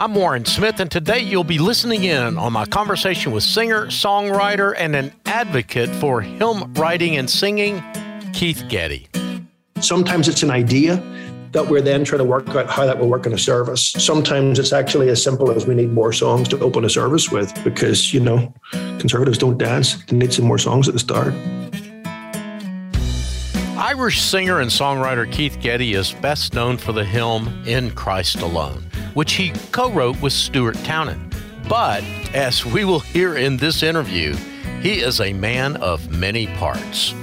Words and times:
I'm 0.00 0.14
Warren 0.14 0.44
Smith, 0.44 0.78
and 0.78 0.88
today 0.88 1.18
you'll 1.18 1.42
be 1.42 1.58
listening 1.58 2.04
in 2.04 2.38
on 2.38 2.52
my 2.52 2.64
conversation 2.66 3.32
with 3.32 3.42
singer, 3.42 3.86
songwriter, 3.86 4.72
and 4.78 4.94
an 4.94 5.12
advocate 5.26 5.90
for 5.96 6.20
hymn 6.20 6.72
writing 6.74 7.16
and 7.16 7.28
singing, 7.28 7.82
Keith 8.32 8.64
Getty. 8.68 9.08
Sometimes 9.80 10.28
it's 10.28 10.44
an 10.44 10.50
idea 10.50 11.02
that 11.50 11.66
we're 11.66 11.80
then 11.80 12.04
trying 12.04 12.18
to 12.18 12.24
work 12.24 12.48
out 12.50 12.70
how 12.70 12.86
that 12.86 13.00
will 13.00 13.08
work 13.08 13.26
in 13.26 13.32
a 13.32 13.38
service. 13.38 13.90
Sometimes 13.90 14.60
it's 14.60 14.72
actually 14.72 15.08
as 15.08 15.20
simple 15.20 15.50
as 15.50 15.66
we 15.66 15.74
need 15.74 15.90
more 15.90 16.12
songs 16.12 16.46
to 16.48 16.58
open 16.60 16.84
a 16.84 16.90
service 16.90 17.30
with 17.30 17.52
because, 17.64 18.14
you 18.14 18.20
know, 18.20 18.54
conservatives 19.00 19.36
don't 19.36 19.58
dance. 19.58 20.04
They 20.04 20.16
need 20.16 20.32
some 20.32 20.44
more 20.44 20.58
songs 20.58 20.86
at 20.86 20.94
the 20.94 21.00
start. 21.00 21.34
Irish 23.88 24.20
singer 24.20 24.60
and 24.60 24.70
songwriter 24.70 25.32
Keith 25.32 25.58
Getty 25.62 25.94
is 25.94 26.12
best 26.12 26.52
known 26.52 26.76
for 26.76 26.92
the 26.92 27.06
hymn 27.06 27.62
In 27.66 27.90
Christ 27.92 28.42
Alone 28.42 28.84
which 29.14 29.32
he 29.32 29.50
co 29.72 29.90
wrote 29.90 30.20
with 30.20 30.34
Stuart 30.34 30.76
Townend. 30.84 31.34
But 31.70 32.04
as 32.34 32.66
we 32.66 32.84
will 32.84 33.00
hear 33.00 33.36
in 33.36 33.56
this 33.56 33.82
interview, 33.82 34.36
he 34.82 35.00
is 35.00 35.22
a 35.22 35.32
man 35.32 35.76
of 35.78 36.10
many 36.10 36.48
parts. 36.58 37.14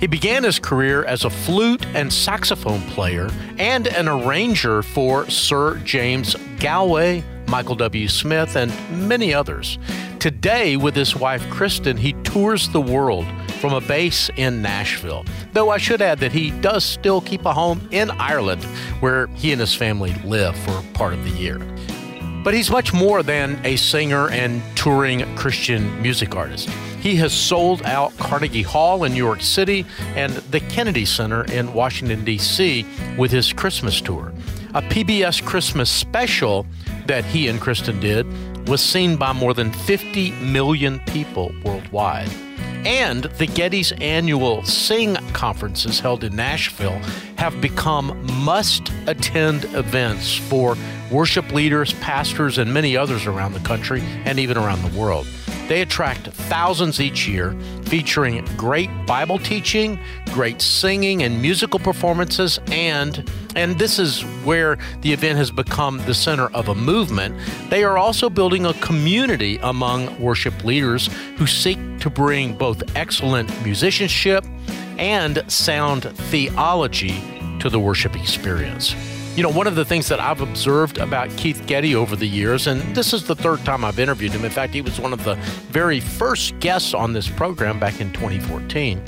He 0.00 0.06
began 0.06 0.44
his 0.44 0.58
career 0.58 1.04
as 1.04 1.24
a 1.24 1.30
flute 1.30 1.84
and 1.94 2.10
saxophone 2.10 2.80
player 2.92 3.30
and 3.58 3.86
an 3.86 4.08
arranger 4.08 4.82
for 4.82 5.28
Sir 5.28 5.76
James 5.84 6.34
Galway, 6.58 7.22
Michael 7.48 7.76
W. 7.76 8.08
Smith, 8.08 8.56
and 8.56 8.72
many 9.06 9.34
others. 9.34 9.78
Today, 10.18 10.78
with 10.78 10.96
his 10.96 11.14
wife 11.14 11.46
Kristen, 11.50 11.98
he 11.98 12.14
tours 12.24 12.70
the 12.70 12.80
world 12.80 13.26
from 13.64 13.72
a 13.72 13.80
base 13.80 14.28
in 14.36 14.60
Nashville. 14.60 15.24
Though 15.54 15.70
I 15.70 15.78
should 15.78 16.02
add 16.02 16.18
that 16.18 16.32
he 16.32 16.50
does 16.50 16.84
still 16.84 17.22
keep 17.22 17.46
a 17.46 17.54
home 17.54 17.88
in 17.92 18.10
Ireland 18.10 18.62
where 19.00 19.28
he 19.28 19.52
and 19.52 19.60
his 19.62 19.74
family 19.74 20.12
live 20.22 20.54
for 20.54 20.84
part 20.92 21.14
of 21.14 21.24
the 21.24 21.30
year. 21.30 21.58
But 22.44 22.52
he's 22.52 22.70
much 22.70 22.92
more 22.92 23.22
than 23.22 23.58
a 23.64 23.76
singer 23.76 24.28
and 24.28 24.62
touring 24.76 25.34
Christian 25.34 26.02
music 26.02 26.36
artist. 26.36 26.68
He 27.00 27.16
has 27.16 27.32
sold 27.32 27.80
out 27.84 28.14
Carnegie 28.18 28.60
Hall 28.60 29.02
in 29.04 29.12
New 29.12 29.24
York 29.24 29.40
City 29.40 29.86
and 30.14 30.34
the 30.50 30.60
Kennedy 30.60 31.06
Center 31.06 31.44
in 31.44 31.72
Washington, 31.72 32.22
D.C. 32.22 32.84
with 33.16 33.30
his 33.30 33.50
Christmas 33.54 33.98
tour. 34.02 34.34
A 34.74 34.82
PBS 34.82 35.42
Christmas 35.42 35.88
special 35.88 36.66
that 37.06 37.24
he 37.24 37.48
and 37.48 37.58
Kristen 37.58 37.98
did 37.98 38.26
was 38.68 38.82
seen 38.82 39.16
by 39.16 39.32
more 39.32 39.54
than 39.54 39.72
50 39.72 40.32
million 40.32 41.00
people 41.06 41.54
worldwide. 41.64 42.28
And 42.84 43.24
the 43.24 43.46
Getty's 43.46 43.92
annual 43.92 44.62
Sing 44.64 45.14
conferences 45.32 46.00
held 46.00 46.22
in 46.22 46.36
Nashville 46.36 46.98
have 47.36 47.60
become 47.60 48.26
must 48.44 48.90
attend 49.06 49.64
events 49.74 50.34
for 50.34 50.76
worship 51.10 51.50
leaders, 51.52 51.94
pastors, 51.94 52.58
and 52.58 52.72
many 52.72 52.96
others 52.96 53.26
around 53.26 53.54
the 53.54 53.60
country 53.60 54.02
and 54.24 54.38
even 54.38 54.56
around 54.56 54.82
the 54.82 54.98
world. 54.98 55.26
They 55.68 55.80
attract 55.80 56.28
thousands 56.28 57.00
each 57.00 57.26
year, 57.26 57.56
featuring 57.84 58.44
great 58.56 58.90
Bible 59.06 59.38
teaching, 59.38 59.98
great 60.32 60.60
singing 60.60 61.22
and 61.22 61.40
musical 61.40 61.80
performances, 61.80 62.60
and 62.70 63.28
and 63.56 63.78
this 63.78 63.98
is 63.98 64.22
where 64.44 64.78
the 65.02 65.12
event 65.12 65.38
has 65.38 65.50
become 65.50 65.98
the 66.06 66.14
center 66.14 66.48
of 66.48 66.68
a 66.68 66.74
movement. 66.74 67.36
They 67.70 67.84
are 67.84 67.96
also 67.96 68.28
building 68.28 68.66
a 68.66 68.74
community 68.74 69.58
among 69.62 70.20
worship 70.20 70.64
leaders 70.64 71.08
who 71.36 71.46
seek 71.46 71.78
to 72.00 72.10
bring 72.10 72.56
both 72.58 72.82
excellent 72.96 73.48
musicianship 73.64 74.44
and 74.98 75.44
sound 75.46 76.02
theology 76.30 77.22
to 77.60 77.70
the 77.70 77.78
worship 77.78 78.16
experience. 78.16 79.13
You 79.36 79.42
know, 79.42 79.50
one 79.50 79.66
of 79.66 79.74
the 79.74 79.84
things 79.84 80.06
that 80.10 80.20
I've 80.20 80.42
observed 80.42 80.98
about 80.98 81.28
Keith 81.36 81.66
Getty 81.66 81.96
over 81.96 82.14
the 82.14 82.26
years, 82.26 82.68
and 82.68 82.94
this 82.94 83.12
is 83.12 83.26
the 83.26 83.34
third 83.34 83.64
time 83.64 83.84
I've 83.84 83.98
interviewed 83.98 84.30
him. 84.30 84.44
In 84.44 84.50
fact, 84.52 84.72
he 84.72 84.80
was 84.80 85.00
one 85.00 85.12
of 85.12 85.24
the 85.24 85.34
very 85.72 85.98
first 85.98 86.56
guests 86.60 86.94
on 86.94 87.12
this 87.12 87.28
program 87.28 87.80
back 87.80 88.00
in 88.00 88.12
2014, 88.12 89.02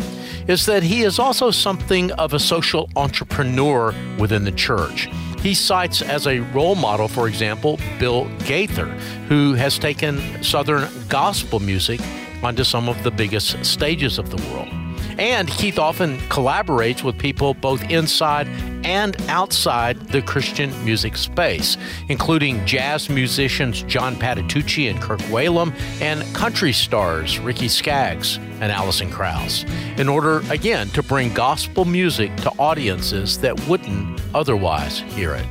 is 0.49 0.67
that 0.67 0.83
he 0.83 1.03
is 1.03 1.21
also 1.21 1.53
something 1.53 2.11
of 2.12 2.34
a 2.34 2.41
social 2.41 2.91
entrepreneur 2.97 3.95
within 4.19 4.43
the 4.43 4.51
church. 4.51 5.09
He 5.39 5.55
cites 5.55 6.03
as 6.03 6.27
a 6.27 6.41
role 6.41 6.75
model, 6.75 7.06
for 7.06 7.28
example, 7.28 7.78
Bill 8.01 8.25
Gaither, 8.47 8.87
who 9.28 9.55
has 9.55 9.78
taken 9.78 10.43
Southern 10.43 10.89
gospel 11.09 11.61
music 11.61 12.01
onto 12.43 12.65
some 12.65 12.89
of 12.89 13.01
the 13.05 13.12
biggest 13.12 13.65
stages 13.65 14.19
of 14.19 14.31
the 14.31 14.43
world. 14.51 14.86
And 15.19 15.49
Keith 15.49 15.78
often 15.78 16.19
collaborates 16.28 17.03
with 17.03 17.19
people 17.19 17.54
both 17.54 17.82
inside 17.91 18.47
and 18.84 19.21
outside 19.28 19.99
the 20.09 20.21
Christian 20.22 20.72
music 20.84 21.16
space, 21.16 21.77
including 22.09 22.65
jazz 22.66 23.09
musicians 23.09 23.82
John 23.82 24.15
Patitucci 24.15 24.91
and 24.91 25.00
Kirk 25.00 25.21
Whalum, 25.21 25.75
and 26.00 26.22
country 26.34 26.72
stars 26.72 27.38
Ricky 27.38 27.69
Skaggs 27.69 28.37
and 28.60 28.71
Alison 28.71 29.10
Krauss, 29.10 29.65
in 29.97 30.09
order, 30.09 30.43
again, 30.50 30.88
to 30.91 31.03
bring 31.03 31.33
gospel 31.33 31.84
music 31.84 32.34
to 32.37 32.50
audiences 32.59 33.38
that 33.41 33.59
wouldn't 33.66 34.21
otherwise 34.34 34.98
hear 34.98 35.34
it. 35.34 35.47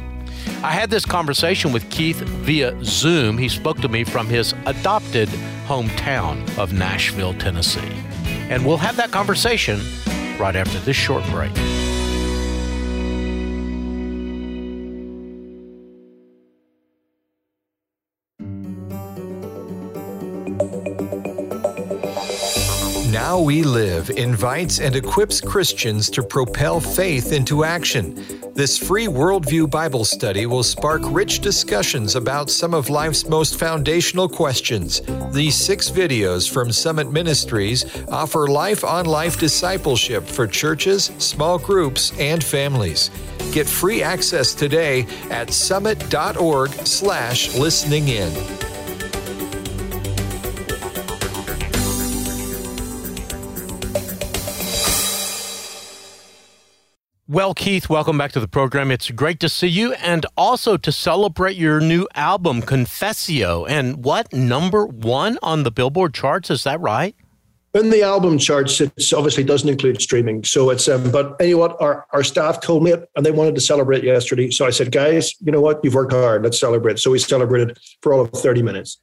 I 0.63 0.71
had 0.71 0.89
this 0.89 1.05
conversation 1.05 1.71
with 1.71 1.89
Keith 1.89 2.19
via 2.19 2.75
Zoom. 2.83 3.37
He 3.37 3.49
spoke 3.49 3.81
to 3.81 3.89
me 3.89 4.03
from 4.03 4.27
his 4.27 4.53
adopted 4.65 5.29
hometown 5.67 6.57
of 6.57 6.73
Nashville, 6.73 7.33
Tennessee. 7.33 7.91
And 8.49 8.65
we'll 8.65 8.77
have 8.77 8.97
that 8.97 9.11
conversation 9.11 9.79
right 10.39 10.55
after 10.55 10.79
this 10.79 10.95
short 10.95 11.23
break. 11.25 11.51
How 23.35 23.41
We 23.41 23.63
Live 23.63 24.11
invites 24.11 24.79
and 24.79 24.95
equips 24.95 25.41
Christians 25.41 26.09
to 26.11 26.23
propel 26.23 26.79
faith 26.79 27.33
into 27.33 27.65
action. 27.65 28.15
This 28.53 28.77
free 28.77 29.07
worldview 29.07 29.69
Bible 29.69 30.05
study 30.05 30.45
will 30.45 30.63
spark 30.63 31.01
rich 31.03 31.41
discussions 31.41 32.15
about 32.15 32.49
some 32.49 32.73
of 32.73 32.89
life's 32.89 33.27
most 33.27 33.59
foundational 33.59 34.29
questions. 34.29 35.01
These 35.33 35.55
six 35.55 35.91
videos 35.91 36.49
from 36.49 36.71
Summit 36.71 37.11
Ministries 37.11 37.83
offer 38.07 38.47
life 38.47 38.85
on 38.85 39.05
life 39.05 39.37
discipleship 39.37 40.23
for 40.23 40.47
churches, 40.47 41.11
small 41.17 41.59
groups, 41.59 42.17
and 42.17 42.41
families. 42.41 43.11
Get 43.51 43.67
free 43.67 44.01
access 44.01 44.53
today 44.53 45.05
at 45.29 45.51
summit.org 45.51 46.71
slash 46.71 47.53
listening 47.55 48.07
in. 48.07 48.64
Well, 57.35 57.53
Keith, 57.53 57.89
welcome 57.89 58.17
back 58.17 58.31
to 58.31 58.39
the 58.39 58.47
program. 58.47 58.91
It's 58.91 59.11
great 59.11 59.41
to 59.41 59.49
see 59.49 59.67
you 59.67 59.91
and 59.95 60.25
also 60.37 60.77
to 60.77 60.89
celebrate 60.89 61.57
your 61.57 61.81
new 61.81 62.07
album, 62.15 62.61
Confessio. 62.61 63.69
And 63.69 64.05
what, 64.05 64.31
number 64.31 64.85
one 64.85 65.37
on 65.43 65.63
the 65.63 65.69
Billboard 65.69 66.13
charts? 66.13 66.49
Is 66.49 66.63
that 66.63 66.79
right? 66.79 67.13
In 67.75 67.89
the 67.89 68.01
album 68.01 68.37
charts, 68.37 68.79
it 68.79 68.93
obviously 69.13 69.43
doesn't 69.43 69.67
include 69.67 70.01
streaming. 70.01 70.45
So 70.45 70.69
it's, 70.69 70.87
um, 70.87 71.11
but 71.11 71.35
you 71.41 71.51
know 71.51 71.57
what? 71.57 71.81
Our, 71.81 72.07
our 72.13 72.23
staff 72.23 72.61
told 72.61 72.83
me 72.83 72.91
it 72.91 73.09
and 73.17 73.25
they 73.25 73.31
wanted 73.31 73.53
to 73.55 73.61
celebrate 73.61 74.01
yesterday. 74.01 74.49
So 74.49 74.65
I 74.65 74.69
said, 74.69 74.93
guys, 74.93 75.35
you 75.41 75.51
know 75.51 75.59
what? 75.59 75.81
You've 75.83 75.93
worked 75.93 76.13
hard. 76.13 76.43
Let's 76.43 76.57
celebrate. 76.57 76.99
So 76.99 77.11
we 77.11 77.19
celebrated 77.19 77.77
for 78.01 78.13
all 78.13 78.21
of 78.21 78.31
30 78.31 78.63
minutes. 78.63 78.97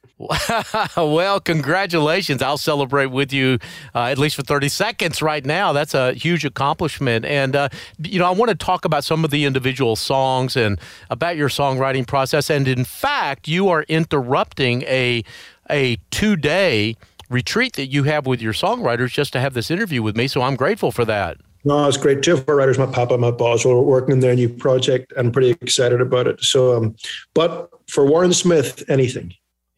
well, 0.97 1.39
congratulations. 1.39 2.41
I'll 2.41 2.57
celebrate 2.57 3.07
with 3.07 3.31
you 3.31 3.59
uh, 3.93 4.05
at 4.05 4.17
least 4.17 4.35
for 4.35 4.41
30 4.41 4.69
seconds 4.69 5.21
right 5.21 5.45
now. 5.45 5.71
That's 5.71 5.93
a 5.93 6.13
huge 6.13 6.43
accomplishment. 6.43 7.25
And, 7.25 7.55
uh, 7.55 7.69
you 7.99 8.17
know, 8.17 8.25
I 8.25 8.31
want 8.31 8.49
to 8.49 8.55
talk 8.55 8.85
about 8.85 9.03
some 9.03 9.23
of 9.23 9.29
the 9.29 9.45
individual 9.45 9.95
songs 9.95 10.55
and 10.55 10.79
about 11.11 11.37
your 11.37 11.49
songwriting 11.49 12.07
process. 12.07 12.49
And 12.49 12.67
in 12.67 12.85
fact, 12.85 13.47
you 13.47 13.69
are 13.69 13.83
interrupting 13.83 14.81
a, 14.83 15.23
a 15.69 15.97
two 16.09 16.35
day 16.35 16.95
retreat 17.33 17.73
that 17.73 17.87
you 17.87 18.03
have 18.03 18.25
with 18.25 18.41
your 18.41 18.53
songwriters 18.53 19.11
just 19.11 19.33
to 19.33 19.39
have 19.39 19.53
this 19.53 19.71
interview 19.71 20.01
with 20.01 20.15
me. 20.15 20.27
So 20.27 20.41
I'm 20.41 20.55
grateful 20.55 20.91
for 20.91 21.05
that. 21.05 21.37
No, 21.65 21.87
it's 21.87 21.97
great. 21.97 22.21
Two 22.21 22.33
of 22.33 22.47
our 22.47 22.55
writers, 22.55 22.77
my 22.77 22.85
papa, 22.85 23.17
my 23.17 23.31
boss, 23.31 23.65
we're 23.65 23.79
working 23.79 24.11
in 24.13 24.19
their 24.19 24.35
new 24.35 24.49
project. 24.49 25.13
I'm 25.17 25.31
pretty 25.31 25.51
excited 25.51 26.01
about 26.01 26.27
it. 26.27 26.43
So, 26.43 26.75
um, 26.75 26.95
but 27.33 27.69
for 27.87 28.05
Warren 28.05 28.33
Smith, 28.33 28.83
anything. 28.89 29.33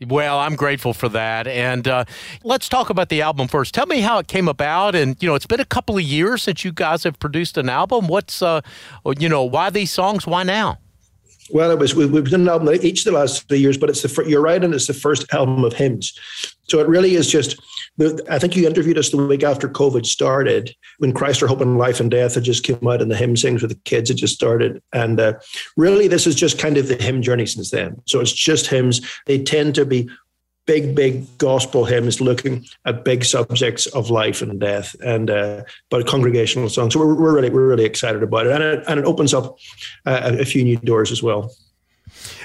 Well, 0.07 0.39
I'm 0.39 0.55
grateful 0.55 0.93
for 0.93 1.07
that. 1.09 1.47
And 1.47 1.87
uh, 1.87 2.05
let's 2.43 2.67
talk 2.67 2.89
about 2.89 3.09
the 3.09 3.21
album 3.21 3.47
first. 3.47 3.73
Tell 3.73 3.85
me 3.85 4.01
how 4.01 4.17
it 4.17 4.27
came 4.27 4.47
about. 4.47 4.93
And, 4.93 5.15
you 5.21 5.29
know, 5.29 5.35
it's 5.35 5.45
been 5.45 5.59
a 5.59 5.65
couple 5.65 5.95
of 5.95 6.03
years 6.03 6.43
since 6.43 6.65
you 6.65 6.73
guys 6.73 7.03
have 7.03 7.17
produced 7.19 7.57
an 7.57 7.69
album. 7.69 8.07
What's, 8.07 8.41
uh, 8.41 8.61
you 9.17 9.29
know, 9.29 9.43
why 9.43 9.69
these 9.69 9.91
songs? 9.91 10.27
Why 10.27 10.43
now? 10.43 10.79
Well, 11.51 11.69
it 11.69 11.77
was 11.77 11.93
we, 11.93 12.03
have 12.03 12.29
done 12.31 12.41
an 12.41 12.49
album 12.49 12.73
each 12.81 13.05
of 13.05 13.13
the 13.13 13.19
last 13.19 13.47
three 13.47 13.59
years, 13.59 13.77
but 13.77 13.89
it's 13.89 14.01
the 14.01 14.25
you're 14.27 14.41
right, 14.41 14.63
and 14.63 14.73
it's 14.73 14.87
the 14.87 14.93
first 14.93 15.31
album 15.31 15.63
of 15.63 15.73
hymns. 15.73 16.17
So 16.67 16.79
it 16.79 16.87
really 16.87 17.15
is 17.15 17.29
just. 17.29 17.59
I 18.29 18.39
think 18.39 18.57
you 18.57 18.67
interviewed 18.67 18.97
us 18.97 19.09
the 19.09 19.17
week 19.17 19.43
after 19.43 19.69
COVID 19.69 20.05
started, 20.05 20.75
when 20.97 21.13
Christ 21.13 21.41
Our 21.41 21.47
Hope 21.47 21.61
in 21.61 21.77
Life 21.77 22.01
and 22.01 22.11
Death 22.11 22.35
had 22.35 22.43
just 22.43 22.63
came 22.63 22.85
out, 22.87 23.01
and 23.01 23.09
the 23.09 23.15
hymn 23.15 23.37
sings 23.37 23.61
with 23.61 23.71
the 23.71 23.79
kids 23.85 24.09
had 24.09 24.17
just 24.17 24.33
started. 24.33 24.81
And 24.91 25.19
uh, 25.19 25.35
really, 25.77 26.07
this 26.07 26.27
is 26.27 26.35
just 26.35 26.59
kind 26.59 26.77
of 26.77 26.87
the 26.87 26.95
hymn 26.95 27.21
journey 27.21 27.45
since 27.45 27.69
then. 27.69 28.01
So 28.05 28.19
it's 28.19 28.33
just 28.33 28.67
hymns. 28.67 28.99
They 29.27 29.41
tend 29.41 29.75
to 29.75 29.85
be 29.85 30.09
big, 30.65 30.95
big 30.95 31.25
gospel 31.37 31.85
hymns 31.85 32.21
looking 32.21 32.65
at 32.85 33.03
big 33.03 33.23
subjects 33.23 33.85
of 33.87 34.09
life 34.09 34.41
and 34.41 34.59
death, 34.59 34.95
and 35.03 35.29
uh, 35.29 35.63
but 35.89 36.07
congregational 36.07 36.69
songs. 36.69 36.93
So 36.93 36.99
we're, 36.99 37.15
we're 37.15 37.35
really 37.35 37.49
we're 37.49 37.67
really 37.67 37.85
excited 37.85 38.23
about 38.23 38.47
it, 38.47 38.53
and 38.53 38.63
it, 38.63 38.83
and 38.87 38.99
it 38.99 39.05
opens 39.05 39.33
up 39.33 39.57
uh, 40.05 40.35
a 40.39 40.45
few 40.45 40.63
new 40.63 40.77
doors 40.77 41.11
as 41.11 41.21
well. 41.21 41.51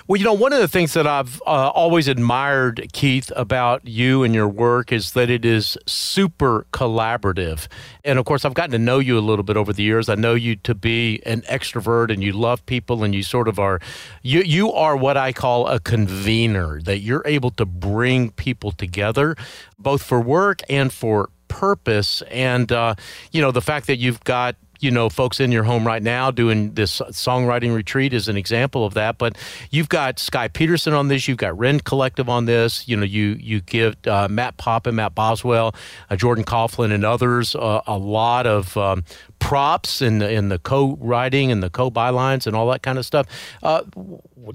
Well, 0.07 0.17
you 0.17 0.25
know, 0.25 0.33
one 0.33 0.53
of 0.53 0.61
the 0.61 0.69
things 0.69 0.95
that 0.95 1.07
I've 1.07 1.41
uh, 1.47 1.71
always 1.71 2.09
admired, 2.09 2.89
Keith, 2.93 3.31
about 3.37 3.87
you 3.87 4.23
and 4.23 4.35
your 4.35 4.49
work 4.49 4.93
is 4.93 5.13
that 5.13 5.31
it 5.31 5.45
is 5.45 5.79
super 5.87 6.67
collaborative. 6.73 7.69
And 8.05 8.19
of 8.19 8.25
course, 8.25 8.45
I've 8.45 8.55
gotten 8.55 8.73
to 8.73 8.79
know 8.79 8.99
you 8.99 9.19
a 9.19 9.21
little 9.21 9.43
bit 9.43 9.57
over 9.57 9.73
the 9.73 9.83
years. 9.83 10.09
I 10.09 10.15
know 10.15 10.35
you 10.35 10.57
to 10.57 10.75
be 10.75 11.23
an 11.27 11.43
extrovert 11.43 12.13
and 12.13 12.23
you 12.23 12.33
love 12.33 12.65
people 12.67 13.05
and 13.05 13.15
you 13.15 13.23
sort 13.23 13.49
of 13.49 13.59
are, 13.59 13.81
you, 14.23 14.41
you 14.41 14.73
are 14.73 14.97
what 14.97 15.17
I 15.17 15.33
call 15.33 15.69
a 15.69 15.79
convener, 15.79 16.81
that 16.83 17.01
you're 17.01 17.23
able 17.27 17.51
to 17.53 17.65
bring 17.65 18.31
people 18.33 18.73
together, 18.73 19.37
both 19.79 20.03
for 20.03 20.21
work 20.21 20.63
and 20.69 20.93
for 20.93 21.31
purpose. 21.49 22.23
And, 22.31 22.71
uh, 22.73 22.95
you 23.33 23.41
know, 23.41 23.51
the 23.51 23.63
fact 23.63 23.87
that 23.87 23.99
you've 23.99 24.25
got 24.25 24.57
you 24.81 24.91
know 24.91 25.09
folks 25.09 25.41
in 25.41 25.53
your 25.53 25.65
home 25.65 25.87
right 25.87 26.03
now 26.03 26.31
doing 26.31 26.75
this 26.75 27.01
songwriting 27.01 27.75
retreat 27.75 28.13
is 28.13 28.29
an 28.29 28.37
example 28.37 28.85
of 28.85 28.95
that. 28.95 29.19
But 29.19 29.37
you've 29.71 29.89
got 29.89 30.19
Skye 30.19 30.49
Peterson 30.49 30.93
on 30.93 31.09
this, 31.09 31.29
you've 31.29 31.39
got 31.39 31.57
Rend 31.59 31.85
Collective 31.85 32.29
on 32.29 32.47
this. 32.47 32.89
You 32.89 32.97
know, 32.97 33.05
you 33.05 33.37
you 33.41 33.61
give 33.61 33.97
uh, 34.07 34.29
Matt 34.29 34.57
Papa 34.57 34.91
and 34.91 34.97
Matt 34.97 35.15
Boswell, 35.15 35.75
uh, 36.09 36.17
Jordan 36.17 36.45
Kauflin, 36.45 36.93
and 36.93 37.05
others 37.05 37.55
uh, 37.55 37.83
a 37.87 37.99
lot 37.99 38.47
of 38.47 38.77
um, 38.77 39.05
props 39.39 40.03
in 40.03 40.19
the, 40.19 40.31
in 40.31 40.49
the 40.49 40.59
co-writing 40.59 41.51
and 41.51 41.63
the 41.63 41.71
co-bylines 41.71 42.47
and 42.47 42.55
all 42.55 42.69
that 42.71 42.83
kind 42.83 42.99
of 42.99 43.07
stuff. 43.07 43.27
Uh, 43.63 43.83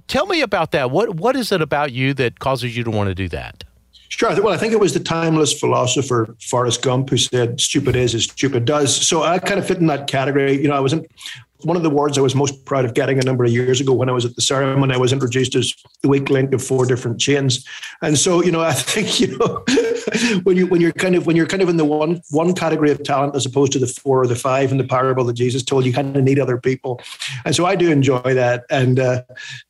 tell 0.07 0.25
me 0.27 0.41
about 0.41 0.71
that. 0.71 0.91
What 0.91 1.15
what 1.15 1.35
is 1.35 1.51
it 1.51 1.61
about 1.61 1.91
you 1.91 2.13
that 2.15 2.39
causes 2.39 2.75
you 2.75 2.83
to 2.83 2.91
want 2.91 3.09
to 3.09 3.15
do 3.15 3.27
that? 3.29 3.63
Sure. 4.09 4.29
Well, 4.41 4.53
I 4.53 4.57
think 4.57 4.73
it 4.73 4.79
was 4.79 4.93
the 4.93 4.99
timeless 4.99 5.57
philosopher 5.59 6.35
Forrest 6.39 6.81
Gump 6.81 7.09
who 7.09 7.17
said, 7.17 7.59
"Stupid 7.59 7.95
is 7.95 8.13
as 8.15 8.23
stupid 8.23 8.65
does." 8.65 8.95
So 8.95 9.23
I 9.23 9.39
kind 9.39 9.59
of 9.59 9.67
fit 9.67 9.77
in 9.77 9.87
that 9.87 10.07
category. 10.07 10.61
You 10.61 10.67
know, 10.67 10.75
I 10.75 10.79
wasn't 10.79 11.07
one 11.63 11.77
of 11.77 11.83
the 11.83 11.89
awards 11.89 12.17
I 12.17 12.21
was 12.21 12.35
most 12.35 12.65
proud 12.65 12.85
of 12.85 12.93
getting 12.93 13.17
a 13.17 13.23
number 13.23 13.45
of 13.45 13.51
years 13.51 13.79
ago 13.79 13.93
when 13.93 14.09
I 14.09 14.11
was 14.11 14.25
at 14.25 14.35
the 14.35 14.41
ceremony. 14.41 14.93
I 14.93 14.97
was 14.97 15.13
introduced 15.13 15.55
as 15.55 15.73
the 16.01 16.09
weak 16.09 16.29
link 16.29 16.53
of 16.53 16.63
four 16.63 16.85
different 16.85 17.19
chains, 17.19 17.65
and 18.01 18.17
so 18.17 18.43
you 18.43 18.51
know 18.51 18.61
I 18.61 18.73
think 18.73 19.19
you 19.19 19.37
know 19.37 19.63
when 20.43 20.57
you 20.57 20.67
when 20.67 20.81
you're 20.81 20.91
kind 20.91 21.15
of 21.15 21.25
when 21.25 21.35
you're 21.35 21.47
kind 21.47 21.63
of 21.63 21.69
in 21.69 21.77
the 21.77 21.85
one 21.85 22.21
one 22.31 22.53
category 22.53 22.91
of 22.91 23.03
talent 23.03 23.35
as 23.35 23.45
opposed 23.45 23.71
to 23.73 23.79
the 23.79 23.87
four 23.87 24.21
or 24.21 24.27
the 24.27 24.35
five 24.35 24.71
in 24.71 24.77
the 24.77 24.83
parable 24.83 25.23
that 25.25 25.33
Jesus 25.33 25.63
told, 25.63 25.85
you 25.85 25.93
kind 25.93 26.15
of 26.15 26.23
need 26.23 26.39
other 26.39 26.57
people, 26.57 27.01
and 27.45 27.55
so 27.55 27.65
I 27.65 27.75
do 27.75 27.89
enjoy 27.89 28.33
that, 28.33 28.65
and 28.69 28.99
uh, 28.99 29.23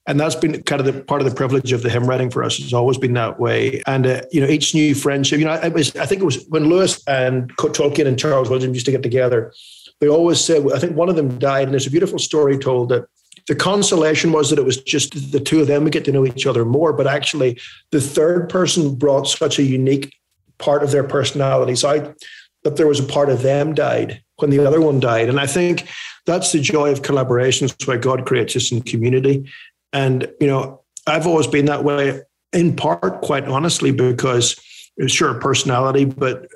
and 0.08 0.20
that's 0.20 0.36
been 0.36 0.64
kind 0.64 0.80
of 0.80 0.86
the 0.86 1.04
part 1.04 1.22
of 1.22 1.30
the 1.30 1.36
privilege 1.36 1.72
of 1.72 1.84
the 1.84 1.90
hymn 1.90 2.08
writing 2.08 2.30
for 2.30 2.44
us. 2.44 2.58
Has 2.58 2.74
always 2.74 2.98
been 2.98 3.14
that 3.14 3.40
way, 3.40 3.82
and 3.86 4.08
uh, 4.08 4.22
you 4.32 4.42
know 4.42 4.48
each 4.48 4.74
new 4.74 4.96
friendship. 4.96 5.40
You 5.40 5.46
know, 5.46 5.54
it 5.54 5.74
was 5.74 5.96
I 5.96 6.06
think 6.06 6.22
it 6.22 6.26
was 6.26 6.46
when 6.48 6.66
Lewis 6.66 7.04
and 7.08 7.56
Tolkien 7.58 8.08
and 8.08 8.18
Charles 8.18 8.50
Williams 8.50 8.76
used 8.76 8.86
to 8.88 8.92
get 8.92 9.04
together 9.04 9.54
they 10.00 10.08
always 10.08 10.44
said, 10.44 10.72
I 10.72 10.80
think 10.80 10.96
one 10.96 11.10
of 11.10 11.16
them 11.16 11.40
died, 11.40 11.64
and 11.64 11.74
there's 11.74 11.88
a 11.88 11.92
beautiful 11.92 12.20
story 12.20 12.58
told 12.58 12.90
that 12.90 13.06
the 13.48 13.56
consolation 13.56 14.32
was 14.32 14.50
that 14.50 14.60
it 14.60 14.66
was 14.66 14.82
just 14.82 15.32
the 15.32 15.40
two 15.40 15.62
of 15.62 15.68
them 15.68 15.84
would 15.84 15.94
get 15.94 16.06
to 16.06 16.12
know 16.12 16.26
each 16.26 16.48
other 16.48 16.66
more, 16.66 16.94
but 16.94 17.08
actually 17.08 17.60
the 17.92 18.02
third 18.02 18.50
person 18.50 18.96
brought 18.96 19.28
such 19.28 19.60
a 19.60 19.64
unique 19.64 20.14
part 20.58 20.84
of 20.84 20.92
their 20.92 21.04
personalities 21.04 21.84
out 21.84 22.16
that 22.64 22.78
there 22.78 22.88
was 22.88 23.00
a 23.00 23.04
part 23.04 23.30
of 23.30 23.44
them 23.44 23.76
died 23.76 24.24
when 24.38 24.50
the 24.50 24.66
other 24.66 24.82
one 24.82 25.00
died. 25.00 25.30
And 25.30 25.40
I 25.40 25.46
think 25.46 25.88
that's 26.26 26.52
the 26.52 26.60
joy 26.60 26.92
of 26.92 27.04
collaboration. 27.04 27.66
It's 27.66 27.88
why 27.88 27.98
God 27.98 28.26
creates 28.26 28.56
us 28.56 28.72
in 28.72 28.82
community. 28.82 29.50
And, 29.94 30.28
you 30.42 30.48
know, 30.48 30.82
I've 31.06 31.28
always 31.28 31.48
been 31.48 31.66
that 31.66 31.84
way 31.84 32.22
in 32.52 32.76
part, 32.76 33.22
quite 33.22 33.46
honestly, 33.46 33.92
because 33.92 34.60
sure 35.08 35.36
personality, 35.36 36.06
but 36.06 36.48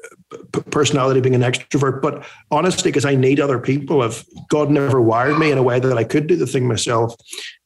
personality 0.70 1.22
being 1.22 1.36
an 1.36 1.42
extrovert, 1.42 2.02
but 2.02 2.26
honestly, 2.52 2.92
because 2.92 3.06
I 3.06 3.16
need 3.16 3.40
other 3.40 3.60
people. 3.60 4.04
If 4.04 4.26
God 4.50 4.70
never 4.70 5.02
wired 5.02 5.40
me 5.40 5.52
in 5.52 5.58
a 5.58 5.64
way 5.64 5.80
that 5.80 5.98
I 5.98 6.04
could 6.04 6.28
do 6.28 6.36
the 6.36 6.46
thing 6.46 6.68
myself, 6.68 7.16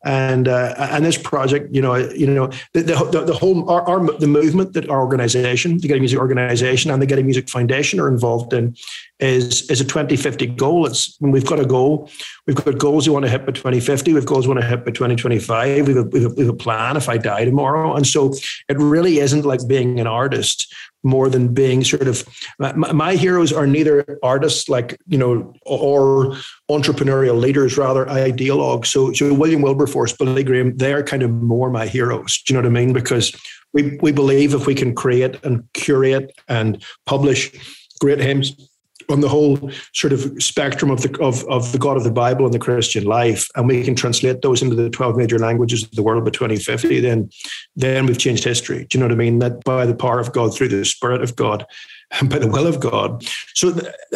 and 0.05 0.47
uh, 0.47 0.75
and 0.77 1.05
this 1.05 1.17
project, 1.17 1.73
you 1.73 1.81
know, 1.81 1.95
you 1.95 2.27
know, 2.27 2.47
the 2.73 2.81
the, 2.83 3.23
the 3.25 3.33
whole 3.33 3.69
our, 3.69 3.81
our, 3.87 4.17
the 4.17 4.27
movement 4.27 4.73
that 4.73 4.89
our 4.89 5.01
organization, 5.01 5.77
the 5.77 5.87
Getty 5.87 5.99
Music 5.99 6.19
Organization, 6.19 6.91
and 6.91 7.01
the 7.01 7.05
Getty 7.05 7.23
Music 7.23 7.49
Foundation 7.49 7.99
are 7.99 8.07
involved 8.07 8.53
in, 8.53 8.75
is 9.19 9.69
is 9.69 9.81
a 9.81 9.85
2050 9.85 10.47
goal. 10.47 10.85
It's 10.85 11.15
when 11.19 11.31
we've 11.31 11.45
got 11.45 11.59
a 11.59 11.65
goal, 11.65 12.09
we've 12.47 12.55
got 12.55 12.77
goals 12.77 13.07
we 13.07 13.13
want 13.13 13.25
to 13.25 13.31
hit 13.31 13.45
by 13.45 13.51
2050, 13.53 14.13
we've 14.13 14.25
goals 14.25 14.47
we 14.47 14.53
want 14.53 14.61
to 14.61 14.69
hit 14.69 14.85
by 14.85 14.91
2025. 14.91 15.87
We've 15.87 15.97
a, 15.97 16.03
we've, 16.03 16.25
a, 16.25 16.29
we've 16.29 16.49
a 16.49 16.53
plan 16.53 16.97
if 16.97 17.09
I 17.09 17.17
die 17.17 17.45
tomorrow, 17.45 17.95
and 17.95 18.05
so 18.07 18.33
it 18.69 18.77
really 18.77 19.19
isn't 19.19 19.45
like 19.45 19.65
being 19.67 19.99
an 19.99 20.07
artist 20.07 20.73
more 21.03 21.29
than 21.29 21.53
being 21.53 21.83
sort 21.83 22.07
of 22.07 22.27
my, 22.59 22.73
my, 22.73 23.13
heroes 23.15 23.51
are 23.51 23.67
neither 23.67 24.17
artists 24.23 24.69
like 24.69 24.97
you 25.07 25.17
know 25.17 25.53
or 25.65 26.35
entrepreneurial 26.71 27.39
leaders 27.39 27.77
rather 27.77 28.05
ideologues 28.05 28.87
so, 28.87 29.11
so 29.11 29.33
william 29.33 29.61
wilberforce 29.61 30.13
billy 30.13 30.43
graham 30.43 30.75
they're 30.77 31.03
kind 31.03 31.23
of 31.23 31.29
more 31.29 31.69
my 31.69 31.85
heroes. 31.85 32.41
Do 32.41 32.53
you 32.53 32.61
know 32.61 32.67
what 32.67 32.77
i 32.77 32.81
mean? 32.81 32.93
Because 32.93 33.35
we, 33.73 33.97
we 34.01 34.11
believe 34.11 34.53
if 34.53 34.67
we 34.67 34.75
can 34.75 34.93
create 34.93 35.43
and 35.43 35.63
curate 35.73 36.31
and 36.47 36.83
publish 37.05 37.51
great 37.99 38.19
hymns 38.19 38.72
on 39.09 39.21
the 39.21 39.29
whole 39.29 39.71
sort 39.93 40.13
of 40.13 40.41
spectrum 40.41 40.91
of 40.91 41.01
the 41.01 41.17
of, 41.21 41.43
of 41.45 41.71
the 41.71 41.77
God 41.77 41.97
of 41.97 42.03
the 42.03 42.11
Bible 42.11 42.45
and 42.45 42.53
the 42.53 42.59
Christian 42.59 43.05
life, 43.05 43.47
and 43.55 43.67
we 43.67 43.83
can 43.83 43.95
translate 43.95 44.41
those 44.41 44.61
into 44.61 44.75
the 44.75 44.89
twelve 44.89 45.17
major 45.17 45.39
languages 45.39 45.83
of 45.83 45.91
the 45.91 46.03
world 46.03 46.23
by 46.23 46.31
twenty 46.31 46.57
fifty, 46.57 46.99
then 46.99 47.29
then 47.75 48.05
we've 48.05 48.17
changed 48.17 48.43
history. 48.43 48.85
Do 48.89 48.97
you 48.97 48.99
know 48.99 49.07
what 49.07 49.13
I 49.13 49.17
mean? 49.17 49.39
That 49.39 49.63
by 49.63 49.85
the 49.85 49.95
power 49.95 50.19
of 50.19 50.33
God, 50.33 50.55
through 50.55 50.69
the 50.69 50.85
Spirit 50.85 51.21
of 51.21 51.35
God, 51.35 51.65
and 52.19 52.29
by 52.29 52.39
the 52.39 52.47
will 52.47 52.67
of 52.67 52.79
God. 52.79 53.25
So 53.53 53.69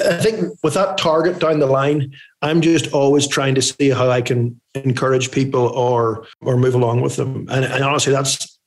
I 0.06 0.18
think 0.18 0.58
with 0.64 0.74
that 0.76 0.98
target 0.98 1.40
down 1.40 1.60
the 1.60 1.68
line, 1.68 2.14
I'm 2.42 2.62
just 2.62 2.94
always 2.94 3.28
trying 3.28 3.56
to 3.56 3.62
see 3.62 3.90
how 3.90 4.10
I 4.10 4.22
can 4.22 4.60
encourage 4.76 5.32
people 5.32 5.68
or 5.70 6.28
or 6.42 6.58
move 6.58 6.76
along 6.76 7.02
with 7.02 7.16
them. 7.16 7.48
And, 7.50 7.66
and 7.66 7.84
honestly, 7.84 8.14
that's 8.14 8.58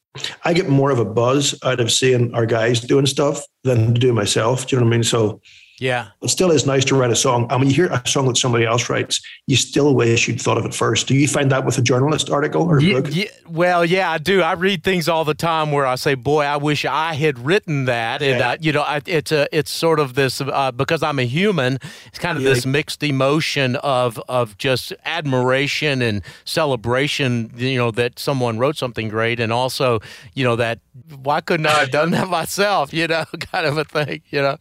I 0.45 0.55
get 0.55 0.69
more 0.69 0.91
of 0.91 0.99
a 0.99 1.05
buzz 1.05 1.59
out 1.63 1.81
of 1.81 1.93
seeing 1.93 2.35
our 2.35 2.47
guys 2.47 2.81
doing 2.81 3.07
stuff 3.07 3.43
than 3.63 3.95
to 3.95 4.01
do 4.01 4.13
myself. 4.13 4.67
Do 4.67 4.77
you 4.77 4.81
know 4.81 4.87
what 4.87 4.95
I 4.95 4.97
mean? 4.97 5.05
So 5.05 5.41
yeah. 5.81 6.09
It 6.21 6.29
still 6.29 6.51
is 6.51 6.67
nice 6.67 6.85
to 6.87 6.95
write 6.95 7.11
a 7.11 7.17
song. 7.17 7.47
I 7.51 7.57
mean, 7.57 7.69
you 7.69 7.75
hear 7.75 7.87
a 7.87 8.07
song 8.07 8.29
that 8.29 8.37
somebody 8.37 8.67
else 8.67 8.91
writes, 8.91 9.23
you 9.47 9.57
still 9.57 9.95
wish 9.95 10.29
you'd 10.29 10.39
thought 10.39 10.59
of 10.59 10.67
it 10.67 10.75
first. 10.75 11.09
Do 11.09 11.15
you 11.15 11.27
find 11.27 11.51
that 11.51 11.65
with 11.65 11.79
a 11.79 11.83
journalist 11.83 12.29
article 12.29 12.65
or 12.65 12.81
yeah, 12.81 13.01
book? 13.01 13.15
Yeah, 13.15 13.25
well, 13.49 13.87
yeah, 13.87 14.11
I 14.11 14.19
do. 14.19 14.43
I 14.43 14.53
read 14.53 14.85
things 14.85 15.09
all 15.09 15.25
the 15.25 15.35
time 15.35 15.73
where 15.73 15.87
I 15.87 15.95
say, 15.95 16.15
"Boy, 16.15 16.45
I 16.45 16.59
wish 16.59 16.85
I 16.85 17.15
had 17.15 17.39
written 17.39 17.87
that." 17.87 18.21
And 18.21 18.41
yeah. 18.41 18.51
I, 18.51 18.59
you 18.61 18.73
know, 18.73 18.83
I, 18.83 19.01
it's 19.07 19.33
a, 19.33 19.49
it's 19.57 19.71
sort 19.71 20.01
of 20.01 20.15
this 20.15 20.43
uh, 20.43 20.71
because 20.73 21.03
I'm 21.03 21.19
a 21.19 21.27
human. 21.27 21.79
It's 22.07 22.19
kind 22.19 22.37
of 22.37 22.45
yeah. 22.45 22.51
this 22.51 22.67
mixed 22.67 23.03
emotion 23.03 23.77
of 23.77 24.21
of 24.29 24.59
just 24.59 24.93
admiration 25.07 26.03
and 26.03 26.23
celebration. 26.45 27.53
You 27.57 27.79
know 27.79 27.91
that 27.93 28.19
someone 28.19 28.59
wrote 28.59 28.77
something 28.77 29.09
great, 29.09 29.41
and 29.41 29.51
also, 29.51 30.01
you 30.35 30.45
know, 30.45 30.57
that 30.57 30.81
why 31.23 31.41
couldn't 31.41 31.67
I 31.67 31.81
have 31.81 31.91
done 31.91 32.11
that 32.11 32.29
myself? 32.41 32.93
You 32.93 33.07
know, 33.07 33.25
kind 33.41 33.65
of 33.65 33.79
a 33.79 33.85
thing. 33.85 34.21
You 34.29 34.43
know. 34.43 34.57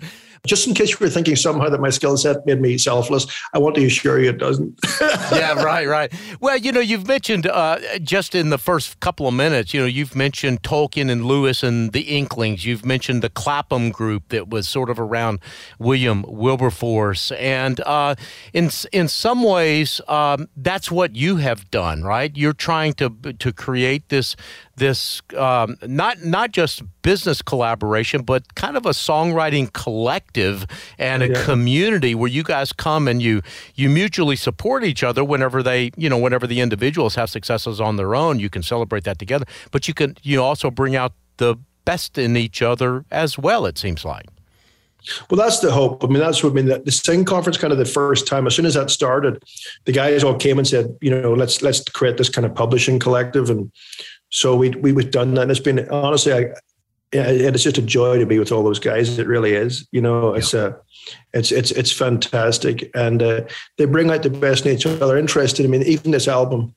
Just 0.46 0.68
in 0.68 0.74
case 0.74 0.92
you 0.92 0.98
were 1.00 1.10
thinking 1.10 1.36
somehow 1.36 1.70
that 1.70 1.82
my 1.82 1.90
skill 1.90 2.18
set 2.18 2.46
made 2.46 2.62
me 2.62 2.78
selfless, 2.78 3.28
I 3.54 3.58
want 3.58 3.76
to 3.76 3.86
assure 3.86 4.20
you 4.20 4.30
it 4.30 4.38
doesn't. 4.38 4.80
yeah, 5.02 5.62
right, 5.62 5.88
right. 5.88 6.14
Well, 6.40 6.58
you 6.58 6.72
know, 6.72 6.80
you've 6.80 7.08
mentioned 7.08 7.48
uh, 7.48 7.80
just 8.00 8.36
in 8.36 8.50
the 8.50 8.58
first 8.58 9.00
couple 9.00 9.28
of 9.28 9.34
minutes, 9.34 9.74
you 9.74 9.80
know, 9.82 9.86
you've 9.86 10.16
mentioned 10.16 10.64
Tolkien 10.64 11.10
and 11.10 11.26
Lewis 11.26 11.64
and 11.64 11.92
the 11.92 12.02
Inklings. 12.02 12.66
You've 12.66 12.86
mentioned 12.86 13.22
the 13.22 13.30
Clapham 13.30 13.92
group 13.92 14.30
that 14.30 14.50
was 14.50 14.68
sort 14.68 14.90
of 14.90 15.00
around 15.00 15.40
William 15.78 16.24
Wilberforce, 16.28 17.32
and 17.34 17.80
uh, 17.82 18.16
in 18.54 18.70
in 18.92 19.08
some 19.08 19.44
ways, 19.44 20.02
um, 20.08 20.50
that's 20.56 20.92
what 20.92 21.16
you 21.16 21.38
have 21.38 21.70
done, 21.72 22.04
right? 22.04 22.36
You're 22.36 22.54
trying 22.54 22.94
to 22.94 23.10
to 23.10 23.54
create 23.54 24.10
this 24.10 24.36
this 24.80 25.22
um, 25.38 25.78
not 25.84 26.24
not 26.24 26.52
just 26.52 26.82
business 27.02 27.42
collaboration, 27.42 28.24
but 28.24 28.56
kind 28.56 28.76
of 28.76 28.86
a 28.86 28.92
songwriting 28.92 29.72
collective 29.74 30.66
and 30.98 31.22
a 31.24 31.30
yeah. 31.30 31.46
community 31.46 32.16
where 32.16 32.30
you 32.30 32.44
guys 32.44 32.74
come 32.74 33.08
and 33.08 33.22
you 33.22 33.42
you 33.76 33.90
mutually 33.90 34.36
support 34.36 34.84
each 34.84 35.04
other 35.04 35.24
whenever 35.24 35.62
they 35.62 35.92
you 35.96 36.10
know 36.10 36.18
whenever 36.18 36.48
the 36.48 36.60
individuals 36.62 37.16
have 37.16 37.30
successes 37.30 37.80
on 37.80 37.96
their 37.98 38.16
own, 38.16 38.40
you 38.40 38.50
can 38.50 38.64
celebrate 38.64 39.04
that 39.04 39.20
together. 39.20 39.46
But 39.72 39.88
you 39.88 39.94
can 39.94 40.18
you 40.24 40.42
also 40.42 40.72
bring 40.72 40.96
out 40.96 41.14
the 41.38 41.56
best 41.86 42.18
in 42.18 42.36
each 42.36 42.62
other 42.62 43.06
as 43.12 43.38
well. 43.38 43.66
It 43.66 43.78
seems 43.78 44.04
like. 44.04 44.26
Well, 45.30 45.38
that's 45.38 45.60
the 45.60 45.72
hope. 45.72 46.04
I 46.04 46.08
mean, 46.08 46.20
that's 46.20 46.44
what 46.44 46.52
I 46.52 46.54
mean. 46.54 46.66
The, 46.66 46.80
the 46.80 46.92
sing 46.92 47.24
conference, 47.24 47.58
kind 47.58 47.72
of 47.72 47.80
the 47.80 47.86
first 47.86 48.28
time, 48.28 48.46
as 48.48 48.56
soon 48.56 48.66
as 48.66 48.74
that 48.74 48.90
started, 48.90 49.42
the 49.86 49.92
guys 49.92 50.24
all 50.24 50.36
came 50.36 50.58
and 50.58 50.68
said, 50.68 50.96
you 51.02 51.10
know, 51.10 51.34
let's 51.34 51.62
let's 51.62 51.82
create 51.90 52.18
this 52.18 52.30
kind 52.30 52.46
of 52.46 52.54
publishing 52.54 53.00
collective, 53.00 53.50
and 53.50 53.72
so 54.30 54.56
we 54.56 54.70
we 54.72 54.94
have 54.94 55.12
done 55.12 55.34
that. 55.36 55.44
And 55.44 55.52
it's 55.52 55.60
been 55.60 55.88
honestly, 55.90 56.34
I, 56.34 56.54
it's 57.12 57.64
just 57.64 57.78
a 57.78 57.82
joy 57.82 58.20
to 58.20 58.26
be 58.26 58.40
with 58.40 58.52
all 58.52 58.64
those 58.64 58.80
guys. 58.80 59.18
It 59.18 59.28
really 59.28 59.54
is. 59.54 59.88
You 59.92 60.02
know, 60.02 60.36
it's 60.36 60.54
a, 60.54 60.68
uh, 60.68 60.74
it's 61.34 61.52
it's 61.52 61.72
it's 61.72 61.92
fantastic, 61.92 62.92
and 62.96 63.22
uh, 63.24 63.42
they 63.78 63.86
bring 63.86 64.12
out 64.12 64.24
the 64.24 64.30
best 64.30 64.66
in 64.66 64.76
each 64.76 64.86
other. 64.86 65.18
Interested. 65.18 65.66
I 65.66 65.70
mean, 65.70 65.84
even 65.84 66.12
this 66.12 66.28
album 66.28 66.76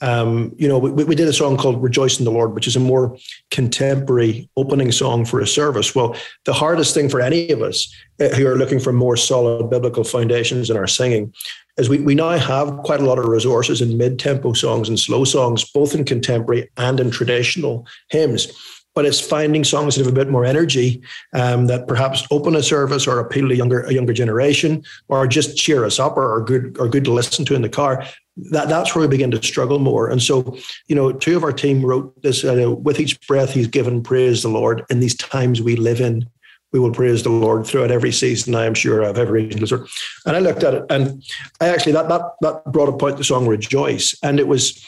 um, 0.00 0.54
you 0.58 0.68
know, 0.68 0.78
we, 0.78 1.04
we 1.04 1.14
did 1.14 1.28
a 1.28 1.32
song 1.32 1.56
called 1.56 1.82
Rejoice 1.82 2.18
in 2.18 2.24
the 2.24 2.30
Lord, 2.30 2.54
which 2.54 2.66
is 2.66 2.76
a 2.76 2.80
more 2.80 3.16
contemporary 3.50 4.48
opening 4.56 4.92
song 4.92 5.24
for 5.24 5.40
a 5.40 5.46
service. 5.46 5.94
Well, 5.94 6.16
the 6.44 6.52
hardest 6.52 6.94
thing 6.94 7.08
for 7.08 7.20
any 7.20 7.50
of 7.50 7.62
us 7.62 7.92
uh, 8.20 8.28
who 8.28 8.46
are 8.46 8.56
looking 8.56 8.78
for 8.78 8.92
more 8.92 9.16
solid 9.16 9.70
biblical 9.70 10.04
foundations 10.04 10.68
in 10.68 10.76
our 10.76 10.86
singing 10.86 11.32
is 11.78 11.88
we, 11.88 11.98
we 11.98 12.14
now 12.14 12.30
have 12.30 12.76
quite 12.78 13.00
a 13.00 13.04
lot 13.04 13.18
of 13.18 13.26
resources 13.26 13.80
in 13.80 13.96
mid 13.96 14.18
tempo 14.18 14.52
songs 14.52 14.88
and 14.88 14.98
slow 14.98 15.24
songs, 15.24 15.64
both 15.70 15.94
in 15.94 16.04
contemporary 16.04 16.70
and 16.76 17.00
in 17.00 17.10
traditional 17.10 17.86
hymns 18.10 18.52
but 18.96 19.04
it's 19.04 19.20
finding 19.20 19.62
songs 19.62 19.94
that 19.94 20.04
have 20.04 20.10
a 20.10 20.14
bit 20.16 20.30
more 20.30 20.46
energy 20.46 21.02
um, 21.34 21.66
that 21.66 21.86
perhaps 21.86 22.26
open 22.30 22.56
a 22.56 22.62
service 22.62 23.06
or 23.06 23.20
appeal 23.20 23.46
to 23.46 23.54
younger 23.54 23.82
a 23.82 23.92
younger 23.92 24.14
generation 24.14 24.82
or 25.08 25.26
just 25.26 25.56
cheer 25.56 25.84
us 25.84 26.00
up 26.00 26.16
or 26.16 26.34
are 26.34 26.40
good 26.40 26.76
or 26.80 26.88
good 26.88 27.04
to 27.04 27.12
listen 27.12 27.44
to 27.44 27.54
in 27.54 27.60
the 27.60 27.68
car. 27.68 28.04
That 28.50 28.68
that's 28.68 28.94
where 28.94 29.02
we 29.02 29.08
begin 29.08 29.30
to 29.30 29.42
struggle 29.42 29.78
more. 29.78 30.10
And 30.10 30.22
so, 30.22 30.56
you 30.88 30.94
know, 30.94 31.10
two 31.12 31.36
of 31.36 31.44
our 31.44 31.52
team 31.52 31.84
wrote 31.84 32.20
this: 32.22 32.44
uh, 32.44 32.74
"With 32.78 33.00
each 33.00 33.26
breath 33.26 33.52
He's 33.52 33.66
given, 33.66 34.02
praise 34.02 34.42
the 34.42 34.48
Lord." 34.48 34.84
In 34.90 35.00
these 35.00 35.16
times 35.16 35.62
we 35.62 35.74
live 35.74 36.00
in, 36.00 36.28
we 36.72 36.78
will 36.78 36.92
praise 36.92 37.22
the 37.22 37.30
Lord 37.30 37.66
throughout 37.66 37.90
every 37.90 38.12
season. 38.12 38.54
I 38.54 38.66
am 38.66 38.74
sure 38.74 39.00
of 39.00 39.18
every 39.18 39.46
reason 39.46 39.88
And 40.26 40.36
I 40.36 40.40
looked 40.40 40.62
at 40.62 40.74
it, 40.74 40.84
and 40.90 41.22
I 41.60 41.68
actually 41.68 41.92
that 41.92 42.08
that 42.08 42.22
that 42.42 42.64
brought 42.72 42.88
about 42.88 43.16
the 43.16 43.24
song 43.24 43.46
"Rejoice," 43.46 44.14
and 44.22 44.38
it 44.38 44.48
was 44.48 44.84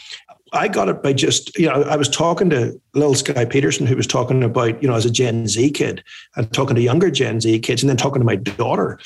I 0.52 0.68
got 0.68 0.88
it 0.88 1.02
by 1.02 1.12
just, 1.12 1.56
you 1.58 1.66
know, 1.66 1.82
I 1.82 1.96
was 1.96 2.08
talking 2.08 2.50
to 2.50 2.80
little 2.94 3.14
Skye 3.14 3.44
Peterson, 3.44 3.86
who 3.86 3.96
was 3.96 4.06
talking 4.06 4.42
about, 4.42 4.82
you 4.82 4.88
know, 4.88 4.94
as 4.94 5.04
a 5.04 5.10
Gen 5.10 5.46
Z 5.46 5.70
kid 5.72 6.02
and 6.36 6.50
talking 6.52 6.74
to 6.74 6.82
younger 6.82 7.10
Gen 7.10 7.40
Z 7.40 7.58
kids 7.60 7.82
and 7.82 7.90
then 7.90 7.96
talking 7.96 8.20
to 8.20 8.26
my 8.26 8.36
daughter 8.36 8.98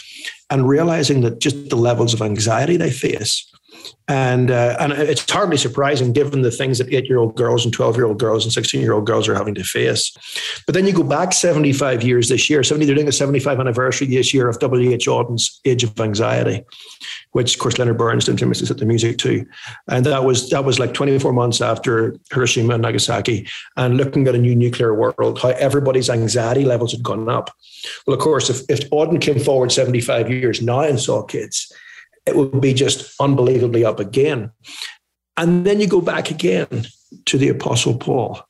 and 0.51 0.69
realizing 0.69 1.23
that 1.23 1.41
just 1.41 1.69
the 1.69 1.77
levels 1.77 2.15
of 2.15 2.23
anxiety 2.23 2.77
they 2.77 2.91
face. 2.91 3.49
And 4.09 4.51
uh, 4.51 4.77
and 4.81 4.93
it's 4.93 5.31
hardly 5.31 5.57
surprising 5.57 6.13
given 6.13 6.43
the 6.43 6.51
things 6.51 6.79
that 6.79 6.93
eight 6.93 7.09
year 7.09 7.19
old 7.19 7.37
girls 7.37 7.65
and 7.65 7.73
12 7.73 7.97
year 7.97 8.07
old 8.07 8.19
girls 8.19 8.45
and 8.45 8.53
16 8.53 8.81
year 8.81 8.93
old 8.93 9.07
girls 9.07 9.29
are 9.29 9.35
having 9.35 9.55
to 9.55 9.65
face. 9.65 10.13
But 10.67 10.75
then 10.75 10.87
you 10.87 10.93
go 10.93 11.03
back 11.03 11.33
75 11.33 12.03
years 12.03 12.29
this 12.29 12.51
year, 12.51 12.63
70, 12.63 12.85
they're 12.87 12.95
doing 12.95 13.09
a 13.09 13.13
75 13.13 13.61
anniversary 13.61 14.09
this 14.09 14.35
year 14.35 14.49
of 14.49 14.59
W.H. 14.59 15.07
Auden's 15.07 15.61
Age 15.65 15.85
of 15.85 15.99
Anxiety 16.01 16.65
which 17.33 17.55
of 17.55 17.61
course 17.61 17.79
Leonard 17.79 17.99
Bernstein 17.99 18.37
famously 18.37 18.67
set 18.67 18.79
the 18.79 18.87
music 18.87 19.19
to. 19.19 19.45
And 19.89 20.07
that 20.07 20.25
was 20.25 20.49
that 20.51 20.65
was 20.65 20.79
like 20.79 20.95
24 20.95 21.33
months 21.33 21.61
after 21.61 22.17
Hiroshima 22.31 22.75
and 22.75 22.83
Nagasaki, 22.83 23.49
and 23.77 23.97
looking 23.97 24.27
at 24.29 24.35
a 24.35 24.39
new 24.39 24.55
nuclear 24.55 24.95
world, 24.95 25.41
how 25.41 25.51
everybody's 25.51 26.11
anxiety 26.11 26.65
levels 26.65 26.93
had 26.93 27.03
gone 27.03 27.29
up. 27.29 27.51
Well, 28.07 28.15
of 28.15 28.21
course, 28.21 28.49
if, 28.49 28.63
if 28.69 28.89
Auden 28.91 29.21
came 29.21 29.41
forward 29.41 29.73
75 29.73 30.31
years 30.31 30.63
now 30.63 30.81
and 30.81 31.01
saw 31.01 31.23
kids, 31.23 31.73
it 32.27 32.37
would 32.37 32.61
be 32.61 32.75
just 32.75 33.21
unbelievably 33.21 33.85
up 33.85 34.01
again. 34.01 34.51
And 35.37 35.67
then 35.67 35.81
you 35.81 35.87
go 35.87 36.01
back 36.01 36.31
again 36.31 36.87
to 37.27 37.39
the 37.39 37.49
Apostle 37.49 37.97
Paul, 37.97 38.41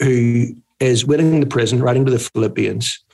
who 0.00 0.54
is 0.80 1.04
winning 1.04 1.40
the 1.40 1.46
prison, 1.46 1.82
writing 1.82 2.04
to 2.04 2.12
the 2.12 2.18
Philippians, 2.18 3.04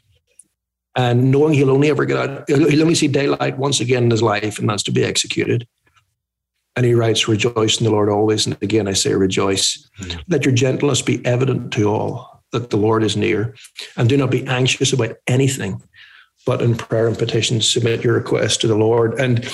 and 0.97 1.31
knowing 1.31 1.55
he'll 1.55 1.71
only 1.71 1.91
ever 1.91 2.05
get 2.05 2.17
out, 2.17 2.49
he'll 2.49 2.83
only 2.83 2.95
see 2.95 3.09
daylight 3.09 3.59
once 3.59 3.81
again 3.81 4.05
in 4.05 4.11
his 4.11 4.23
life, 4.23 4.59
and 4.59 4.69
that's 4.69 4.83
to 4.85 4.93
be 4.93 5.05
executed. 5.05 5.67
And 6.77 6.85
he 6.85 6.95
writes, 6.95 7.29
Rejoice 7.29 7.79
in 7.79 7.85
the 7.85 7.91
Lord 7.91 8.09
always. 8.09 8.47
And 8.47 8.57
again, 8.63 8.89
I 8.89 8.93
say, 8.93 9.15
Rejoice. 9.15 9.89
Mm-hmm. 10.01 10.21
Let 10.29 10.45
your 10.45 10.55
gentleness 10.55 11.03
be 11.03 11.25
evident 11.25 11.73
to 11.75 11.89
all 11.89 12.43
that 12.53 12.71
the 12.71 12.77
Lord 12.77 13.03
is 13.03 13.17
near. 13.17 13.55
And 13.97 14.09
do 14.09 14.17
not 14.17 14.31
be 14.31 14.47
anxious 14.47 14.93
about 14.93 15.17
anything, 15.27 15.83
but 16.47 16.63
in 16.63 16.77
prayer 16.77 17.07
and 17.07 17.19
petition, 17.19 17.61
submit 17.61 18.05
your 18.05 18.15
request 18.15 18.61
to 18.61 18.67
the 18.67 18.77
Lord. 18.77 19.15
And 19.15 19.49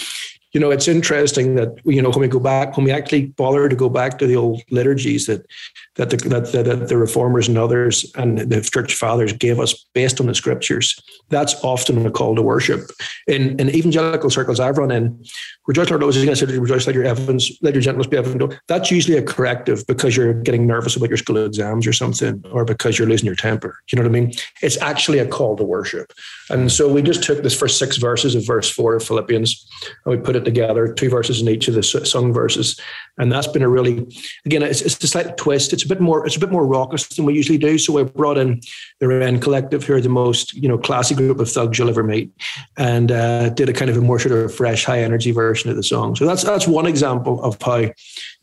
you 0.52 0.58
know, 0.58 0.72
it's 0.72 0.88
interesting 0.88 1.54
that 1.54 1.78
you 1.84 2.02
know 2.02 2.10
when 2.10 2.20
we 2.20 2.28
go 2.28 2.40
back, 2.40 2.76
when 2.76 2.84
we 2.84 2.90
actually 2.90 3.26
bother 3.26 3.68
to 3.68 3.76
go 3.76 3.88
back 3.88 4.18
to 4.18 4.26
the 4.26 4.34
old 4.34 4.62
liturgies 4.70 5.26
that 5.26 5.46
that 5.94 6.10
the, 6.10 6.16
that, 6.28 6.52
that 6.52 6.88
the 6.88 6.96
reformers 6.96 7.46
and 7.46 7.56
others 7.56 8.10
and 8.16 8.38
the 8.38 8.60
church 8.60 8.94
fathers 8.94 9.32
gave 9.32 9.60
us 9.60 9.84
based 9.94 10.20
on 10.20 10.26
the 10.26 10.34
scriptures, 10.34 11.00
that's 11.28 11.54
often 11.62 12.04
a 12.04 12.10
call 12.10 12.34
to 12.34 12.42
worship. 12.42 12.90
In 13.28 13.60
in 13.60 13.70
evangelical 13.70 14.28
circles 14.28 14.58
I've 14.58 14.78
run 14.78 14.90
in, 14.90 15.24
rejoice 15.70 15.88
Lord 15.88 16.02
always 16.02 16.16
is 16.16 16.24
going 16.24 16.36
to 16.36 16.46
say 16.46 16.58
rejoice 16.58 16.84
let 16.88 16.96
your 16.96 17.04
heavens, 17.04 17.56
let 17.62 17.74
your 17.74 17.80
gentleness 17.80 18.08
be 18.08 18.16
evident. 18.16 18.58
That's 18.66 18.90
usually 18.90 19.16
a 19.16 19.22
corrective 19.22 19.86
because 19.86 20.16
you're 20.16 20.34
getting 20.34 20.66
nervous 20.66 20.96
about 20.96 21.10
your 21.10 21.16
school 21.16 21.36
exams 21.36 21.86
or 21.86 21.92
something, 21.92 22.44
or 22.50 22.64
because 22.64 22.98
you're 22.98 23.06
losing 23.06 23.26
your 23.26 23.36
temper. 23.36 23.78
You 23.88 23.96
know 23.96 24.02
what 24.02 24.08
I 24.08 24.20
mean? 24.20 24.32
It's 24.62 24.76
actually 24.78 25.20
a 25.20 25.28
call 25.28 25.56
to 25.56 25.62
worship. 25.62 26.12
And 26.50 26.72
so 26.72 26.92
we 26.92 27.02
just 27.02 27.22
took 27.22 27.44
this 27.44 27.56
first 27.56 27.78
six 27.78 27.98
verses 27.98 28.34
of 28.34 28.44
verse 28.44 28.68
four 28.68 28.96
of 28.96 29.04
Philippians 29.04 29.64
and 30.04 30.16
we 30.16 30.20
put 30.20 30.34
it 30.34 30.44
together, 30.44 30.92
two 30.92 31.08
verses 31.08 31.40
in 31.40 31.48
each 31.48 31.68
of 31.68 31.74
the 31.74 31.84
sung 31.84 32.32
verses. 32.32 32.80
And 33.18 33.30
that's 33.30 33.46
been 33.46 33.62
a 33.62 33.68
really, 33.68 34.04
again, 34.44 34.64
it's, 34.64 34.82
it's 34.82 35.04
a 35.04 35.06
slight 35.06 35.36
twist. 35.36 35.72
It's 35.72 35.84
a 35.84 35.88
bit 35.88 36.00
more, 36.00 36.26
it's 36.26 36.36
a 36.36 36.40
bit 36.40 36.50
more 36.50 36.66
raucous 36.66 37.06
than 37.06 37.26
we 37.26 37.34
usually 37.34 37.58
do. 37.58 37.78
So 37.78 37.92
we 37.92 38.02
brought 38.02 38.38
in 38.38 38.60
the 38.98 39.06
Rend 39.06 39.40
Collective, 39.40 39.84
who 39.84 39.94
are 39.94 40.00
the 40.00 40.08
most, 40.08 40.52
you 40.54 40.68
know, 40.68 40.78
classy 40.78 41.14
group 41.14 41.38
of 41.38 41.48
thugs 41.48 41.78
you'll 41.78 41.90
ever 41.90 42.02
meet, 42.02 42.32
and 42.76 43.12
uh, 43.12 43.50
did 43.50 43.68
a 43.68 43.72
kind 43.72 43.88
of 43.88 43.96
a 43.96 44.00
more 44.00 44.18
sort 44.18 44.36
of 44.36 44.52
fresh, 44.52 44.84
high 44.84 45.00
energy 45.00 45.30
version 45.30 45.59
of 45.68 45.76
the 45.76 45.82
song. 45.82 46.16
So 46.16 46.24
that's 46.24 46.42
that's 46.42 46.66
one 46.66 46.86
example 46.86 47.42
of 47.42 47.60
how 47.60 47.90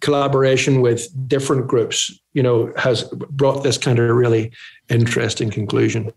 collaboration 0.02 0.82
with 0.82 1.10
different 1.28 1.68
groups, 1.68 2.12
you 2.34 2.44
know, 2.44 2.72
has 2.78 3.04
brought 3.32 3.64
this 3.64 3.78
kind 3.78 3.98
of 3.98 4.16
really 4.16 4.52
interesting 4.90 5.50
conclusion. 5.50 6.12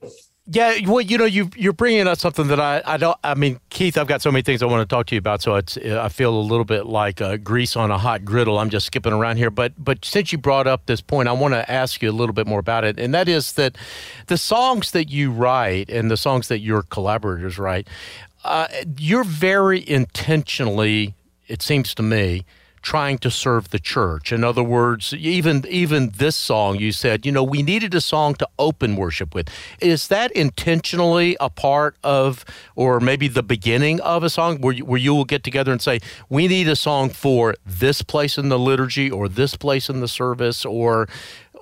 Yeah, 0.53 0.79
well, 0.85 1.01
you 1.01 1.17
know, 1.17 1.27
you 1.27 1.49
you're 1.55 1.73
bringing 1.73 2.09
up 2.09 2.19
something 2.19 2.49
that 2.49 2.59
I 2.59 2.83
I 2.85 2.97
don't. 2.97 3.17
I 3.23 3.35
mean, 3.35 3.61
Keith, 3.69 3.97
I've 3.97 4.09
got 4.09 4.21
so 4.21 4.33
many 4.33 4.43
things 4.43 4.65
I 4.65 4.67
want 4.67 4.81
to 4.81 4.93
talk 4.93 5.07
to 5.07 5.15
you 5.15 5.21
about, 5.21 5.43
so 5.43 5.55
it's 5.55 5.77
I 5.77 6.09
feel 6.09 6.35
a 6.35 6.41
little 6.41 6.65
bit 6.65 6.87
like 6.87 7.21
uh, 7.21 7.37
grease 7.37 7.77
on 7.77 7.93
a 7.93 7.99
hot 7.99 8.25
griddle. 8.25 8.59
I'm 8.59 8.69
just 8.69 8.87
skipping 8.87 9.13
around 9.13 9.37
here, 9.37 9.51
but 9.51 9.75
but 9.79 10.05
since 10.05 10.33
you 10.33 10.39
brought 10.39 10.67
up 10.67 10.87
this 10.87 11.01
point, 11.01 11.29
I 11.29 11.33
want 11.33 11.55
to 11.55 11.71
ask 11.71 12.03
you 12.03 12.11
a 12.11 12.13
little 12.13 12.33
bit 12.33 12.49
more 12.49 12.59
about 12.59 12.83
it, 12.83 12.99
and 12.99 13.15
that 13.15 13.29
is 13.29 13.53
that 13.53 13.79
the 14.27 14.37
songs 14.37 14.91
that 14.91 15.09
you 15.09 15.31
write 15.31 15.89
and 15.89 16.11
the 16.11 16.17
songs 16.17 16.49
that 16.49 16.59
your 16.59 16.83
collaborators 16.83 17.57
write, 17.57 17.87
uh, 18.45 18.69
you're 18.99 19.25
very 19.25 19.89
intentionally, 19.89 21.15
it 21.49 21.63
seems 21.63 21.95
to 21.95 22.03
me, 22.03 22.45
trying 22.83 23.19
to 23.19 23.31
serve 23.31 23.71
the 23.71 23.79
church. 23.79 24.33
In 24.33 24.43
other 24.43 24.63
words, 24.63 25.13
even 25.15 25.65
even 25.69 26.11
this 26.11 26.37
song 26.37 26.79
you 26.79 26.93
said, 26.93 27.27
you 27.27 27.33
know, 27.33 27.43
we 27.43 27.63
needed 27.63 27.95
a 27.95 28.01
song 28.01 28.35
to 28.37 28.49
open 28.59 28.97
worship 28.97 29.35
with. 29.35 29.49
Is 29.81 30.09
that 30.09 30.33
intentionally 30.33 31.37
a 31.41 31.51
part 31.51 31.97
of 32.03 32.45
or 32.75 33.01
maybe 33.01 33.29
the 33.29 33.43
beginning 33.43 34.01
of 34.01 34.23
a 34.23 34.31
song 34.31 34.61
where 34.61 34.75
you, 34.75 34.85
where 34.85 34.99
you 34.99 35.15
will 35.15 35.25
get 35.25 35.45
together 35.45 35.73
and 35.73 35.83
say, 35.83 36.01
we 36.29 36.49
need 36.49 36.69
a 36.69 36.77
song 36.77 37.11
for 37.11 37.55
this 37.67 38.03
place 38.03 38.39
in 38.39 38.49
the 38.49 38.59
liturgy 38.59 39.11
or 39.11 39.29
this 39.29 39.57
place 39.57 39.89
in 39.89 40.01
the 40.01 40.09
service 40.09 40.65
or 40.65 41.09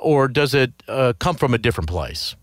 or 0.00 0.28
does 0.28 0.54
it 0.54 0.72
uh, 0.86 1.12
come 1.18 1.34
from 1.34 1.52
a 1.52 1.58
different 1.58 1.90
place? 1.90 2.36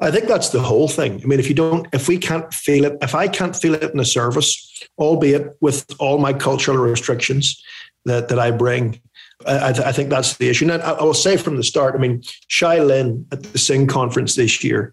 I 0.00 0.10
think 0.10 0.26
that's 0.26 0.50
the 0.50 0.60
whole 0.60 0.88
thing. 0.88 1.20
I 1.22 1.26
mean, 1.26 1.38
if 1.38 1.48
you 1.48 1.54
don't, 1.54 1.86
if 1.92 2.08
we 2.08 2.18
can't 2.18 2.52
feel 2.52 2.84
it, 2.84 2.98
if 3.00 3.14
I 3.14 3.28
can't 3.28 3.54
feel 3.54 3.74
it 3.74 3.92
in 3.92 4.00
a 4.00 4.04
service, 4.04 4.82
albeit 4.98 5.56
with 5.60 5.86
all 5.98 6.18
my 6.18 6.32
cultural 6.32 6.78
restrictions, 6.78 7.62
that 8.04 8.28
that 8.28 8.38
I 8.38 8.50
bring. 8.50 9.00
I, 9.46 9.70
I 9.70 9.92
think 9.92 10.10
that's 10.10 10.36
the 10.36 10.48
issue. 10.48 10.70
And 10.70 10.82
I, 10.82 10.92
I, 10.92 11.02
will 11.02 11.12
say 11.12 11.36
from 11.36 11.56
the 11.56 11.64
start, 11.64 11.94
I 11.94 11.98
mean, 11.98 12.22
Shai 12.48 12.78
Linne 12.78 13.26
at 13.32 13.42
the 13.42 13.58
Sing 13.58 13.86
conference 13.86 14.36
this 14.36 14.62
year, 14.62 14.92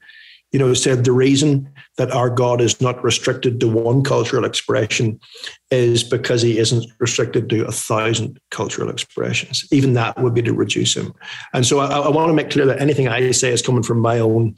you 0.51 0.60
know, 0.60 0.74
said 0.74 1.03
the 1.03 1.12
reason 1.12 1.70
that 1.98 2.12
our 2.12 2.29
God 2.29 2.60
is 2.60 2.81
not 2.81 3.01
restricted 3.03 3.60
to 3.60 3.67
one 3.67 4.03
cultural 4.03 4.43
expression 4.43 5.20
is 5.72 6.04
because 6.04 6.42
he 6.42 6.58
isn't 6.58 6.86
restricted 7.00 7.50
to 7.50 7.66
a 7.66 7.72
thousand 7.72 8.40
cultural 8.51 8.90
expressions. 8.90 9.66
Even 9.72 9.94
that 9.94 10.22
would 10.22 10.34
be 10.34 10.42
to 10.42 10.54
reduce 10.54 10.96
him. 10.96 11.13
And 11.54 11.66
so 11.66 11.80
I, 11.80 12.00
I 12.00 12.10
want 12.10 12.28
to 12.28 12.34
make 12.34 12.50
clear 12.50 12.66
that 12.66 12.82
anything 12.82 13.08
I 13.08 13.32
say 13.32 13.51
is 13.51 13.62
coming 13.62 13.82
from 13.82 14.00
my 14.00 14.20
own 14.20 14.56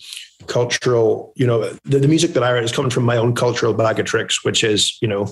cultural, 0.48 1.32
you 1.36 1.48
know, 1.48 1.70
the, 1.86 2.00
the, 2.00 2.08
music 2.08 2.34
that 2.34 2.44
I 2.44 2.52
write 2.52 2.64
is 2.64 2.72
coming 2.72 2.90
from 2.90 3.04
my 3.04 3.16
own 3.16 3.34
cultural 3.34 3.74
bag 3.74 4.00
of 4.00 4.06
tricks, 4.06 4.44
which 4.44 4.64
is, 4.64 4.98
you 5.02 5.08
know, 5.08 5.26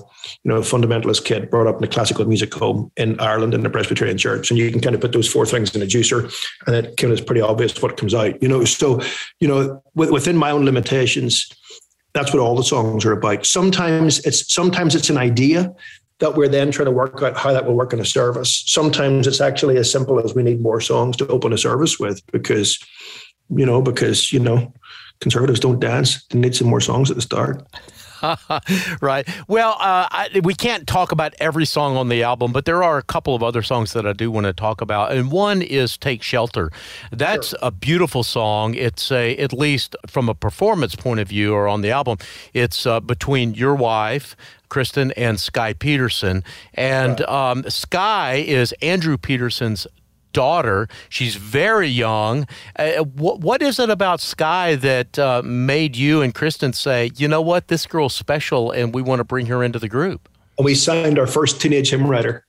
you 0.44 0.50
know, 0.50 0.58
a 0.58 0.62
fundamentalist 0.62 1.26
kid 1.26 1.50
brought 1.50 1.68
up 1.68 1.78
in 1.78 1.84
a 1.84 1.88
classical 1.88 2.26
music 2.26 2.54
home 2.54 2.92
in 2.96 3.20
Ireland 3.20 3.54
in 3.54 3.62
the 3.62 3.70
Presbyterian 3.70 4.18
Church. 4.18 4.52
And 4.52 4.58
you 4.58 4.72
can 4.72 4.80
kind 4.80 4.96
of 4.96 5.02
put 5.02 5.12
those 5.12 5.28
four 5.28 5.46
things 5.46 5.76
in 5.76 5.82
a 5.82 5.86
juicer 5.86 6.34
and 6.66 6.76
it 6.76 6.98
kind 6.98 7.12
of 7.12 7.20
is 7.20 7.26
pretty 7.26 7.42
obvious 7.42 7.82
what 7.82 7.98
comes 7.98 8.14
out, 8.14 8.42
you 8.42 8.48
know. 8.48 8.64
So, 8.66 9.02
you 9.40 9.48
know, 9.48 9.84
within 9.96 10.38
my 10.38 10.52
own 10.52 10.64
limitations, 10.64 11.50
that's 12.14 12.34
what 12.34 12.42
all 12.42 12.56
the 12.56 12.64
songs 12.64 13.06
are 13.06 13.14
about. 13.14 13.46
Sometimes 13.46 14.20
it's 14.20 14.54
sometimes 14.54 14.96
it's 14.96 15.10
an 15.10 15.18
idea 15.18 15.74
that 16.20 16.36
we're 16.36 16.48
then 16.48 16.72
trying 16.72 16.86
to 16.86 16.92
work 16.92 17.22
out 17.24 17.36
how 17.36 17.52
that 17.52 17.66
will 17.66 17.74
work 17.74 17.94
in 17.94 18.00
a 18.00 18.06
service. 18.06 18.64
Sometimes 18.68 19.26
it's 19.26 19.42
actually 19.42 19.78
as 19.78 19.92
simple 19.92 20.20
as 20.20 20.36
we 20.36 20.44
need 20.44 20.62
more 20.62 20.80
songs 20.80 21.18
to 21.18 21.28
open 21.28 21.52
a 21.52 21.58
service 21.58 22.00
with 22.00 22.22
because, 22.32 22.78
you 23.50 23.66
know, 23.66 23.82
because, 23.82 24.32
you 24.32 24.40
know, 24.40 24.72
conservatives 25.20 25.60
don't 25.60 25.80
dance. 25.80 26.24
They 26.28 26.40
need 26.40 26.56
some 26.56 26.68
more 26.68 26.80
songs 26.80 27.10
at 27.10 27.16
the 27.16 27.24
start. 27.24 27.66
right. 29.02 29.28
Well, 29.48 29.72
uh, 29.80 30.08
I, 30.12 30.42
we 30.44 30.54
can't 30.54 30.88
talk 30.88 31.12
about 31.12 31.34
every 31.40 31.66
song 31.66 31.98
on 31.98 32.10
the 32.10 32.24
album, 32.24 32.52
but 32.52 32.66
there 32.66 32.84
are 32.84 32.98
a 32.98 33.04
couple 33.04 33.36
of 33.36 33.44
other 33.44 33.62
songs 33.62 33.94
that 33.94 34.06
I 34.06 34.14
do 34.14 34.30
want 34.32 34.46
to 34.46 34.54
talk 34.54 34.82
about, 34.82 35.12
and 35.12 35.32
one 35.32 35.62
is 35.62 35.98
"Take 35.98 36.24
Shelter." 36.24 36.72
That's 37.12 37.50
sure. 37.50 37.60
a 37.62 37.72
beautiful 37.72 38.24
song. 38.24 38.76
It's 38.76 39.12
a, 39.12 39.36
at 39.38 39.54
least 39.54 39.96
from 40.08 40.30
a 40.30 40.36
performance 40.36 40.96
point 40.96 41.20
of 41.20 41.28
view, 41.28 41.54
or 41.54 41.68
on 41.68 41.82
the 41.82 41.92
album, 41.92 42.18
it's 42.54 42.86
uh, 42.86 43.00
between 43.00 43.54
your 43.54 43.76
wife. 43.76 44.36
Kristen 44.70 45.12
and 45.18 45.38
Skye 45.38 45.74
Peterson. 45.74 46.46
And 46.74 47.20
um, 47.24 47.70
Skye 47.70 48.36
is 48.36 48.74
Andrew 48.82 49.18
Peterson's 49.18 49.86
daughter. 50.34 50.88
She's 51.10 51.36
very 51.36 51.88
young. 51.88 52.48
Uh, 52.78 53.04
what, 53.04 53.40
what 53.40 53.62
is 53.62 53.80
it 53.80 53.90
about 53.90 54.22
Skye 54.22 54.76
that 54.76 55.18
uh, 55.20 55.42
made 55.44 55.96
you 55.96 56.22
and 56.22 56.34
Kristen 56.34 56.74
say, 56.74 57.12
you 57.16 57.28
know 57.28 57.42
what, 57.42 57.68
this 57.68 57.86
girl's 57.86 58.16
special 58.16 58.72
and 58.72 58.94
we 58.94 59.02
want 59.02 59.20
to 59.20 59.24
bring 59.24 59.48
her 59.48 59.64
into 59.64 59.80
the 59.80 59.90
group? 59.90 60.30
And 60.58 60.66
we 60.66 60.76
signed 60.76 61.18
our 61.18 61.28
first 61.28 61.62
teenage 61.62 61.90
hymn 61.90 62.08
writer. 62.08 62.46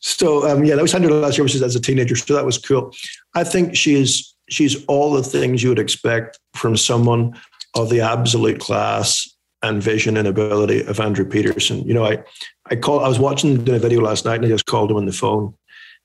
So, 0.00 0.48
um, 0.48 0.64
yeah, 0.64 0.74
that 0.74 0.82
was 0.82 0.90
signed 0.90 1.04
her 1.04 1.10
last 1.10 1.38
year, 1.38 1.44
which 1.44 1.54
is 1.54 1.62
as 1.62 1.76
a 1.76 1.80
teenager. 1.80 2.16
So 2.16 2.34
that 2.34 2.44
was 2.44 2.58
cool. 2.58 2.92
I 3.34 3.44
think 3.44 3.76
she 3.76 3.94
is, 3.94 4.34
she's 4.50 4.84
all 4.86 5.12
the 5.12 5.22
things 5.22 5.62
you 5.62 5.70
would 5.70 5.78
expect 5.78 6.38
from 6.54 6.76
someone 6.76 7.34
of 7.74 7.90
the 7.90 8.00
absolute 8.00 8.60
class 8.60 9.28
and 9.62 9.82
vision 9.82 10.16
and 10.16 10.28
ability 10.28 10.84
of 10.84 11.00
Andrew 11.00 11.24
Peterson. 11.24 11.82
You 11.84 11.94
know, 11.94 12.04
I, 12.04 12.22
I 12.70 12.76
call, 12.76 13.00
I 13.00 13.08
was 13.08 13.18
watching 13.18 13.64
the 13.64 13.78
video 13.78 14.00
last 14.02 14.24
night 14.26 14.36
and 14.36 14.44
I 14.44 14.48
just 14.48 14.66
called 14.66 14.90
him 14.90 14.98
on 14.98 15.06
the 15.06 15.12
phone 15.12 15.54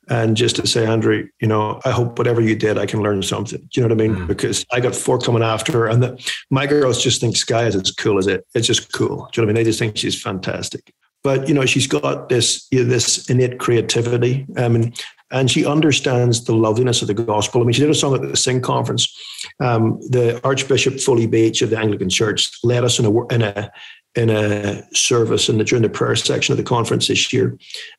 and 0.10 0.36
just 0.36 0.56
to 0.56 0.68
say, 0.68 0.86
Andrew, 0.86 1.28
you 1.40 1.48
know, 1.48 1.80
I 1.86 1.92
hope 1.92 2.18
whatever 2.18 2.42
you 2.42 2.56
did, 2.56 2.78
I 2.78 2.86
can 2.86 3.02
learn 3.02 3.22
something. 3.22 3.60
Do 3.60 3.82
you 3.82 3.88
know 3.88 3.94
what 3.94 4.04
I 4.04 4.08
mean? 4.08 4.18
Mm. 4.18 4.28
Because 4.28 4.66
I 4.72 4.80
got 4.80 4.96
four 4.96 5.20
coming 5.20 5.44
after 5.44 5.72
her, 5.74 5.88
and 5.88 6.02
the, 6.02 6.34
my 6.50 6.66
girls 6.66 7.02
just 7.02 7.22
think 7.22 7.38
Skye 7.38 7.66
is 7.66 7.76
as 7.76 7.92
cool 7.92 8.18
as 8.18 8.28
it. 8.28 8.46
It's 8.56 8.68
just 8.68 8.92
cool. 8.92 9.08
Do 9.08 9.14
you 9.14 9.18
know 9.18 9.28
what 9.28 9.42
I 9.42 9.46
mean? 9.46 9.56
They 9.56 9.64
just 9.64 9.80
think 9.80 9.98
she's 9.98 10.22
fantastic. 10.22 10.92
But 11.24 11.48
you 11.48 11.54
know, 11.54 11.66
she's 11.66 11.88
got 11.88 12.30
this 12.30 12.68
you 12.72 12.84
know, 12.84 12.90
this 12.90 13.30
innate 13.30 13.60
creativity. 13.60 14.48
I 14.58 14.70
mean, 14.70 14.94
and 15.32 15.52
she 15.52 15.66
understands 15.66 16.46
the 16.46 16.56
loveliness 16.56 17.02
of 17.02 17.08
the 17.08 17.14
gospel. 17.14 17.62
I 17.62 17.66
mean, 17.66 17.74
she 17.74 17.82
did 17.82 17.90
a 17.90 17.96
song 17.96 18.16
at 18.16 18.22
the 18.22 18.36
Sing 18.36 18.62
conference. 18.62 19.16
Um, 19.60 20.00
the 20.10 20.40
Archbishop 20.44 21.00
Foley 21.00 21.28
Beach 21.28 21.62
of 21.62 21.70
the 21.70 21.78
Anglican 21.78 22.10
Church 22.10 22.50
led 22.64 22.84
us 22.84 23.00
in 23.00 23.06
a 23.06 23.28
in 23.28 23.42
a 23.42 23.72
in 24.16 24.30
a 24.30 24.84
service 24.94 25.50
in 25.50 25.58
the, 25.60 25.64
during 25.64 25.84
the 25.84 25.90
prayer 25.90 26.16
section 26.16 26.52
of 26.52 26.58
the 26.58 26.64
conference 26.64 27.08
this 27.08 27.32
year. 27.32 27.58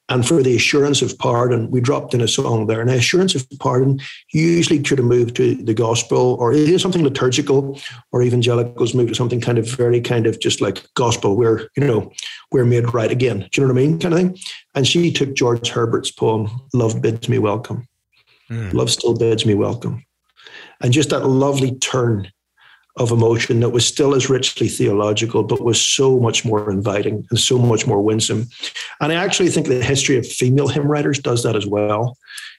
And 0.09 0.27
for 0.27 0.43
the 0.43 0.57
assurance 0.57 1.03
of 1.03 1.17
pardon, 1.19 1.71
we 1.71 1.81
dropped 1.81 2.15
in 2.15 2.21
a 2.21 2.27
song 2.27 2.67
there. 2.67 2.81
And 2.81 2.91
the 2.91 2.95
assurance 2.95 3.35
of 3.35 3.47
pardon 3.61 4.01
usually 4.33 4.83
could 4.83 4.99
have 4.99 5.07
moved 5.07 5.37
to 5.37 5.55
the 5.55 5.75
gospel 5.75 6.37
or 6.41 6.53
either 6.53 6.79
something 6.79 7.05
liturgical 7.05 7.79
or 8.11 8.23
evangelicals 8.23 8.93
moved 8.93 9.11
to 9.11 9.15
something 9.15 9.41
kind 9.41 9.57
of 9.57 9.69
very 9.71 10.01
kind 10.01 10.27
of 10.27 10.41
just 10.41 10.61
like 10.61 10.83
gospel 10.95 11.37
where, 11.37 11.69
you 11.77 11.87
know, 11.87 12.11
we're 12.51 12.65
made 12.65 12.93
right 12.93 13.11
again. 13.11 13.49
Do 13.53 13.61
you 13.61 13.67
know 13.67 13.73
what 13.73 13.81
I 13.81 13.87
mean? 13.87 13.99
Kind 14.01 14.15
of 14.15 14.21
thing. 14.21 14.39
And 14.75 14.87
she 14.87 15.13
took 15.13 15.35
George 15.35 15.69
Herbert's 15.69 16.11
poem, 16.11 16.51
Love 16.75 17.01
Bids 17.01 17.29
Me 17.29 17.39
Welcome. 17.39 17.87
Mm. 18.51 18.73
Love 18.75 18.91
still 18.91 19.17
bids 19.17 19.47
me 19.47 19.55
welcome. 19.55 20.05
And 20.81 20.93
just 20.93 21.11
that 21.11 21.27
lovely 21.27 21.77
turn 21.77 22.31
of 22.97 23.13
emotion 23.13 23.61
that 23.61 23.71
was 23.71 23.87
still 23.87 24.15
as 24.15 24.29
richly 24.29 24.69
theological, 24.69 25.43
but 25.43 25.61
was 25.61 25.81
so 25.81 26.19
much 26.19 26.45
more 26.45 26.71
inviting 26.71 27.27
and 27.31 27.39
so 27.39 27.59
much 27.59 27.87
more 27.87 28.03
winsome. 28.03 28.49
And 29.01 29.13
I 29.13 29.15
actually 29.15 29.49
think 29.51 29.69
the 29.69 29.83
history 29.83 30.17
of 30.19 30.27
female 30.27 30.69
hymn 30.69 30.89
writers 30.89 31.19
does 31.19 31.43
that 31.45 31.57
as 31.57 31.67
well. 31.67 32.17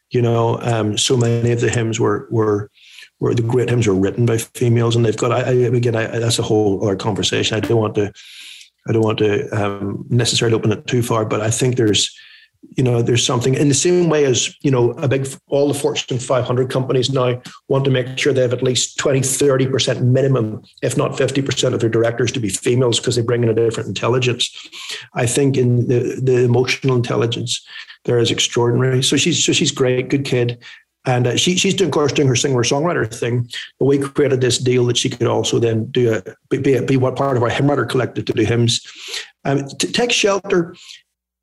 You 0.10 0.22
know, 0.22 0.60
um, 0.62 0.98
so 0.98 1.16
many 1.18 1.52
of 1.52 1.62
the 1.62 1.70
hymns 1.70 2.00
were 2.00 2.28
were 2.32 2.70
the 3.22 3.44
great 3.44 3.70
hymns 3.70 3.88
were 3.88 3.94
written 3.94 4.26
by 4.26 4.38
females, 4.38 4.96
and 4.96 5.06
they've 5.06 5.16
got. 5.16 5.32
I, 5.32 5.42
I 5.42 5.52
again, 5.52 5.96
I, 5.96 6.08
that's 6.08 6.40
a 6.40 6.44
whole 6.44 6.84
other 6.84 6.96
conversation. 6.96 7.56
I 7.56 7.60
don't 7.60 7.80
want 7.80 7.96
to. 7.96 8.12
I 8.88 8.94
don't 8.94 9.04
want 9.04 9.20
to 9.20 9.48
um, 9.50 10.06
necessarily 10.10 10.56
open 10.56 10.72
it 10.72 10.88
too 10.88 11.04
far, 11.04 11.24
but 11.24 11.40
I 11.40 11.52
think 11.52 11.76
there's 11.76 12.18
you 12.70 12.84
know 12.84 13.02
there's 13.02 13.26
something 13.26 13.54
in 13.54 13.68
the 13.68 13.74
same 13.74 14.10
way 14.10 14.26
as 14.26 14.56
you 14.62 14.72
know 14.72 14.92
a 14.92 15.08
big 15.08 15.28
all 15.48 15.68
the 15.68 15.74
fortune 15.74 16.20
500 16.20 16.70
companies 16.70 17.10
now 17.10 17.42
want 17.68 17.84
to 17.86 17.92
make 17.92 18.18
sure 18.18 18.34
they 18.34 18.42
have 18.42 18.54
at 18.54 18.64
least 18.64 18.98
20 18.98 19.20
30% 19.22 20.02
minimum 20.02 20.62
if 20.82 20.98
not 20.98 21.12
50% 21.12 21.74
of 21.74 21.80
their 21.80 21.90
directors 21.90 22.32
to 22.32 22.40
be 22.40 22.50
females 22.50 23.00
because 23.00 23.16
they 23.16 23.22
bring 23.22 23.44
in 23.44 23.50
a 23.50 23.54
different 23.54 23.90
intelligence 23.90 24.70
i 25.14 25.26
think 25.26 25.58
in 25.58 25.88
the, 25.88 26.20
the 26.22 26.44
emotional 26.44 26.96
intelligence 26.96 27.66
there 28.06 28.20
is 28.20 28.32
extraordinary 28.32 29.04
so 29.04 29.18
she's 29.18 29.44
so 29.44 29.52
she's 29.52 29.72
great 29.72 30.10
good 30.10 30.26
kid 30.26 30.64
and 31.06 31.26
uh, 31.26 31.36
she, 31.36 31.58
she's 31.58 31.74
doing, 31.74 31.88
of 31.88 31.94
course, 31.94 32.12
doing 32.12 32.28
her 32.28 32.36
singer 32.36 32.62
songwriter 32.62 33.12
thing. 33.12 33.50
But 33.80 33.86
we 33.86 33.98
created 33.98 34.40
this 34.40 34.60
deal 34.60 34.86
that 34.86 34.98
she 34.98 35.10
could 35.10 35.26
also 35.26 35.58
then 35.58 35.86
do 35.90 36.14
a 36.14 36.36
be, 36.52 36.60
be, 36.60 36.80
be 36.86 36.96
what 36.96 37.16
part 37.16 37.38
of 37.38 37.42
our 37.42 37.50
hymn 37.50 37.70
writer 37.70 37.86
collective 37.86 38.26
to 38.26 38.34
do 38.34 38.44
hymns. 38.44 38.86
Um, 39.44 39.68
to 39.68 39.92
take 39.92 40.12
shelter 40.12 40.76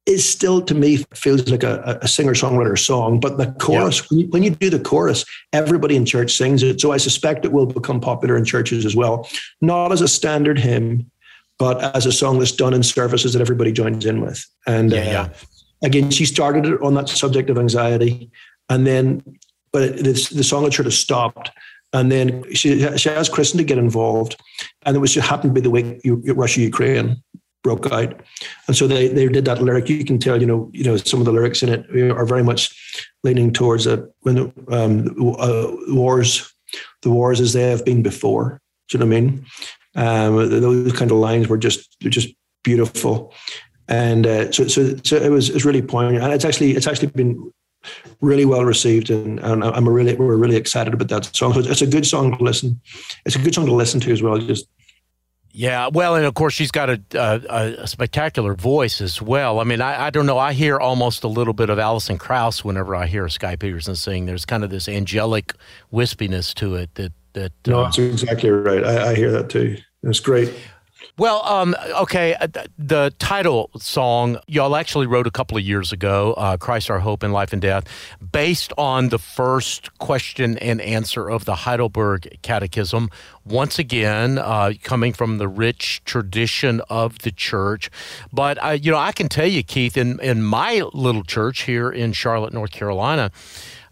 is 0.08 0.26
still 0.26 0.62
to 0.62 0.74
me 0.74 1.04
feels 1.14 1.48
like 1.48 1.62
a, 1.62 1.98
a 2.00 2.08
singer 2.08 2.32
songwriter 2.32 2.78
song. 2.78 3.20
But 3.20 3.36
the 3.36 3.52
chorus, 3.60 4.00
yeah. 4.00 4.06
when, 4.08 4.18
you, 4.18 4.26
when, 4.28 4.42
you, 4.42 4.50
do 4.50 4.70
the 4.70 4.80
chorus, 4.80 5.24
everybody 5.52 5.96
in 5.96 6.06
church 6.06 6.32
sings 6.34 6.62
it. 6.62 6.80
So 6.80 6.92
I 6.92 6.96
suspect 6.96 7.44
it 7.44 7.52
will 7.52 7.66
become 7.66 8.00
popular 8.00 8.36
in 8.36 8.44
churches 8.44 8.86
as 8.86 8.96
well, 8.96 9.28
not 9.60 9.92
as 9.92 10.00
a 10.00 10.08
standard 10.08 10.58
hymn, 10.58 11.10
but 11.58 11.94
as 11.94 12.06
a 12.06 12.12
song 12.12 12.38
that's 12.38 12.52
done 12.52 12.72
in 12.72 12.82
services 12.82 13.34
that 13.34 13.40
everybody 13.40 13.70
joins 13.70 14.06
in 14.06 14.22
with. 14.22 14.44
And 14.66 14.92
yeah, 14.92 14.98
uh, 14.98 15.04
yeah. 15.04 15.28
again, 15.82 16.10
she 16.10 16.24
started 16.24 16.64
it 16.64 16.80
on 16.80 16.94
that 16.94 17.10
subject 17.10 17.50
of 17.50 17.58
anxiety, 17.58 18.30
and 18.70 18.86
then, 18.86 19.22
but 19.72 19.82
it, 19.82 20.04
the 20.04 20.44
song 20.44 20.64
had 20.64 20.72
sort 20.72 20.86
of 20.86 20.94
stopped. 20.94 21.50
And 21.92 22.12
then 22.12 22.44
she, 22.54 22.86
she 22.98 23.10
asked 23.10 23.32
Kristen 23.32 23.58
to 23.58 23.64
get 23.64 23.78
involved. 23.78 24.36
And 24.84 24.94
it 24.94 25.00
was 25.00 25.12
just 25.12 25.26
happened 25.26 25.54
to 25.54 25.60
be 25.60 25.62
the 25.62 25.70
week 25.70 26.02
Russia 26.36 26.60
Ukraine 26.60 27.22
broke 27.68 27.92
out. 27.92 28.20
And 28.66 28.76
so 28.76 28.86
they 28.86 29.08
they 29.08 29.28
did 29.28 29.44
that 29.44 29.62
lyric. 29.62 29.88
You 29.88 30.04
can 30.04 30.18
tell, 30.18 30.40
you 30.40 30.46
know, 30.46 30.70
you 30.72 30.84
know, 30.84 30.96
some 30.96 31.20
of 31.20 31.26
the 31.26 31.32
lyrics 31.32 31.62
in 31.62 31.68
it 31.68 31.82
are 32.18 32.24
very 32.24 32.42
much 32.42 32.62
leaning 33.24 33.52
towards 33.52 33.86
it 33.86 34.00
when 34.20 34.34
the 34.36 34.44
um, 34.78 35.14
uh, 35.38 35.66
wars, 35.94 36.52
the 37.02 37.10
wars 37.10 37.40
as 37.40 37.52
they 37.52 37.70
have 37.70 37.84
been 37.84 38.02
before. 38.02 38.60
Do 38.88 38.98
you 38.98 39.04
know 39.04 39.06
what 39.06 39.16
I 39.16 39.20
mean? 39.20 39.46
Um, 39.96 40.60
those 40.60 40.92
kind 40.92 41.10
of 41.10 41.18
lines 41.18 41.48
were 41.48 41.58
just 41.58 41.80
just 42.00 42.28
beautiful, 42.64 43.34
and 43.88 44.26
uh, 44.26 44.52
so 44.52 44.66
so 44.68 44.96
so 45.04 45.16
it 45.16 45.30
was 45.30 45.50
it's 45.50 45.64
really 45.64 45.82
poignant, 45.82 46.24
and 46.24 46.32
it's 46.32 46.44
actually 46.44 46.72
it's 46.76 46.86
actually 46.86 47.08
been 47.08 47.52
really 48.20 48.44
well 48.44 48.64
received, 48.64 49.10
and, 49.10 49.40
and 49.40 49.64
I'm 49.64 49.88
really 49.88 50.14
we're 50.14 50.36
really 50.36 50.56
excited 50.56 50.94
about 50.94 51.08
that 51.08 51.36
song. 51.36 51.52
So 51.52 51.60
it's 51.60 51.82
a 51.82 51.86
good 51.86 52.06
song 52.06 52.36
to 52.36 52.44
listen. 52.44 52.80
It's 53.26 53.36
a 53.36 53.42
good 53.44 53.54
song 53.54 53.66
to 53.66 53.74
listen 53.74 54.00
to 54.00 54.12
as 54.12 54.22
well. 54.22 54.38
Just 54.38 54.68
yeah, 55.58 55.88
well, 55.92 56.14
and 56.14 56.24
of 56.24 56.34
course 56.34 56.54
she's 56.54 56.70
got 56.70 56.88
a, 56.88 57.02
a, 57.14 57.82
a 57.82 57.86
spectacular 57.88 58.54
voice 58.54 59.00
as 59.00 59.20
well. 59.20 59.58
I 59.58 59.64
mean, 59.64 59.80
I, 59.80 60.06
I, 60.06 60.10
don't 60.10 60.24
know. 60.24 60.38
I 60.38 60.52
hear 60.52 60.78
almost 60.78 61.24
a 61.24 61.28
little 61.28 61.52
bit 61.52 61.68
of 61.68 61.80
Alison 61.80 62.16
Krauss 62.16 62.62
whenever 62.64 62.94
I 62.94 63.08
hear 63.08 63.28
Skye 63.28 63.56
Peterson 63.56 63.96
sing. 63.96 64.26
There's 64.26 64.44
kind 64.44 64.62
of 64.62 64.70
this 64.70 64.88
angelic 64.88 65.54
wispiness 65.92 66.54
to 66.54 66.76
it 66.76 66.94
that 66.94 67.12
that. 67.32 67.50
No, 67.66 67.80
uh, 67.80 67.84
that's 67.86 67.98
exactly 67.98 68.50
right. 68.50 68.84
I, 68.84 69.10
I 69.10 69.14
hear 69.16 69.32
that 69.32 69.50
too. 69.50 69.76
It's 70.04 70.20
great. 70.20 70.54
Well, 71.18 71.44
um, 71.44 71.74
okay. 72.02 72.34
Uh, 72.34 72.46
the 72.78 73.12
title 73.18 73.70
song 73.76 74.38
y'all 74.46 74.76
actually 74.76 75.08
wrote 75.08 75.26
a 75.26 75.32
couple 75.32 75.58
of 75.58 75.64
years 75.64 75.92
ago, 75.92 76.32
uh, 76.34 76.56
"Christ 76.56 76.90
Our 76.90 77.00
Hope 77.00 77.24
in 77.24 77.32
Life 77.32 77.52
and 77.52 77.60
Death," 77.60 77.86
based 78.30 78.72
on 78.78 79.08
the 79.08 79.18
first 79.18 79.98
question 79.98 80.56
and 80.58 80.80
answer 80.80 81.28
of 81.28 81.44
the 81.44 81.56
Heidelberg 81.56 82.38
Catechism. 82.42 83.10
Once 83.44 83.80
again, 83.80 84.38
uh, 84.38 84.74
coming 84.84 85.12
from 85.12 85.38
the 85.38 85.48
rich 85.48 86.02
tradition 86.04 86.80
of 86.88 87.18
the 87.20 87.32
church, 87.32 87.90
but 88.32 88.56
uh, 88.64 88.68
you 88.80 88.92
know, 88.92 88.98
I 88.98 89.10
can 89.10 89.28
tell 89.28 89.48
you, 89.48 89.64
Keith, 89.64 89.96
in 89.96 90.20
in 90.20 90.44
my 90.44 90.82
little 90.92 91.24
church 91.24 91.62
here 91.62 91.90
in 91.90 92.12
Charlotte, 92.12 92.52
North 92.52 92.70
Carolina 92.70 93.32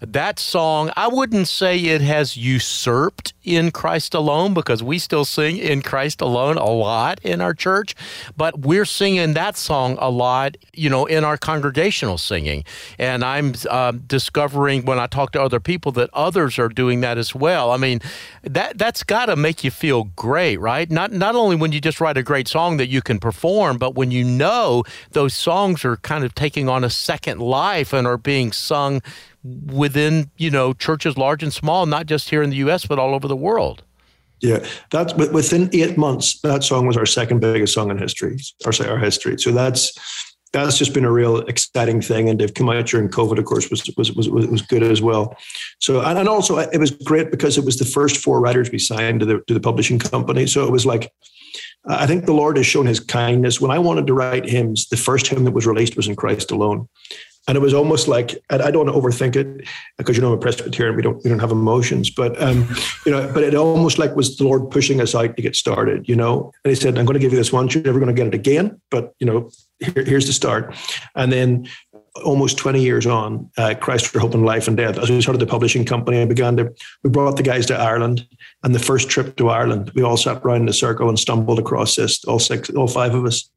that 0.00 0.38
song, 0.38 0.90
I 0.96 1.08
wouldn't 1.08 1.48
say 1.48 1.78
it 1.78 2.00
has 2.00 2.36
usurped 2.36 3.32
in 3.44 3.70
Christ 3.70 4.14
alone 4.14 4.52
because 4.54 4.82
we 4.82 4.98
still 4.98 5.24
sing 5.24 5.56
in 5.56 5.80
Christ 5.80 6.20
alone 6.20 6.56
a 6.56 6.68
lot 6.68 7.20
in 7.22 7.40
our 7.40 7.54
church, 7.54 7.94
but 8.36 8.60
we're 8.60 8.84
singing 8.84 9.34
that 9.34 9.56
song 9.56 9.96
a 10.00 10.10
lot, 10.10 10.56
you 10.74 10.90
know, 10.90 11.06
in 11.06 11.24
our 11.24 11.36
congregational 11.36 12.18
singing. 12.18 12.64
And 12.98 13.24
I'm 13.24 13.54
uh, 13.70 13.92
discovering 14.06 14.84
when 14.84 14.98
I 14.98 15.06
talk 15.06 15.32
to 15.32 15.42
other 15.42 15.60
people 15.60 15.92
that 15.92 16.10
others 16.12 16.58
are 16.58 16.68
doing 16.68 17.00
that 17.00 17.18
as 17.18 17.34
well. 17.34 17.70
I 17.70 17.76
mean, 17.76 18.00
that 18.42 18.76
that's 18.78 19.02
got 19.02 19.26
to 19.26 19.36
make 19.36 19.64
you 19.64 19.70
feel 19.70 20.04
great, 20.16 20.58
right? 20.58 20.90
Not 20.90 21.12
not 21.12 21.34
only 21.36 21.56
when 21.56 21.72
you 21.72 21.80
just 21.80 22.00
write 22.00 22.16
a 22.16 22.22
great 22.22 22.48
song 22.48 22.76
that 22.78 22.88
you 22.88 23.00
can 23.00 23.18
perform, 23.18 23.78
but 23.78 23.94
when 23.94 24.10
you 24.10 24.24
know 24.24 24.82
those 25.12 25.34
songs 25.34 25.84
are 25.84 25.96
kind 25.98 26.24
of 26.24 26.34
taking 26.34 26.68
on 26.68 26.84
a 26.84 26.90
second 26.90 27.40
life 27.40 27.92
and 27.92 28.06
are 28.06 28.18
being 28.18 28.52
sung 28.52 29.00
within 29.66 30.30
you 30.36 30.50
know 30.50 30.72
churches 30.72 31.16
large 31.16 31.42
and 31.42 31.52
small, 31.52 31.86
not 31.86 32.06
just 32.06 32.30
here 32.30 32.42
in 32.42 32.50
the 32.50 32.56
U.S. 32.56 32.86
but 32.86 32.98
all 32.98 33.14
over 33.14 33.28
the 33.28 33.36
world. 33.36 33.82
Yeah, 34.40 34.64
that's 34.90 35.14
within 35.14 35.70
eight 35.72 35.96
months. 35.96 36.40
That 36.42 36.62
song 36.62 36.86
was 36.86 36.96
our 36.96 37.06
second 37.06 37.40
biggest 37.40 37.72
song 37.72 37.90
in 37.90 37.98
history, 37.98 38.38
or 38.66 38.72
say 38.72 38.86
our 38.86 38.98
history. 38.98 39.38
So 39.38 39.50
that's 39.50 39.92
that's 40.52 40.78
just 40.78 40.94
been 40.94 41.04
a 41.04 41.12
real 41.12 41.38
exciting 41.38 42.00
thing. 42.00 42.28
And 42.28 42.38
they've 42.38 42.52
come 42.52 42.68
out 42.68 42.86
during 42.86 43.08
COVID, 43.08 43.38
of 43.38 43.44
course, 43.46 43.70
was 43.70 43.82
was 43.96 44.12
was 44.12 44.28
was 44.28 44.62
good 44.62 44.82
as 44.82 45.00
well. 45.00 45.36
So 45.80 46.00
and, 46.00 46.18
and 46.18 46.28
also 46.28 46.58
it 46.58 46.78
was 46.78 46.90
great 46.90 47.30
because 47.30 47.56
it 47.56 47.64
was 47.64 47.78
the 47.78 47.84
first 47.84 48.18
four 48.18 48.40
writers 48.40 48.70
we 48.70 48.78
signed 48.78 49.20
to 49.20 49.26
the 49.26 49.40
to 49.46 49.54
the 49.54 49.60
publishing 49.60 49.98
company. 49.98 50.46
So 50.46 50.66
it 50.66 50.72
was 50.72 50.84
like 50.84 51.12
I 51.88 52.06
think 52.06 52.26
the 52.26 52.32
Lord 52.32 52.56
has 52.56 52.66
shown 52.66 52.86
his 52.86 53.00
kindness. 53.00 53.60
When 53.60 53.70
I 53.70 53.78
wanted 53.78 54.06
to 54.08 54.14
write 54.14 54.48
hymns, 54.48 54.88
the 54.88 54.96
first 54.96 55.28
hymn 55.28 55.44
that 55.44 55.52
was 55.52 55.66
released 55.66 55.96
was 55.96 56.08
in 56.08 56.16
Christ 56.16 56.50
alone. 56.50 56.88
And 57.48 57.56
it 57.56 57.60
was 57.60 57.74
almost 57.74 58.08
like 58.08 58.42
and 58.50 58.60
I 58.60 58.70
don't 58.70 58.86
want 58.86 58.96
to 58.96 59.00
overthink 59.00 59.36
it 59.36 59.68
because 59.98 60.16
you 60.16 60.22
know 60.22 60.32
I'm 60.32 60.38
a 60.38 60.40
Presbyterian. 60.40 60.96
We 60.96 61.02
don't 61.02 61.22
we 61.22 61.30
don't 61.30 61.38
have 61.38 61.52
emotions, 61.52 62.10
but 62.10 62.40
um, 62.42 62.68
you 63.04 63.12
know, 63.12 63.30
but 63.32 63.44
it 63.44 63.54
almost 63.54 63.98
like 63.98 64.16
was 64.16 64.36
the 64.36 64.44
Lord 64.44 64.70
pushing 64.70 65.00
us 65.00 65.14
out 65.14 65.36
to 65.36 65.42
get 65.42 65.54
started. 65.54 66.08
You 66.08 66.16
know, 66.16 66.52
and 66.64 66.70
He 66.70 66.74
said, 66.74 66.98
"I'm 66.98 67.04
going 67.04 67.14
to 67.14 67.20
give 67.20 67.32
you 67.32 67.38
this 67.38 67.52
once. 67.52 67.74
You're 67.74 67.84
never 67.84 68.00
going 68.00 68.14
to 68.14 68.20
get 68.20 68.26
it 68.26 68.34
again, 68.34 68.80
but 68.90 69.14
you 69.20 69.26
know, 69.26 69.50
here, 69.78 70.04
here's 70.04 70.26
the 70.26 70.32
start." 70.32 70.74
And 71.14 71.32
then 71.32 71.68
almost 72.24 72.58
20 72.58 72.80
years 72.80 73.06
on, 73.06 73.50
uh, 73.56 73.74
Christ 73.78 74.14
Our 74.14 74.20
Hope 74.20 74.34
in 74.34 74.44
Life 74.44 74.68
and 74.68 74.76
Death, 74.76 74.98
as 74.98 75.10
we 75.10 75.20
started 75.20 75.40
the 75.40 75.46
publishing 75.46 75.84
company, 75.84 76.20
I 76.20 76.24
began 76.24 76.56
to, 76.56 76.72
we 77.02 77.10
brought 77.10 77.36
the 77.36 77.42
guys 77.42 77.66
to 77.66 77.76
Ireland. 77.76 78.26
And 78.62 78.74
the 78.74 78.78
first 78.78 79.08
trip 79.08 79.36
to 79.36 79.48
Ireland, 79.48 79.92
we 79.94 80.02
all 80.02 80.16
sat 80.16 80.44
around 80.44 80.62
in 80.62 80.68
a 80.68 80.72
circle 80.72 81.08
and 81.08 81.18
stumbled 81.18 81.58
across 81.58 81.96
this, 81.96 82.24
all 82.24 82.38
six, 82.38 82.70
all 82.70 82.88
five 82.88 83.14
of 83.14 83.24
us. 83.24 83.48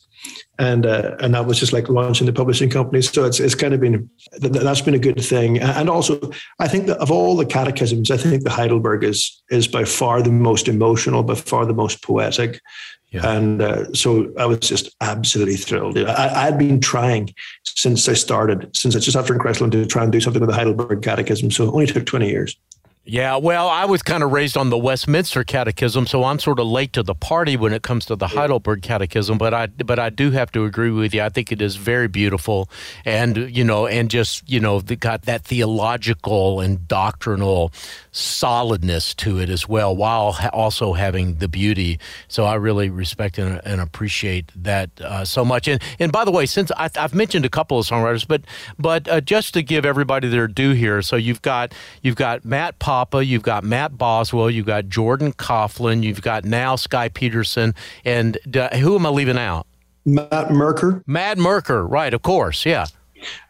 And 0.58 0.86
uh, 0.86 1.16
and 1.20 1.34
that 1.34 1.46
was 1.46 1.60
just 1.60 1.72
like 1.72 1.88
launching 1.88 2.26
the 2.26 2.34
publishing 2.34 2.70
company. 2.70 3.02
So 3.02 3.26
it's 3.26 3.40
it's 3.40 3.56
kind 3.56 3.74
of 3.74 3.80
been 3.80 4.10
that's 4.40 4.82
been 4.82 4.94
a 4.94 5.00
good 5.00 5.22
thing. 5.22 5.60
And 5.60 5.90
also, 5.90 6.20
I 6.60 6.68
think 6.68 6.88
that 6.88 6.98
of 6.98 7.12
all 7.12 7.36
the 7.38 7.46
catechisms, 7.46 8.12
I 8.12 8.18
think 8.18 8.44
the 8.44 8.50
Heidelberg 8.50 9.04
is 9.04 9.42
is 9.50 9.68
by 9.68 9.86
far 9.86 10.22
the 10.22 10.32
most 10.32 10.68
emotional, 10.68 11.24
by 11.24 11.36
far 11.36 11.66
the 11.66 11.74
most 11.74 12.04
poetic. 12.04 12.62
Yeah. 13.12 13.32
And 13.32 13.62
uh, 13.62 13.92
so 13.94 14.32
I 14.38 14.46
was 14.46 14.60
just 14.60 14.96
absolutely 15.02 15.56
thrilled. 15.56 15.98
I, 15.98 16.44
had 16.44 16.60
been 16.60 16.80
trying 16.80 17.34
since 17.64 18.08
I 18.08 18.14
started, 18.14 18.76
since 18.76 18.96
I 18.96 19.00
just 19.00 19.18
after 19.18 19.34
in 19.34 19.40
Christ 19.40 19.62
Alone 19.62 19.72
to 19.72 19.86
try 19.88 20.04
and 20.04 20.12
do 20.12 20.22
something 20.22 20.40
with 20.40 20.50
the 20.50 20.56
Heidelberg 20.56 21.02
Catechism. 21.02 21.50
So 21.50 21.64
it 21.64 21.70
only 21.70 21.88
took 21.88 22.06
20 22.06 22.30
years. 22.30 22.56
Yeah, 23.10 23.38
well, 23.38 23.68
I 23.68 23.86
was 23.86 24.04
kind 24.04 24.22
of 24.22 24.32
raised 24.32 24.56
on 24.56 24.70
the 24.70 24.78
Westminster 24.78 25.44
Catechism, 25.44 26.06
so 26.06 26.26
I'm 26.26 26.38
sort 26.38 26.60
of 26.60 26.68
late 26.68 26.94
to 26.94 27.02
the 27.02 27.16
party 27.16 27.58
when 27.58 27.74
it 27.74 27.82
comes 27.82 28.06
to 28.06 28.16
the 28.16 28.28
Heidelberg 28.28 28.84
Catechism. 28.84 29.40
But 29.40 29.52
I, 29.52 29.66
but 29.66 29.98
I 29.98 30.12
do 30.12 30.30
have 30.30 30.52
to 30.52 30.64
agree 30.66 30.92
with 30.92 31.16
you. 31.16 31.24
I 31.24 31.30
think 31.30 31.52
it 31.52 31.60
is 31.60 31.76
very 31.76 32.08
beautiful, 32.08 32.70
and 33.06 33.36
you 33.36 33.64
know, 33.64 33.88
and 33.88 34.12
just 34.12 34.48
you 34.48 34.60
know, 34.60 34.80
got 34.82 35.24
that 35.24 35.44
theological 35.44 36.60
and 36.62 36.88
doctrinal 36.88 37.74
solidness 38.12 39.16
to 39.16 39.40
it 39.40 39.50
as 39.50 39.68
well, 39.68 39.96
while 39.96 40.38
also 40.54 40.94
having 40.94 41.40
the 41.40 41.48
beauty. 41.48 41.98
So 42.28 42.46
I 42.46 42.56
really 42.56 42.92
respect 42.92 43.40
and, 43.40 43.60
and 43.66 43.82
appreciate 43.82 44.52
that 44.56 44.92
uh, 45.02 45.26
so 45.26 45.44
much. 45.44 45.68
And 45.68 45.82
and 45.98 46.12
by 46.12 46.26
the 46.26 46.32
way, 46.32 46.46
since 46.46 46.72
I, 46.78 46.92
have 46.94 47.16
mentioned 47.16 47.44
a 47.44 47.50
couple 47.50 47.80
of 47.80 47.88
songwriters, 47.88 48.28
but 48.28 48.44
but 48.78 49.08
uh, 49.08 49.20
just 49.20 49.56
to 49.56 49.64
give 49.64 49.84
everybody 49.84 50.28
their 50.28 50.48
due 50.48 50.74
here, 50.74 51.02
so 51.02 51.16
you've 51.16 51.42
got 51.42 51.74
you've 52.04 52.16
got 52.16 52.46
Matt 52.46 52.78
Pop 52.78 52.99
Papa, 53.00 53.24
you've 53.24 53.44
got 53.44 53.64
Matt 53.64 53.98
Boswell, 53.98 54.52
you've 54.52 54.66
got 54.66 54.90
Jordan 54.90 55.32
Kauflin, 55.32 56.04
you've 56.04 56.22
got 56.22 56.44
now 56.44 56.76
Skye 56.76 57.08
Peterson, 57.08 57.74
and 58.04 58.38
uh, 58.58 58.76
who 58.76 58.94
am 58.96 59.06
I 59.06 59.10
leaving 59.10 59.38
out? 59.38 59.68
Matt 60.06 60.52
Merker. 60.52 61.02
Matt 61.08 61.38
Merker, 61.38 61.88
right, 61.88 62.14
of 62.14 62.24
course, 62.24 62.66
yeah. 62.66 62.88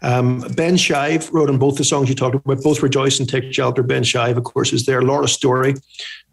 Um, 0.04 0.42
ben 0.56 0.76
Shive 0.76 1.34
wrote 1.34 1.50
on 1.50 1.58
both 1.58 1.78
the 1.78 1.84
songs 1.84 2.10
you 2.10 2.16
talked 2.16 2.36
about, 2.36 2.62
both 2.62 2.84
Rejoice 2.84 3.20
and 3.20 3.28
Take 3.28 3.52
Shelter. 3.52 3.82
Ben 3.82 4.04
Shive, 4.04 4.38
of 4.38 4.44
course, 4.44 4.72
is 4.72 4.86
there. 4.86 5.02
Laura 5.02 5.28
Story 5.28 5.74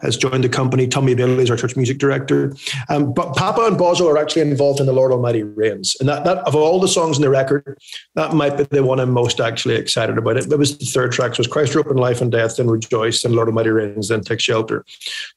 has 0.01 0.17
joined 0.17 0.45
the 0.45 0.49
company. 0.49 0.87
Tommy 0.87 1.15
Bailey 1.15 1.43
is 1.43 1.51
our 1.51 1.57
church 1.57 1.77
music 1.77 1.99
director. 1.99 2.55
Um, 2.89 3.13
but 3.13 3.35
Papa 3.35 3.63
and 3.63 3.77
Bozo 3.77 4.07
are 4.09 4.19
actually 4.19 4.43
involved 4.43 4.81
in 4.81 4.87
The 4.87 4.93
Lord 4.93 5.13
Almighty 5.13 5.43
Reigns. 5.43 5.97
And 6.01 6.09
that, 6.09 6.25
that 6.25 6.39
of 6.39 6.55
all 6.55 6.81
the 6.81 6.89
songs 6.89 7.17
in 7.17 7.23
the 7.23 7.31
record, 7.31 7.79
that 8.15 8.35
might 8.35 8.57
be 8.57 8.65
the 8.65 8.85
one 8.85 9.01
I'm 9.01 9.11
most 9.11 9.41
actually 9.41 9.77
excited 9.77 10.19
about. 10.19 10.37
It, 10.37 10.53
it 10.53 10.59
was 10.59 10.77
the 10.77 10.85
third 10.85 11.13
track. 11.13 11.35
So 11.35 11.37
it 11.37 11.39
was 11.39 11.47
Christ 11.49 11.77
Our 11.77 11.83
Hope 11.83 11.93
in 11.93 11.99
Life 11.99 12.21
and 12.21 12.31
Death, 12.31 12.57
then 12.57 12.69
Rejoice, 12.69 13.23
then 13.23 13.35
Lord 13.35 13.49
Almighty 13.49 13.71
Reigns, 13.71 14.09
then 14.09 14.21
Take 14.21 14.41
Shelter. 14.41 14.85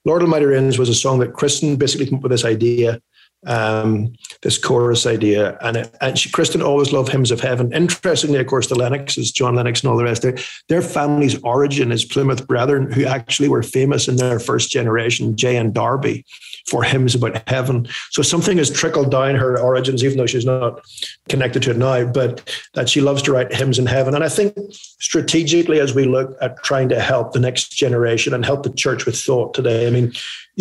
Lord 0.06 0.22
Almighty 0.22 0.46
Reigns 0.46 0.78
was 0.78 0.90
a 0.90 0.96
song 0.96 1.20
that 1.20 1.34
Kristen 1.34 1.76
basically 1.76 2.08
came 2.08 2.16
up 2.16 2.24
with 2.24 2.32
this 2.32 2.46
idea 2.46 3.02
um, 3.46 4.14
this 4.42 4.58
chorus 4.58 5.06
idea. 5.06 5.58
And, 5.62 5.90
and 6.02 6.18
she, 6.18 6.30
Kristen 6.30 6.62
always 6.62 6.92
loved 6.92 7.12
hymns 7.12 7.32
of 7.32 7.40
heaven. 7.40 7.74
Interestingly, 7.74 8.40
of 8.40 8.48
course, 8.48 8.68
the 8.68 8.76
Lennoxes, 8.76 9.34
John 9.34 9.56
Lennox 9.56 9.82
and 9.82 9.90
all 9.90 9.98
the 9.98 10.04
rest, 10.04 10.22
their, 10.22 10.38
their 10.68 10.82
family's 10.82 11.42
origin 11.44 11.92
is 11.92 12.06
Plymouth 12.06 12.48
Brethren, 12.48 12.92
who 12.92 13.06
actually 13.06 13.50
were 13.50 13.64
famous 13.64 14.08
in 14.08 14.18
their 14.18 14.40
first 14.40 14.72
generation, 14.72 15.38
J.N. 15.38 15.72
Darby, 15.72 16.26
for 16.68 16.84
hymns 16.84 17.16
about 17.16 17.48
heaven. 17.48 17.88
So 18.12 18.22
something 18.22 18.58
has 18.58 18.70
trickled 18.70 19.12
down 19.12 19.36
her 19.36 19.60
origins, 19.60 20.04
even 20.04 20.18
though 20.18 20.26
she's 20.26 20.46
not 20.46 20.82
connected 21.30 21.64
to 21.64 21.72
it 21.72 21.78
now, 21.78 22.06
but 22.06 22.56
that 22.74 22.90
she 22.90 23.02
loves 23.02 23.22
to 23.24 23.32
write 23.32 23.54
hymns 23.54 23.80
in 23.80 23.86
heaven. 23.86 24.16
And 24.16 24.24
I 24.24 24.30
think 24.30 24.56
strategically, 25.00 25.80
as 25.80 25.96
we 25.96 26.06
look 26.06 26.36
at 26.42 26.62
trying 26.64 26.90
to 26.90 27.00
help 27.00 27.34
the 27.34 27.40
next 27.40 27.70
generation 27.70 28.34
and 28.34 28.46
help 28.46 28.64
the 28.64 28.74
church 28.74 29.06
with 29.06 29.20
thought 29.20 29.54
today, 29.54 29.88
I 29.88 29.90
mean, 29.90 30.14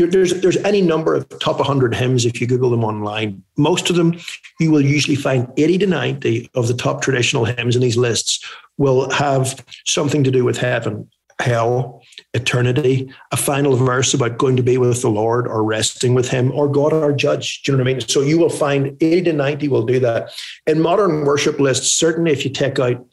there's 0.07 0.41
there's 0.41 0.57
any 0.59 0.81
number 0.81 1.15
of 1.15 1.29
top 1.41 1.59
100 1.59 1.95
hymns 1.95 2.25
if 2.25 2.41
you 2.41 2.47
google 2.47 2.68
them 2.69 2.85
online. 2.85 3.43
Most 3.57 3.91
of 3.91 3.97
them 3.97 4.19
you 4.61 4.71
will 4.71 4.85
usually 4.85 5.17
find 5.17 5.51
80 5.57 5.79
to 5.79 5.87
90 5.87 6.51
of 6.55 6.69
the 6.69 6.75
top 6.75 7.03
traditional 7.03 7.45
hymns 7.45 7.77
in 7.77 7.83
these 7.83 7.97
lists 7.97 8.45
will 8.77 9.11
have 9.11 9.65
something 9.87 10.25
to 10.25 10.31
do 10.31 10.45
with 10.45 10.59
heaven 10.59 11.09
hell 11.41 12.03
eternity 12.35 13.09
a 13.31 13.37
final 13.37 13.77
verse 13.77 14.13
about 14.13 14.39
going 14.39 14.57
to 14.57 14.63
be 14.63 14.77
with 14.77 15.01
the 15.03 15.09
lord 15.09 15.47
or 15.47 15.63
resting 15.63 16.13
with 16.13 16.29
him 16.29 16.51
or 16.51 16.69
god 16.69 16.93
our 16.93 17.13
judge. 17.13 17.63
Do 17.63 17.71
you 17.71 17.79
know 17.79 17.85
what 17.85 17.91
i 17.91 17.95
mean? 17.95 18.01
So 18.09 18.23
you 18.23 18.39
will 18.39 18.51
find 18.51 18.97
80 19.01 19.23
to 19.23 19.33
90 19.33 19.69
will 19.69 19.87
do 19.87 20.01
that. 20.01 20.33
In 20.67 20.81
modern 20.81 21.25
worship 21.25 21.61
lists 21.61 21.93
certainly 21.93 22.33
if 22.33 22.45
you 22.45 22.51
take 22.51 22.81
out 22.81 23.07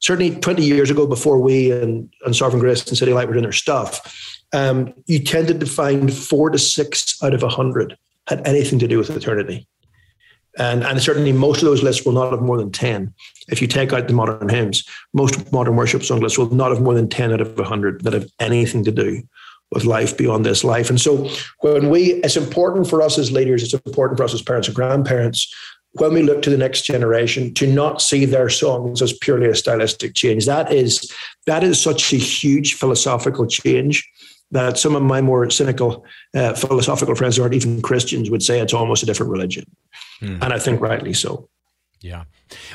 certainly 0.00 0.38
20 0.38 0.62
years 0.62 0.90
ago 0.90 1.06
before 1.06 1.40
we 1.40 1.72
and, 1.72 2.12
and 2.26 2.36
sovereign 2.36 2.60
grace 2.60 2.86
and 2.86 2.98
CityAlight 2.98 3.26
were 3.26 3.32
doing 3.32 3.44
their 3.44 3.52
stuff 3.52 4.38
um, 4.52 4.92
you 5.06 5.20
tended 5.20 5.60
to 5.60 5.66
find 5.66 6.12
four 6.12 6.50
to 6.50 6.58
six 6.58 7.22
out 7.22 7.34
of 7.34 7.42
a 7.42 7.48
hundred 7.48 7.96
had 8.30 8.46
anything 8.46 8.78
to 8.78 8.88
do 8.88 8.96
with 8.96 9.10
eternity. 9.10 9.66
And, 10.58 10.82
and 10.82 11.00
certainly 11.00 11.32
most 11.32 11.58
of 11.58 11.66
those 11.66 11.82
lists 11.82 12.04
will 12.04 12.12
not 12.12 12.30
have 12.30 12.42
more 12.42 12.56
than 12.56 12.72
10. 12.72 13.12
If 13.48 13.60
you 13.60 13.68
take 13.68 13.92
out 13.92 14.08
the 14.08 14.14
modern 14.14 14.48
hymns, 14.48 14.84
most 15.12 15.52
modern 15.52 15.76
worship 15.76 16.02
song 16.02 16.20
lists 16.20 16.38
will 16.38 16.52
not 16.54 16.70
have 16.70 16.82
more 16.82 16.94
than 16.94 17.08
10 17.08 17.32
out 17.32 17.40
of 17.40 17.56
100 17.56 18.02
that 18.02 18.12
have 18.12 18.28
anything 18.40 18.84
to 18.84 18.90
do 18.90 19.22
with 19.70 19.84
life 19.84 20.16
beyond 20.16 20.44
this 20.44 20.64
life. 20.64 20.90
And 20.90 21.00
so 21.00 21.28
when 21.60 21.90
we, 21.90 22.14
it's 22.24 22.36
important 22.36 22.88
for 22.88 23.02
us 23.02 23.18
as 23.18 23.30
leaders, 23.30 23.62
it's 23.62 23.74
important 23.74 24.16
for 24.18 24.24
us 24.24 24.34
as 24.34 24.42
parents 24.42 24.66
and 24.66 24.74
grandparents, 24.74 25.52
when 25.92 26.12
we 26.12 26.22
look 26.22 26.42
to 26.42 26.50
the 26.50 26.56
next 26.56 26.82
generation, 26.82 27.52
to 27.54 27.72
not 27.72 28.00
see 28.00 28.24
their 28.24 28.48
songs 28.48 29.02
as 29.02 29.12
purely 29.12 29.48
a 29.48 29.54
stylistic 29.54 30.14
change. 30.14 30.46
That 30.46 30.72
is, 30.72 31.12
that 31.46 31.62
is 31.62 31.80
such 31.80 32.12
a 32.12 32.16
huge 32.16 32.74
philosophical 32.74 33.46
change 33.46 34.08
that 34.50 34.78
some 34.78 34.96
of 34.96 35.02
my 35.02 35.20
more 35.20 35.48
cynical 35.50 36.04
uh, 36.34 36.54
philosophical 36.54 37.14
friends 37.14 37.36
who 37.36 37.42
aren't 37.42 37.54
even 37.54 37.82
Christians 37.82 38.30
would 38.30 38.42
say 38.42 38.60
it's 38.60 38.74
almost 38.74 39.02
a 39.02 39.06
different 39.06 39.32
religion. 39.32 39.64
Hmm. 40.20 40.42
And 40.42 40.52
I 40.52 40.58
think 40.58 40.80
rightly 40.80 41.12
so. 41.12 41.48
Yeah. 42.00 42.24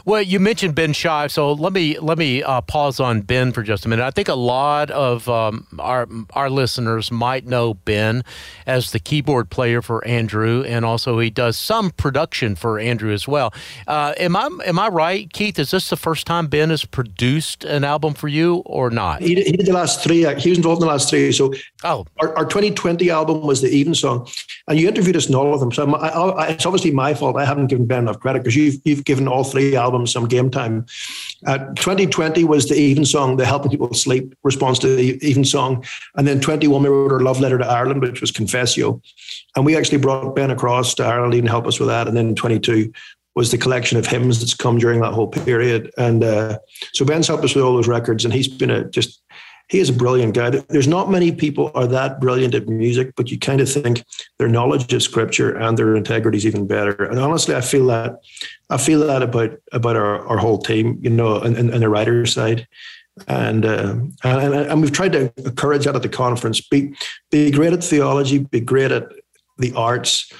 Well, 0.05 0.21
you 0.21 0.39
mentioned 0.39 0.75
Ben 0.75 0.93
Shive, 0.93 1.31
so 1.31 1.53
let 1.53 1.73
me 1.73 1.97
let 1.99 2.17
me 2.17 2.43
uh, 2.43 2.61
pause 2.61 2.99
on 2.99 3.21
Ben 3.21 3.51
for 3.51 3.63
just 3.63 3.85
a 3.85 3.89
minute. 3.89 4.03
I 4.03 4.11
think 4.11 4.27
a 4.27 4.35
lot 4.35 4.91
of 4.91 5.27
um, 5.29 5.67
our 5.79 6.07
our 6.33 6.49
listeners 6.49 7.11
might 7.11 7.45
know 7.45 7.73
Ben 7.73 8.23
as 8.65 8.91
the 8.91 8.99
keyboard 8.99 9.49
player 9.49 9.81
for 9.81 10.05
Andrew, 10.07 10.63
and 10.65 10.85
also 10.85 11.19
he 11.19 11.29
does 11.29 11.57
some 11.57 11.91
production 11.91 12.55
for 12.55 12.79
Andrew 12.79 13.11
as 13.13 13.27
well. 13.27 13.53
Uh, 13.87 14.13
am 14.17 14.35
I 14.35 14.49
am 14.65 14.79
I 14.79 14.87
right, 14.87 15.31
Keith? 15.33 15.59
Is 15.59 15.71
this 15.71 15.89
the 15.89 15.97
first 15.97 16.27
time 16.27 16.47
Ben 16.47 16.69
has 16.69 16.85
produced 16.85 17.63
an 17.63 17.83
album 17.83 18.13
for 18.13 18.27
you, 18.27 18.57
or 18.65 18.89
not? 18.89 19.21
He 19.21 19.35
did, 19.35 19.47
he 19.47 19.53
did 19.53 19.65
the 19.65 19.73
last 19.73 20.03
three. 20.03 20.25
He 20.35 20.49
was 20.49 20.57
involved 20.57 20.81
in 20.81 20.87
the 20.87 20.91
last 20.91 21.09
three. 21.09 21.31
So, 21.31 21.53
oh, 21.83 22.05
our, 22.19 22.35
our 22.37 22.45
2020 22.45 23.09
album 23.09 23.41
was 23.41 23.61
the 23.61 23.69
Evensong, 23.69 24.27
and 24.67 24.79
you 24.79 24.87
interviewed 24.87 25.15
us 25.15 25.27
in 25.27 25.35
all 25.35 25.53
of 25.53 25.59
them. 25.59 25.71
So 25.71 25.93
I, 25.95 26.07
I, 26.07 26.47
it's 26.47 26.65
obviously 26.65 26.91
my 26.91 27.13
fault. 27.13 27.37
I 27.37 27.45
haven't 27.45 27.67
given 27.67 27.85
Ben 27.85 27.99
enough 27.99 28.19
credit 28.19 28.39
because 28.39 28.55
you've 28.55 28.79
you've 28.83 29.05
given 29.05 29.27
all 29.27 29.43
three 29.43 29.64
albums 29.73 30.11
some 30.11 30.27
game 30.27 30.51
time. 30.51 30.85
Uh, 31.45 31.59
2020 31.75 32.43
was 32.43 32.67
the 32.67 32.75
Evensong, 32.75 33.37
the 33.37 33.45
Helping 33.45 33.71
People 33.71 33.93
Sleep 33.93 34.35
response 34.43 34.79
to 34.79 34.95
the 34.95 35.17
Evensong. 35.27 35.85
And 36.15 36.27
then 36.27 36.39
21, 36.39 36.83
we 36.83 36.89
wrote 36.89 37.11
our 37.11 37.19
love 37.21 37.39
letter 37.39 37.57
to 37.57 37.65
Ireland, 37.65 38.01
which 38.01 38.21
was 38.21 38.31
Confessio. 38.31 39.01
And 39.55 39.65
we 39.65 39.75
actually 39.75 39.99
brought 39.99 40.35
Ben 40.35 40.51
across 40.51 40.93
to 40.95 41.05
Ireland 41.05 41.33
and 41.33 41.49
help 41.49 41.67
us 41.67 41.79
with 41.79 41.87
that. 41.89 42.07
And 42.07 42.15
then 42.15 42.35
22 42.35 42.91
was 43.35 43.51
the 43.51 43.57
collection 43.57 43.97
of 43.97 44.07
hymns 44.07 44.39
that's 44.39 44.53
come 44.53 44.77
during 44.77 45.01
that 45.01 45.13
whole 45.13 45.27
period. 45.27 45.91
And 45.97 46.23
uh, 46.23 46.57
so 46.93 47.03
Ben's 47.05 47.27
helped 47.27 47.43
us 47.43 47.53
with 47.53 47.63
all 47.63 47.75
those 47.75 47.87
records, 47.87 48.23
and 48.23 48.33
he's 48.33 48.47
been 48.47 48.71
a 48.71 48.85
just 48.89 49.21
he 49.67 49.79
is 49.79 49.89
a 49.89 49.93
brilliant 49.93 50.35
guy. 50.35 50.49
There's 50.49 50.87
not 50.87 51.09
many 51.09 51.31
people 51.31 51.71
are 51.73 51.87
that 51.87 52.19
brilliant 52.19 52.53
at 52.53 52.67
music, 52.67 53.13
but 53.15 53.31
you 53.31 53.39
kind 53.39 53.61
of 53.61 53.71
think 53.71 54.03
their 54.37 54.47
knowledge 54.47 54.91
of 54.93 55.01
scripture 55.01 55.55
and 55.55 55.77
their 55.77 55.95
integrity 55.95 56.37
is 56.37 56.45
even 56.45 56.67
better. 56.67 57.05
And 57.05 57.19
honestly, 57.19 57.55
I 57.55 57.61
feel 57.61 57.87
that 57.87 58.19
I 58.69 58.77
feel 58.77 58.99
that 59.07 59.23
about 59.23 59.57
about 59.71 59.95
our, 59.95 60.25
our 60.27 60.37
whole 60.37 60.59
team, 60.59 60.99
you 61.01 61.09
know, 61.09 61.39
and, 61.39 61.57
and, 61.57 61.69
and 61.71 61.81
the 61.81 61.89
writer 61.89 62.25
side. 62.25 62.67
And, 63.29 63.65
uh, 63.65 63.95
and 64.25 64.53
and 64.53 64.81
we've 64.81 64.91
tried 64.91 65.13
to 65.13 65.33
encourage 65.37 65.85
that 65.85 65.95
at 65.95 66.01
the 66.01 66.09
conference. 66.09 66.59
Be 66.59 66.95
be 67.31 67.49
great 67.49 67.73
at 67.73 67.83
theology, 67.83 68.39
be 68.39 68.59
great 68.59 68.91
at 68.91 69.07
the 69.57 69.73
arts, 69.73 70.31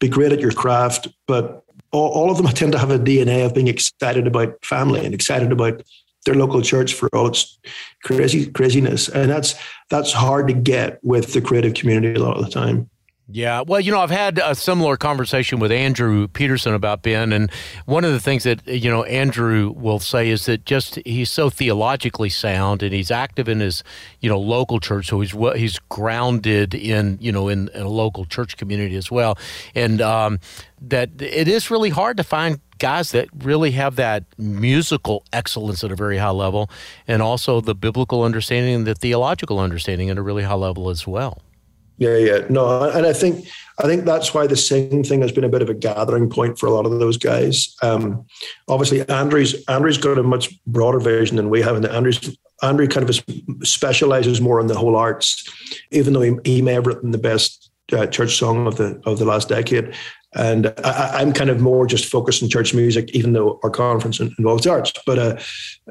be 0.00 0.08
great 0.08 0.30
at 0.30 0.40
your 0.40 0.52
craft, 0.52 1.08
but 1.26 1.64
all, 1.92 2.10
all 2.10 2.30
of 2.30 2.36
them 2.36 2.46
tend 2.54 2.72
to 2.72 2.78
have 2.78 2.90
a 2.90 2.98
DNA 2.98 3.44
of 3.44 3.54
being 3.54 3.68
excited 3.68 4.26
about 4.26 4.64
family 4.64 5.04
and 5.04 5.14
excited 5.14 5.50
about 5.50 5.82
their 6.24 6.34
local 6.34 6.62
church 6.62 6.94
for 6.94 7.08
all 7.14 7.28
its 7.28 7.58
crazy 8.04 8.50
craziness, 8.50 9.08
and 9.08 9.30
that's 9.30 9.54
that's 9.88 10.12
hard 10.12 10.48
to 10.48 10.54
get 10.54 10.98
with 11.02 11.32
the 11.32 11.40
creative 11.40 11.74
community 11.74 12.14
a 12.14 12.22
lot 12.22 12.36
of 12.36 12.44
the 12.44 12.50
time. 12.50 12.88
Yeah, 13.32 13.62
well, 13.64 13.78
you 13.78 13.92
know, 13.92 14.00
I've 14.00 14.10
had 14.10 14.40
a 14.42 14.56
similar 14.56 14.96
conversation 14.96 15.60
with 15.60 15.70
Andrew 15.70 16.26
Peterson 16.26 16.74
about 16.74 17.02
Ben, 17.02 17.32
and 17.32 17.50
one 17.86 18.04
of 18.04 18.10
the 18.12 18.18
things 18.18 18.42
that 18.42 18.66
you 18.66 18.90
know 18.90 19.04
Andrew 19.04 19.72
will 19.76 20.00
say 20.00 20.30
is 20.30 20.46
that 20.46 20.64
just 20.64 20.96
he's 21.06 21.30
so 21.30 21.48
theologically 21.48 22.28
sound, 22.28 22.82
and 22.82 22.92
he's 22.92 23.10
active 23.10 23.48
in 23.48 23.60
his 23.60 23.84
you 24.18 24.28
know 24.28 24.38
local 24.38 24.80
church, 24.80 25.06
so 25.06 25.20
he's 25.20 25.30
he's 25.56 25.78
grounded 25.90 26.74
in 26.74 27.18
you 27.20 27.30
know 27.30 27.48
in, 27.48 27.68
in 27.68 27.82
a 27.82 27.88
local 27.88 28.24
church 28.24 28.56
community 28.56 28.96
as 28.96 29.12
well, 29.12 29.38
and 29.76 30.00
um, 30.00 30.40
that 30.80 31.10
it 31.20 31.46
is 31.46 31.70
really 31.70 31.90
hard 31.90 32.16
to 32.16 32.24
find 32.24 32.60
guys 32.78 33.12
that 33.12 33.28
really 33.44 33.70
have 33.72 33.94
that 33.94 34.24
musical 34.38 35.22
excellence 35.32 35.84
at 35.84 35.92
a 35.92 35.96
very 35.96 36.18
high 36.18 36.30
level, 36.30 36.68
and 37.06 37.22
also 37.22 37.60
the 37.60 37.76
biblical 37.76 38.24
understanding 38.24 38.74
and 38.74 38.86
the 38.88 38.94
theological 38.94 39.60
understanding 39.60 40.10
at 40.10 40.18
a 40.18 40.22
really 40.22 40.42
high 40.42 40.54
level 40.54 40.90
as 40.90 41.06
well. 41.06 41.40
Yeah, 42.00 42.16
yeah, 42.16 42.38
no, 42.48 42.90
and 42.90 43.06
I 43.06 43.12
think 43.12 43.46
I 43.78 43.82
think 43.82 44.06
that's 44.06 44.32
why 44.32 44.46
the 44.46 44.56
sing 44.56 45.04
thing 45.04 45.20
has 45.20 45.32
been 45.32 45.44
a 45.44 45.50
bit 45.50 45.60
of 45.60 45.68
a 45.68 45.74
gathering 45.74 46.30
point 46.30 46.58
for 46.58 46.66
a 46.66 46.70
lot 46.70 46.86
of 46.86 46.98
those 46.98 47.18
guys. 47.18 47.76
Um, 47.82 48.24
obviously, 48.68 49.06
Andrew's 49.10 49.62
Andrew's 49.66 49.98
got 49.98 50.16
a 50.16 50.22
much 50.22 50.48
broader 50.64 50.98
vision 50.98 51.36
than 51.36 51.50
we 51.50 51.60
have, 51.60 51.76
and 51.76 51.84
Andrew's 51.84 52.34
Andrew 52.62 52.88
kind 52.88 53.06
of 53.06 53.22
specializes 53.62 54.40
more 54.40 54.60
in 54.60 54.66
the 54.66 54.78
whole 54.78 54.96
arts, 54.96 55.46
even 55.90 56.14
though 56.14 56.22
he, 56.22 56.32
he 56.44 56.62
may 56.62 56.72
have 56.72 56.86
written 56.86 57.10
the 57.10 57.18
best 57.18 57.70
uh, 57.92 58.06
church 58.06 58.38
song 58.38 58.66
of 58.66 58.76
the 58.76 58.98
of 59.04 59.18
the 59.18 59.26
last 59.26 59.50
decade. 59.50 59.94
And 60.34 60.72
I, 60.84 61.22
am 61.22 61.32
kind 61.32 61.50
of 61.50 61.60
more 61.60 61.86
just 61.86 62.06
focused 62.06 62.42
on 62.42 62.48
church 62.48 62.72
music, 62.72 63.10
even 63.10 63.32
though 63.32 63.58
our 63.64 63.70
conference 63.70 64.20
involves 64.20 64.64
arts. 64.64 64.92
But 65.04 65.18
uh, 65.18 65.38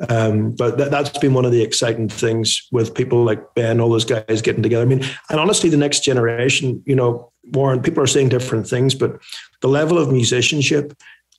um, 0.08 0.52
but 0.52 0.78
that, 0.78 0.94
has 0.94 1.10
been 1.10 1.34
one 1.34 1.44
of 1.44 1.52
the 1.52 1.62
exciting 1.62 2.08
things 2.08 2.66
with 2.72 2.94
people 2.94 3.26
like 3.26 3.54
Ben, 3.54 3.82
all 3.82 3.90
those 3.90 4.06
guys 4.06 4.42
getting 4.42 4.64
together. 4.64 4.84
I 4.84 4.86
mean, 4.86 5.04
and 5.30 5.40
honestly, 5.40 5.70
the 5.70 5.76
next 5.76 6.06
generation, 6.06 6.82
you 6.86 6.96
know, 6.96 7.34
Warren, 7.52 7.82
people 7.82 8.02
are 8.02 8.08
saying 8.08 8.30
different 8.30 8.66
things, 8.66 8.96
but 8.96 9.20
the 9.62 9.68
level 9.68 9.98
of 9.98 10.12
musicianship 10.12 10.94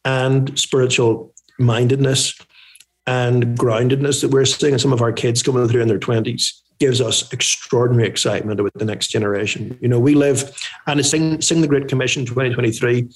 and 0.05 0.59
spiritual 0.59 1.33
mindedness 1.59 2.39
and 3.07 3.59
groundedness 3.59 4.21
that 4.21 4.31
we're 4.31 4.45
seeing 4.45 4.75
in 4.75 4.79
some 4.79 4.93
of 4.93 5.01
our 5.01 5.13
kids 5.13 5.43
coming 5.43 5.67
through 5.69 5.83
in 5.83 5.89
their 5.89 5.99
20s 5.99 6.61
gives 6.81 7.01
us 7.01 7.31
extraordinary 7.31 8.09
excitement 8.09 8.59
about 8.59 8.73
the 8.75 8.87
next 8.87 9.09
generation. 9.09 9.79
You 9.83 9.89
know, 9.89 10.01
we 10.01 10.15
live, 10.15 10.51
and 10.87 10.99
it's 10.99 11.11
Sing, 11.11 11.41
Sing 11.43 11.61
the 11.61 11.69
Great 11.69 11.89
Commission 11.89 12.25
2023, 12.25 13.07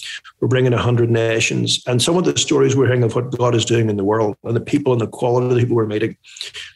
we're 0.41 0.49
bringing 0.49 0.73
100 0.73 1.11
nations. 1.11 1.83
And 1.87 2.01
some 2.01 2.19
of 2.19 2.25
the 2.27 2.37
stories 2.37 2.77
we're 2.77 2.87
hearing 2.87 3.03
of 3.03 3.15
what 3.15 3.37
God 3.37 3.55
is 3.55 3.65
doing 3.65 3.89
in 3.89 3.97
the 3.97 4.05
world 4.05 4.37
and 4.45 4.55
the 4.55 4.61
people 4.61 4.93
and 4.93 5.01
the 5.01 5.07
quality 5.07 5.47
of 5.47 5.55
the 5.55 5.61
people 5.61 5.77
we're 5.77 5.87
meeting 5.87 6.17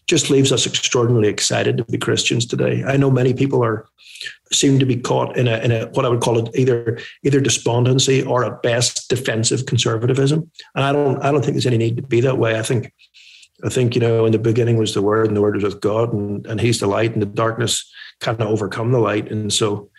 just 0.06 0.30
leaves 0.30 0.50
us 0.50 0.66
extraordinarily 0.66 1.28
excited 1.28 1.76
to 1.76 1.84
be 1.84 1.98
Christians 1.98 2.46
today. 2.46 2.82
I 2.84 2.96
know 2.96 3.10
many 3.10 3.34
people 3.34 3.62
are 3.62 3.86
seem 4.50 4.78
to 4.78 4.86
be 4.86 4.96
caught 4.96 5.36
in 5.36 5.46
a, 5.46 5.58
in 5.58 5.70
a 5.70 5.86
what 5.88 6.04
I 6.04 6.08
would 6.08 6.22
call 6.22 6.38
it 6.38 6.56
either 6.56 6.98
either 7.22 7.40
despondency 7.40 8.22
or 8.22 8.44
at 8.44 8.62
best 8.62 9.08
defensive 9.08 9.66
conservatism. 9.66 10.50
And 10.74 10.84
I 10.84 10.92
don't 10.92 11.22
I 11.22 11.30
don't 11.30 11.42
think 11.42 11.54
there's 11.54 11.66
any 11.66 11.78
need 11.78 11.96
to 11.96 12.02
be 12.02 12.20
that 12.22 12.38
way. 12.38 12.58
I 12.58 12.62
think 12.62 12.92
I 13.64 13.68
think, 13.68 13.94
you 13.94 14.00
know, 14.00 14.24
in 14.24 14.32
the 14.32 14.38
beginning 14.38 14.76
was 14.76 14.94
the 14.94 15.02
word 15.02 15.26
and 15.26 15.36
the 15.36 15.42
word 15.42 15.56
was 15.56 15.64
with 15.64 15.80
God 15.80 16.12
and, 16.12 16.46
and 16.46 16.60
he's 16.60 16.80
the 16.80 16.86
light 16.86 17.12
and 17.12 17.22
the 17.22 17.26
darkness 17.26 17.90
kind 18.20 18.40
of 18.40 18.48
overcome 18.48 18.92
the 18.92 19.00
light. 19.00 19.30
And 19.30 19.52
so 19.52 19.90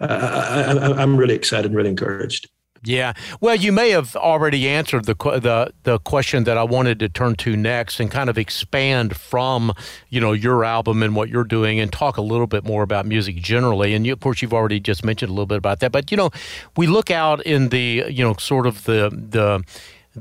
uh, 0.00 0.96
I, 0.96 1.02
am 1.02 1.16
really 1.16 1.34
excited 1.34 1.66
and 1.66 1.76
really 1.76 1.90
encouraged. 1.90 2.48
Yeah. 2.84 3.14
Well, 3.40 3.56
you 3.56 3.72
may 3.72 3.90
have 3.90 4.14
already 4.14 4.68
answered 4.68 5.06
the, 5.06 5.14
the 5.14 5.72
the 5.82 5.98
question 5.98 6.44
that 6.44 6.56
I 6.56 6.62
wanted 6.62 7.00
to 7.00 7.08
turn 7.08 7.34
to 7.36 7.56
next 7.56 7.98
and 7.98 8.10
kind 8.10 8.30
of 8.30 8.38
expand 8.38 9.16
from, 9.16 9.72
you 10.10 10.20
know, 10.20 10.32
your 10.32 10.64
album 10.64 11.02
and 11.02 11.16
what 11.16 11.28
you're 11.28 11.44
doing 11.44 11.80
and 11.80 11.92
talk 11.92 12.16
a 12.16 12.22
little 12.22 12.46
bit 12.46 12.64
more 12.64 12.82
about 12.82 13.04
music 13.04 13.36
generally. 13.36 13.94
And 13.94 14.06
you, 14.06 14.12
of 14.12 14.20
course, 14.20 14.42
you've 14.42 14.54
already 14.54 14.78
just 14.78 15.04
mentioned 15.04 15.30
a 15.30 15.32
little 15.32 15.46
bit 15.46 15.58
about 15.58 15.80
that. 15.80 15.90
But, 15.90 16.10
you 16.10 16.16
know, 16.16 16.30
we 16.76 16.86
look 16.86 17.10
out 17.10 17.42
in 17.44 17.70
the, 17.70 18.04
you 18.08 18.22
know, 18.22 18.34
sort 18.34 18.66
of 18.66 18.84
the 18.84 19.10
the 19.10 19.64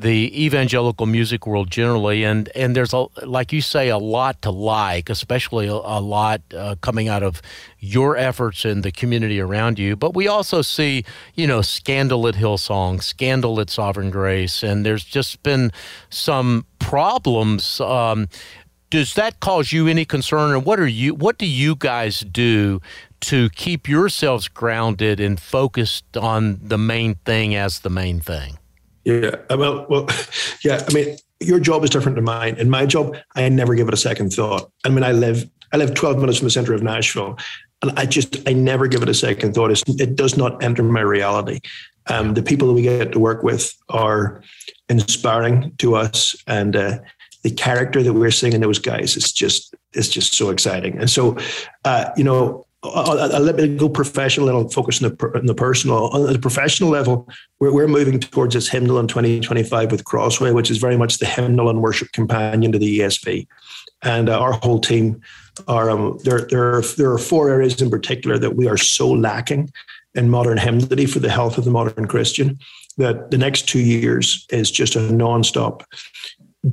the 0.01 0.45
evangelical 0.45 1.05
music 1.05 1.45
world 1.47 1.69
generally, 1.69 2.23
and 2.23 2.49
and 2.55 2.75
there's 2.75 2.93
a 2.93 3.07
like 3.25 3.51
you 3.51 3.61
say 3.61 3.89
a 3.89 3.97
lot 3.97 4.41
to 4.43 4.51
like, 4.51 5.09
especially 5.09 5.67
a, 5.67 5.73
a 5.73 6.01
lot 6.01 6.41
uh, 6.55 6.75
coming 6.81 7.07
out 7.07 7.23
of 7.23 7.41
your 7.79 8.17
efforts 8.17 8.65
in 8.65 8.81
the 8.81 8.91
community 8.91 9.39
around 9.39 9.79
you. 9.79 9.95
But 9.95 10.15
we 10.15 10.27
also 10.27 10.61
see 10.61 11.03
you 11.35 11.47
know 11.47 11.61
scandal 11.61 12.27
at 12.27 12.35
Hillsong, 12.35 13.03
scandal 13.03 13.59
at 13.59 13.69
Sovereign 13.69 14.09
Grace, 14.09 14.63
and 14.63 14.85
there's 14.85 15.03
just 15.03 15.43
been 15.43 15.71
some 16.09 16.65
problems. 16.79 17.81
Um, 17.81 18.27
does 18.89 19.15
that 19.15 19.39
cause 19.41 19.73
you 19.73 19.87
any 19.87 20.05
concern, 20.05 20.51
and 20.51 20.65
what 20.65 20.79
are 20.79 20.87
you? 20.87 21.13
What 21.13 21.37
do 21.37 21.45
you 21.45 21.75
guys 21.75 22.21
do 22.21 22.81
to 23.19 23.49
keep 23.49 23.89
yourselves 23.89 24.47
grounded 24.47 25.19
and 25.19 25.39
focused 25.39 26.15
on 26.15 26.59
the 26.61 26.77
main 26.77 27.15
thing 27.25 27.55
as 27.55 27.79
the 27.79 27.89
main 27.89 28.19
thing? 28.19 28.57
Yeah. 29.07 29.37
Uh, 29.49 29.55
well, 29.57 29.85
well, 29.89 30.09
yeah. 30.65 30.83
I 30.85 30.93
mean, 30.93 31.15
your 31.39 31.61
job 31.61 31.83
is 31.85 31.89
different 31.89 32.15
than 32.15 32.25
mine. 32.25 32.57
In 32.57 32.69
my 32.69 32.85
job, 32.85 33.15
I 33.35 33.47
never 33.47 33.73
give 33.73 33.87
it 33.87 33.93
a 33.93 33.97
second 33.97 34.31
thought. 34.31 34.69
I 34.83 34.89
mean, 34.89 35.03
I 35.03 35.13
live 35.13 35.49
I 35.71 35.77
live 35.77 35.93
12 35.93 36.19
minutes 36.19 36.39
from 36.39 36.47
the 36.47 36.51
center 36.51 36.73
of 36.73 36.83
Nashville, 36.83 37.37
and 37.81 37.97
I 37.97 38.05
just 38.05 38.47
I 38.47 38.51
never 38.51 38.85
give 38.87 39.01
it 39.03 39.09
a 39.09 39.13
second 39.13 39.53
thought. 39.53 39.71
It's, 39.71 39.83
it 39.87 40.17
does 40.17 40.35
not 40.35 40.61
enter 40.61 40.83
my 40.83 40.99
reality. 40.99 41.61
Um, 42.07 42.33
the 42.33 42.43
people 42.43 42.67
that 42.67 42.73
we 42.73 42.81
get 42.81 43.13
to 43.13 43.19
work 43.19 43.43
with 43.43 43.73
are 43.87 44.43
inspiring 44.89 45.71
to 45.77 45.95
us, 45.95 46.35
and 46.45 46.75
uh, 46.75 46.99
the 47.43 47.51
character 47.51 48.03
that 48.03 48.13
we're 48.13 48.31
seeing 48.31 48.51
in 48.51 48.59
those 48.59 48.79
guys 48.79 49.15
is 49.15 49.31
just 49.31 49.73
it's 49.93 50.09
just 50.09 50.33
so 50.33 50.49
exciting. 50.49 50.99
And 50.99 51.09
so, 51.09 51.37
uh, 51.85 52.09
you 52.17 52.25
know, 52.25 52.66
I'll, 52.93 53.41
let 53.41 53.55
me 53.55 53.75
go 53.75 53.89
professional 53.89 54.49
and 54.49 54.57
I'll 54.57 54.69
focus 54.69 55.03
on 55.03 55.09
the, 55.09 55.31
on 55.35 55.45
the 55.45 55.55
personal. 55.55 56.07
On 56.09 56.31
the 56.31 56.39
professional 56.39 56.89
level, 56.89 57.27
we're, 57.59 57.73
we're 57.73 57.87
moving 57.87 58.19
towards 58.19 58.53
this 58.53 58.67
hymnal 58.67 58.99
in 58.99 59.07
2025 59.07 59.91
with 59.91 60.03
Crossway, 60.05 60.51
which 60.51 60.71
is 60.71 60.77
very 60.77 60.97
much 60.97 61.17
the 61.17 61.25
hymnal 61.25 61.69
and 61.69 61.81
worship 61.81 62.11
companion 62.11 62.71
to 62.71 62.79
the 62.79 62.99
ESV. 62.99 63.47
And 64.03 64.29
uh, 64.29 64.39
our 64.39 64.53
whole 64.53 64.79
team 64.79 65.21
are, 65.67 65.89
um, 65.89 66.19
there, 66.23 66.41
there, 66.49 66.77
are, 66.77 66.81
there 66.97 67.11
are 67.11 67.17
four 67.17 67.49
areas 67.49 67.81
in 67.81 67.89
particular 67.89 68.37
that 68.37 68.55
we 68.55 68.67
are 68.67 68.77
so 68.77 69.09
lacking 69.09 69.71
in 70.15 70.29
modern 70.29 70.57
hymnody 70.57 71.05
for 71.05 71.19
the 71.19 71.29
health 71.29 71.57
of 71.57 71.65
the 71.65 71.71
modern 71.71 72.07
Christian 72.07 72.59
that 72.97 73.31
the 73.31 73.37
next 73.37 73.67
two 73.67 73.79
years 73.79 74.45
is 74.49 74.71
just 74.71 74.95
a 74.95 74.99
nonstop 74.99 75.83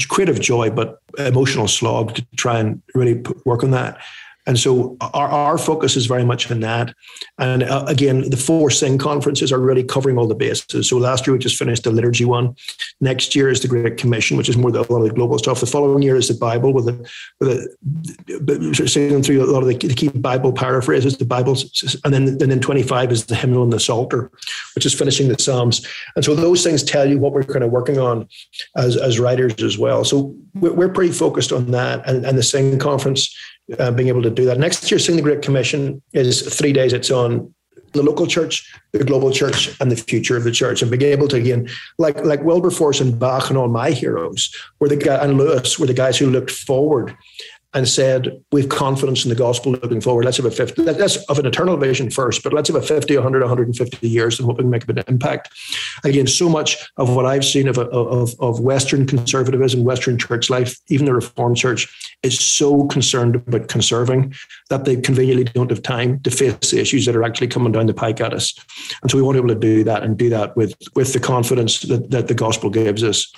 creative 0.08 0.40
joy, 0.40 0.70
but 0.70 0.98
emotional 1.18 1.68
slog 1.68 2.14
to 2.14 2.26
try 2.36 2.58
and 2.58 2.82
really 2.94 3.22
work 3.44 3.62
on 3.62 3.70
that. 3.70 3.98
And 4.46 4.58
so 4.58 4.96
our, 5.00 5.28
our 5.28 5.58
focus 5.58 5.96
is 5.96 6.06
very 6.06 6.24
much 6.24 6.50
on 6.50 6.60
that. 6.60 6.94
And 7.38 7.62
uh, 7.62 7.84
again, 7.88 8.28
the 8.28 8.36
four 8.36 8.70
Sing 8.70 8.98
conferences 8.98 9.52
are 9.52 9.58
really 9.58 9.82
covering 9.82 10.18
all 10.18 10.26
the 10.26 10.34
bases. 10.34 10.88
So 10.88 10.98
last 10.98 11.26
year 11.26 11.32
we 11.32 11.38
just 11.38 11.56
finished 11.56 11.84
the 11.84 11.90
liturgy 11.90 12.24
one. 12.24 12.54
Next 13.00 13.34
year 13.34 13.48
is 13.48 13.60
the 13.60 13.68
Great 13.68 13.96
Commission, 13.96 14.36
which 14.36 14.48
is 14.48 14.56
more 14.56 14.70
the, 14.70 14.80
a 14.80 14.92
lot 14.92 15.02
of 15.02 15.08
the 15.08 15.14
global 15.14 15.38
stuff. 15.38 15.60
The 15.60 15.66
following 15.66 16.02
year 16.02 16.16
is 16.16 16.28
the 16.28 16.34
Bible 16.34 16.72
with 16.72 16.88
a, 16.88 17.10
with 17.40 18.80
a 18.80 18.88
singing 18.88 19.22
through 19.22 19.44
a 19.44 19.50
lot 19.50 19.62
of 19.62 19.68
the 19.68 19.74
key 19.76 20.08
Bible 20.08 20.52
paraphrases, 20.52 21.16
the 21.16 21.24
Bible, 21.24 21.56
and 22.04 22.12
then 22.12 22.28
and 22.28 22.50
then 22.52 22.60
25 22.60 23.12
is 23.12 23.26
the 23.26 23.34
hymnal 23.34 23.62
and 23.62 23.72
the 23.72 23.80
Psalter, 23.80 24.30
which 24.74 24.84
is 24.84 24.94
finishing 24.94 25.28
the 25.28 25.38
Psalms. 25.38 25.86
And 26.16 26.24
so 26.24 26.34
those 26.34 26.62
things 26.62 26.82
tell 26.82 27.08
you 27.08 27.18
what 27.18 27.32
we're 27.32 27.44
kind 27.44 27.64
of 27.64 27.70
working 27.70 27.98
on 27.98 28.28
as, 28.76 28.96
as 28.96 29.18
writers 29.18 29.62
as 29.62 29.78
well. 29.78 30.04
So 30.04 30.34
we're, 30.54 30.72
we're 30.72 30.88
pretty 30.88 31.12
focused 31.12 31.52
on 31.52 31.70
that. 31.70 32.06
And, 32.08 32.24
and 32.24 32.36
the 32.36 32.42
Sing 32.42 32.78
conference 32.78 33.34
uh, 33.78 33.90
being 33.90 34.08
able 34.08 34.22
to 34.22 34.30
do 34.30 34.44
that. 34.44 34.58
Next 34.58 34.90
year, 34.90 34.98
Sing 34.98 35.16
the 35.16 35.22
Great 35.22 35.42
Commission 35.42 36.02
is 36.12 36.42
three 36.42 36.72
days. 36.72 36.92
It's 36.92 37.10
on 37.10 37.54
the 37.92 38.02
local 38.02 38.26
church, 38.26 38.74
the 38.92 39.04
global 39.04 39.30
church, 39.30 39.74
and 39.80 39.90
the 39.90 39.96
future 39.96 40.36
of 40.36 40.44
the 40.44 40.50
church, 40.50 40.82
and 40.82 40.90
being 40.90 41.02
able 41.12 41.28
to 41.28 41.36
again, 41.36 41.68
like 41.98 42.24
like 42.24 42.42
Wilberforce 42.42 43.00
and 43.00 43.18
Bach 43.18 43.48
and 43.48 43.58
all 43.58 43.68
my 43.68 43.90
heroes, 43.90 44.54
were 44.80 44.88
the 44.88 44.96
guy 44.96 45.16
and 45.24 45.38
Lewis 45.38 45.78
were 45.78 45.86
the 45.86 45.94
guys 45.94 46.18
who 46.18 46.28
looked 46.28 46.50
forward 46.50 47.16
and 47.74 47.88
said, 47.88 48.40
We've 48.52 48.68
confidence 48.68 49.24
in 49.24 49.28
the 49.28 49.34
gospel 49.34 49.72
looking 49.72 50.00
forward. 50.00 50.24
Let's 50.24 50.36
have 50.36 50.46
a 50.46 50.50
50, 50.50 50.82
let's 50.82 51.16
of 51.24 51.38
an 51.38 51.46
eternal 51.46 51.76
vision 51.76 52.08
first, 52.08 52.42
but 52.42 52.52
let's 52.52 52.68
have 52.68 52.76
a 52.76 52.82
50, 52.82 53.16
100, 53.16 53.42
150 53.42 54.08
years 54.08 54.38
and 54.38 54.46
hope 54.46 54.58
we 54.58 54.62
can 54.62 54.70
make 54.70 54.84
a 54.84 54.86
bit 54.86 54.98
of 54.98 55.08
impact. 55.08 55.52
Again, 56.04 56.26
so 56.26 56.48
much 56.48 56.88
of 56.96 57.14
what 57.14 57.26
I've 57.26 57.44
seen 57.44 57.68
of, 57.68 57.78
of, 57.78 58.34
of 58.40 58.60
Western 58.60 59.06
conservatism, 59.06 59.84
Western 59.84 60.16
church 60.16 60.48
life, 60.48 60.78
even 60.88 61.06
the 61.06 61.14
Reformed 61.14 61.56
Church, 61.56 62.16
is 62.22 62.38
so 62.38 62.86
concerned 62.86 63.36
about 63.36 63.68
conserving 63.68 64.34
that 64.70 64.84
they 64.84 64.96
conveniently 64.96 65.44
don't 65.44 65.70
have 65.70 65.82
time 65.82 66.20
to 66.20 66.30
face 66.30 66.70
the 66.70 66.80
issues 66.80 67.04
that 67.06 67.16
are 67.16 67.24
actually 67.24 67.48
coming 67.48 67.72
down 67.72 67.86
the 67.86 67.94
pike 67.94 68.20
at 68.20 68.32
us. 68.32 68.54
And 69.02 69.10
so 69.10 69.16
we 69.16 69.22
want 69.22 69.36
to 69.36 69.42
be 69.42 69.52
able 69.52 69.60
to 69.60 69.66
do 69.66 69.84
that 69.84 70.04
and 70.04 70.16
do 70.16 70.30
that 70.30 70.56
with, 70.56 70.74
with 70.94 71.12
the 71.12 71.20
confidence 71.20 71.80
that, 71.82 72.10
that 72.10 72.28
the 72.28 72.34
gospel 72.34 72.70
gives 72.70 73.02
us. 73.02 73.32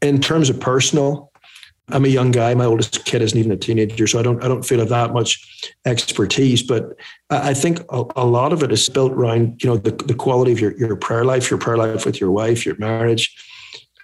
In 0.00 0.20
terms 0.20 0.48
of 0.48 0.60
personal, 0.60 1.32
I'm 1.88 2.04
a 2.06 2.08
young 2.08 2.30
guy. 2.30 2.54
My 2.54 2.64
oldest 2.64 3.04
kid 3.04 3.20
isn't 3.20 3.38
even 3.38 3.52
a 3.52 3.56
teenager, 3.56 4.06
so 4.06 4.18
I 4.18 4.22
don't 4.22 4.42
I 4.42 4.48
don't 4.48 4.64
feel 4.64 4.80
of 4.80 4.88
that 4.88 5.12
much 5.12 5.72
expertise. 5.84 6.62
But 6.62 6.96
I 7.28 7.52
think 7.52 7.80
a, 7.90 8.04
a, 8.16 8.24
lot 8.24 8.54
of 8.54 8.62
it 8.62 8.72
is 8.72 8.88
built 8.88 9.12
around 9.12 9.62
you 9.62 9.68
know 9.68 9.76
the, 9.76 9.90
the 9.90 10.14
quality 10.14 10.52
of 10.52 10.60
your, 10.60 10.76
your 10.78 10.96
prayer 10.96 11.24
life, 11.24 11.50
your 11.50 11.58
prayer 11.58 11.76
life 11.76 12.06
with 12.06 12.20
your 12.20 12.30
wife, 12.30 12.64
your 12.64 12.76
marriage, 12.78 13.36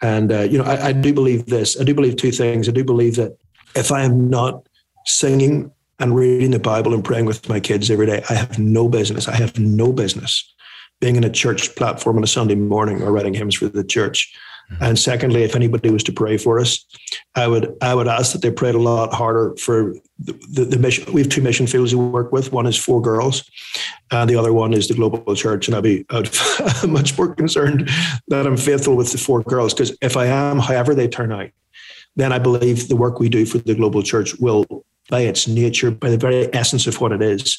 and 0.03 0.31
uh, 0.31 0.41
you 0.41 0.59
know 0.59 0.65
I, 0.65 0.89
I 0.89 0.93
do 0.93 1.15
believe 1.15 1.47
this. 1.47 1.81
I 1.81 1.85
do 1.85 1.95
believe 1.95 2.17
two 2.17 2.33
things. 2.33 2.69
I 2.69 2.73
do 2.73 2.85
believe 2.85 3.17
that 3.17 3.39
if 3.75 3.91
I 3.91 4.03
am 4.03 4.29
not 4.29 4.67
singing 5.07 5.73
and 5.99 6.15
reading 6.15 6.51
the 6.51 6.59
Bible 6.59 6.93
and 6.93 7.03
praying 7.03 7.25
with 7.25 7.49
my 7.49 7.61
kids 7.61 7.91
every 7.91 8.07
day, 8.07 8.23
I 8.29 8.35
have 8.35 8.59
no 8.59 8.89
business. 8.89 9.27
I 9.27 9.37
have 9.37 9.59
no 9.59 9.91
business 9.93 10.53
being 11.01 11.17
in 11.17 11.25
a 11.25 11.31
church 11.31 11.75
platform 11.77 12.19
on 12.19 12.25
a 12.25 12.27
Sunday 12.27 12.55
morning 12.55 13.03
or 13.03 13.11
writing 13.11 13.33
hymns 13.33 13.55
for 13.55 13.69
the 13.69 13.85
church. 13.85 14.35
And 14.81 14.99
secondly, 14.99 15.43
if 15.43 15.57
anybody 15.57 15.91
was 15.91 16.05
to 16.05 16.13
pray 16.13 16.37
for 16.37 16.61
us, 16.61 16.85
I 17.35 17.49
would 17.49 17.77
I 17.83 17.95
would 17.95 18.07
ask 18.07 18.33
that 18.33 18.43
they 18.43 18.51
prayed 18.51 18.75
a 18.75 18.81
lot 18.81 19.13
harder 19.13 19.57
for 19.57 19.95
the, 20.19 20.33
the, 20.49 20.65
the, 20.65 20.79
mission. 20.79 21.13
We 21.13 21.23
have 21.23 21.31
two 21.31 21.43
mission 21.43 21.67
fields 21.67 21.95
we 21.95 22.05
work 22.05 22.31
with. 22.31 22.53
One 22.53 22.67
is 22.67 22.77
four 22.77 23.01
girls, 23.03 23.51
and 24.11 24.31
the 24.31 24.37
other 24.37 24.53
one 24.53 24.73
is 24.73 24.87
the 24.87 24.95
global 24.95 25.35
church. 25.35 25.67
And 25.67 25.77
I'd 25.77 25.83
be 25.83 26.05
I'd, 26.11 26.31
much 26.89 27.19
more 27.19 27.35
concerned 27.35 27.91
that 28.29 28.47
I'm 28.47 28.57
faithful 28.57 28.97
with 28.97 29.11
the 29.11 29.19
four 29.19 29.43
girls 29.43 29.75
because 29.75 29.97
if 30.01 30.17
I 30.17 30.27
am, 30.27 30.59
however 30.59 30.95
they 30.95 31.09
turn 31.09 31.33
out, 31.33 31.51
then 32.17 32.33
I 32.33 32.39
believe 32.39 32.89
the 32.89 32.97
work 32.97 33.19
we 33.19 33.29
do 33.29 33.47
for 33.47 33.59
the 33.59 33.75
global 33.75 34.03
church 34.03 34.39
will, 34.39 34.85
by 35.09 35.21
its 35.23 35.49
nature, 35.49 35.91
by 35.91 36.11
the 36.11 36.19
very 36.19 36.53
essence 36.55 36.87
of 36.87 37.01
what 37.01 37.13
it 37.13 37.23
is, 37.23 37.59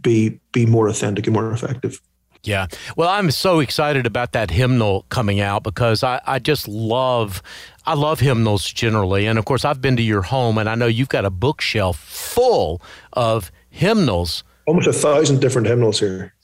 be 0.00 0.38
be 0.52 0.66
more 0.66 0.88
authentic 0.88 1.26
and 1.26 1.34
more 1.34 1.52
effective. 1.52 2.00
Yeah. 2.44 2.66
Well, 2.96 3.08
I'm 3.08 3.30
so 3.30 3.60
excited 3.60 4.04
about 4.04 4.32
that 4.32 4.50
hymnal 4.50 5.06
coming 5.10 5.40
out 5.40 5.62
because 5.62 6.02
I, 6.02 6.20
I 6.26 6.38
just 6.40 6.66
love 6.66 7.40
I 7.86 7.94
love 7.94 8.20
hymnals 8.20 8.70
generally. 8.70 9.26
And 9.26 9.38
of 9.38 9.44
course 9.44 9.64
I've 9.64 9.80
been 9.80 9.96
to 9.96 10.02
your 10.02 10.22
home 10.22 10.58
and 10.58 10.68
I 10.68 10.74
know 10.74 10.86
you've 10.86 11.08
got 11.08 11.24
a 11.24 11.30
bookshelf 11.30 11.98
full 11.98 12.82
of 13.12 13.52
hymnals. 13.70 14.42
Almost 14.66 14.88
a 14.88 14.92
thousand 14.92 15.40
different 15.40 15.68
hymnals 15.68 16.00
here. 16.00 16.34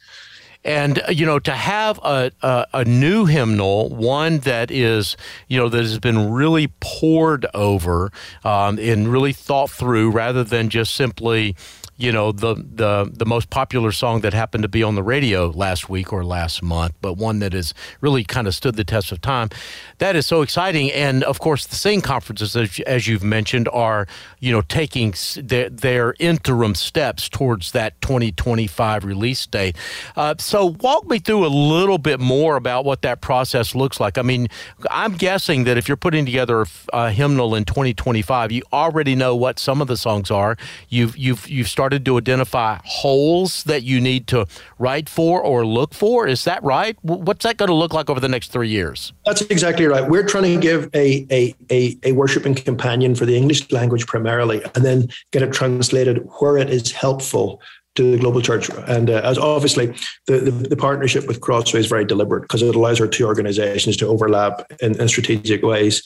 And 0.64 1.02
you 1.08 1.26
know, 1.26 1.38
to 1.40 1.52
have 1.52 1.98
a, 2.04 2.30
a, 2.42 2.66
a 2.74 2.84
new 2.84 3.26
hymnal, 3.26 3.88
one 3.88 4.38
that 4.40 4.70
is 4.70 5.16
you 5.48 5.58
know 5.58 5.68
that 5.68 5.80
has 5.80 5.98
been 5.98 6.30
really 6.30 6.68
poured 6.80 7.46
over 7.54 8.12
um, 8.44 8.78
and 8.78 9.08
really 9.08 9.32
thought 9.32 9.70
through, 9.70 10.10
rather 10.10 10.42
than 10.44 10.68
just 10.68 10.94
simply 10.94 11.56
you 11.98 12.12
know 12.12 12.30
the 12.30 12.54
the 12.54 13.10
the 13.12 13.26
most 13.26 13.50
popular 13.50 13.90
song 13.90 14.20
that 14.20 14.32
happened 14.32 14.62
to 14.62 14.68
be 14.68 14.84
on 14.84 14.94
the 14.94 15.02
radio 15.02 15.50
last 15.50 15.88
week 15.90 16.12
or 16.12 16.24
last 16.24 16.62
month, 16.62 16.94
but 17.00 17.14
one 17.14 17.40
that 17.40 17.52
has 17.52 17.74
really 18.00 18.22
kind 18.22 18.46
of 18.46 18.54
stood 18.54 18.76
the 18.76 18.84
test 18.84 19.10
of 19.10 19.20
time. 19.20 19.50
That 19.98 20.14
is 20.14 20.24
so 20.24 20.42
exciting, 20.42 20.92
and 20.92 21.24
of 21.24 21.40
course 21.40 21.66
the 21.66 21.74
sing 21.74 22.00
conferences, 22.00 22.54
as, 22.54 22.78
as 22.86 23.08
you've 23.08 23.24
mentioned, 23.24 23.68
are 23.72 24.06
you 24.38 24.52
know 24.52 24.62
taking 24.62 25.12
their, 25.36 25.68
their 25.68 26.14
interim 26.20 26.76
steps 26.76 27.28
towards 27.28 27.72
that 27.72 28.00
2025 28.00 29.04
release 29.04 29.44
date. 29.46 29.76
Uh, 30.16 30.36
so 30.38 30.76
walk 30.80 31.04
me 31.08 31.18
through 31.18 31.44
a 31.44 31.48
little 31.48 31.98
bit 31.98 32.20
more 32.20 32.54
about 32.54 32.84
what 32.84 33.02
that 33.02 33.20
process 33.20 33.74
looks 33.74 33.98
like. 33.98 34.18
I 34.18 34.22
mean, 34.22 34.46
I'm 34.88 35.14
guessing 35.14 35.64
that 35.64 35.76
if 35.76 35.88
you're 35.88 35.96
putting 35.96 36.24
together 36.24 36.60
a, 36.60 36.66
a 36.92 37.10
hymnal 37.10 37.56
in 37.56 37.64
2025, 37.64 38.52
you 38.52 38.62
already 38.72 39.16
know 39.16 39.34
what 39.34 39.58
some 39.58 39.82
of 39.82 39.88
the 39.88 39.96
songs 39.96 40.30
are. 40.30 40.56
You've 40.88 41.16
you've 41.16 41.48
you've 41.48 41.66
started 41.66 41.87
started 41.88 42.04
to 42.04 42.18
identify 42.18 42.78
holes 42.84 43.64
that 43.64 43.82
you 43.82 43.98
need 43.98 44.26
to 44.26 44.44
write 44.78 45.08
for 45.08 45.40
or 45.40 45.64
look 45.64 45.94
for. 45.94 46.26
Is 46.26 46.44
that 46.44 46.62
right? 46.62 46.94
What's 47.00 47.44
that 47.44 47.56
going 47.56 47.70
to 47.70 47.74
look 47.74 47.94
like 47.94 48.10
over 48.10 48.20
the 48.20 48.28
next 48.28 48.52
three 48.52 48.68
years? 48.68 49.14
That's 49.24 49.40
exactly 49.40 49.86
right. 49.86 50.06
We're 50.06 50.26
trying 50.26 50.54
to 50.54 50.60
give 50.60 50.90
a, 50.94 51.26
a, 51.30 51.54
a, 51.70 51.96
a 52.02 52.12
worshiping 52.12 52.54
companion 52.54 53.14
for 53.14 53.24
the 53.24 53.34
English 53.34 53.72
language 53.72 54.06
primarily, 54.06 54.62
and 54.74 54.84
then 54.84 55.08
get 55.32 55.42
it 55.42 55.50
translated 55.50 56.18
where 56.40 56.58
it 56.58 56.68
is 56.68 56.92
helpful 56.92 57.62
to 57.94 58.10
the 58.10 58.18
global 58.18 58.42
church. 58.42 58.68
And 58.86 59.08
uh, 59.08 59.22
as 59.24 59.38
obviously 59.38 59.86
the, 60.26 60.40
the, 60.40 60.50
the, 60.50 60.76
partnership 60.76 61.26
with 61.26 61.40
Crossway 61.40 61.80
is 61.80 61.86
very 61.86 62.04
deliberate 62.04 62.42
because 62.42 62.60
it 62.60 62.76
allows 62.76 63.00
our 63.00 63.08
two 63.08 63.24
organizations 63.24 63.96
to 63.96 64.06
overlap 64.06 64.70
in, 64.82 65.00
in 65.00 65.08
strategic 65.08 65.62
ways 65.62 66.02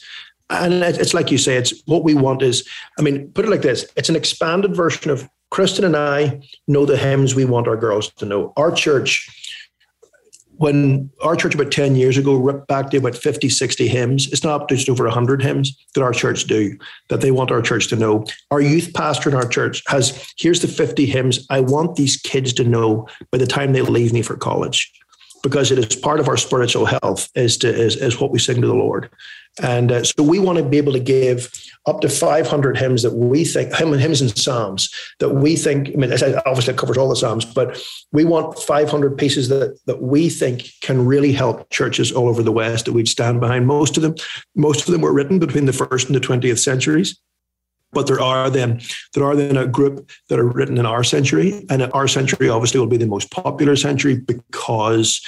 and 0.49 0.83
it's 0.83 1.13
like 1.13 1.31
you 1.31 1.37
say 1.37 1.55
it's 1.55 1.73
what 1.85 2.03
we 2.03 2.13
want 2.13 2.41
is 2.41 2.67
i 2.99 3.01
mean 3.01 3.29
put 3.31 3.45
it 3.45 3.51
like 3.51 3.61
this 3.61 3.85
it's 3.95 4.09
an 4.09 4.15
expanded 4.15 4.75
version 4.75 5.09
of 5.09 5.27
Kristen 5.53 5.85
and 5.85 5.95
I 5.95 6.41
know 6.67 6.83
the 6.83 6.97
hymns 6.97 7.35
we 7.35 7.45
want 7.45 7.67
our 7.67 7.77
girls 7.77 8.09
to 8.13 8.25
know. 8.25 8.53
Our 8.57 8.71
church, 8.71 9.29
when 10.57 11.11
our 11.21 11.35
church 11.35 11.53
about 11.53 11.71
10 11.71 11.95
years 11.95 12.17
ago 12.17 12.33
ripped 12.33 12.67
back 12.67 12.89
to 12.89 12.97
about 12.97 13.15
50, 13.15 13.49
60 13.49 13.87
hymns, 13.87 14.33
it's 14.33 14.43
not 14.43 14.67
just 14.67 14.89
over 14.89 15.03
100 15.03 15.43
hymns 15.43 15.77
that 15.93 16.01
our 16.01 16.11
church 16.11 16.45
do 16.45 16.75
that 17.09 17.21
they 17.21 17.29
want 17.29 17.51
our 17.51 17.61
church 17.61 17.87
to 17.89 17.95
know. 17.95 18.25
Our 18.49 18.61
youth 18.61 18.95
pastor 18.95 19.29
in 19.29 19.35
our 19.35 19.47
church 19.47 19.83
has 19.89 20.33
here's 20.39 20.61
the 20.61 20.67
50 20.67 21.05
hymns 21.05 21.45
I 21.51 21.59
want 21.59 21.97
these 21.97 22.17
kids 22.17 22.51
to 22.53 22.63
know 22.63 23.07
by 23.29 23.37
the 23.37 23.45
time 23.45 23.73
they 23.73 23.81
leave 23.81 24.11
me 24.11 24.23
for 24.23 24.35
college 24.35 24.91
because 25.43 25.71
it 25.71 25.77
is 25.77 25.95
part 25.95 26.19
of 26.19 26.27
our 26.27 26.37
spiritual 26.37 26.87
health 26.87 27.29
is 27.35 27.57
to 27.57 27.67
is, 27.67 27.95
is 27.97 28.19
what 28.19 28.31
we 28.31 28.39
sing 28.39 28.59
to 28.61 28.67
the 28.67 28.73
Lord. 28.73 29.11
And 29.61 29.91
uh, 29.91 30.03
so 30.03 30.23
we 30.23 30.39
want 30.39 30.57
to 30.57 30.63
be 30.63 30.77
able 30.77 30.93
to 30.93 30.99
give 30.99 31.51
up 31.85 32.01
to 32.01 32.09
500 32.09 32.77
hymns 32.77 33.03
that 33.03 33.13
we 33.13 33.45
think, 33.45 33.73
hymns 33.75 34.21
and 34.21 34.35
psalms 34.37 34.89
that 35.19 35.29
we 35.29 35.55
think, 35.55 35.89
I 35.89 35.91
mean, 35.91 36.11
obviously 36.11 36.73
it 36.73 36.77
covers 36.77 36.97
all 36.97 37.09
the 37.09 37.15
psalms, 37.15 37.45
but 37.45 37.79
we 38.11 38.25
want 38.25 38.57
500 38.57 39.17
pieces 39.17 39.49
that, 39.49 39.77
that 39.85 40.01
we 40.01 40.29
think 40.29 40.69
can 40.81 41.05
really 41.05 41.33
help 41.33 41.69
churches 41.69 42.11
all 42.11 42.29
over 42.29 42.41
the 42.41 42.51
West 42.51 42.85
that 42.85 42.93
we'd 42.93 43.07
stand 43.07 43.39
behind. 43.41 43.67
Most 43.67 43.95
of 43.95 44.03
them, 44.03 44.15
most 44.55 44.87
of 44.87 44.91
them 44.91 45.01
were 45.01 45.13
written 45.13 45.37
between 45.37 45.65
the 45.65 45.73
first 45.73 46.07
and 46.07 46.15
the 46.15 46.19
20th 46.19 46.59
centuries. 46.59 47.19
But 47.91 48.07
there 48.07 48.19
are 48.19 48.49
then 48.49 48.81
there 49.13 49.23
are 49.23 49.35
then 49.35 49.55
a 49.55 49.67
group 49.67 50.09
that 50.27 50.39
are 50.39 50.47
written 50.47 50.79
in 50.79 50.85
our 50.87 51.03
century, 51.03 51.63
and 51.69 51.83
our 51.93 52.07
century 52.07 52.49
obviously 52.49 52.79
will 52.79 52.87
be 52.87 52.97
the 52.97 53.05
most 53.05 53.29
popular 53.29 53.75
century 53.75 54.17
because 54.17 55.21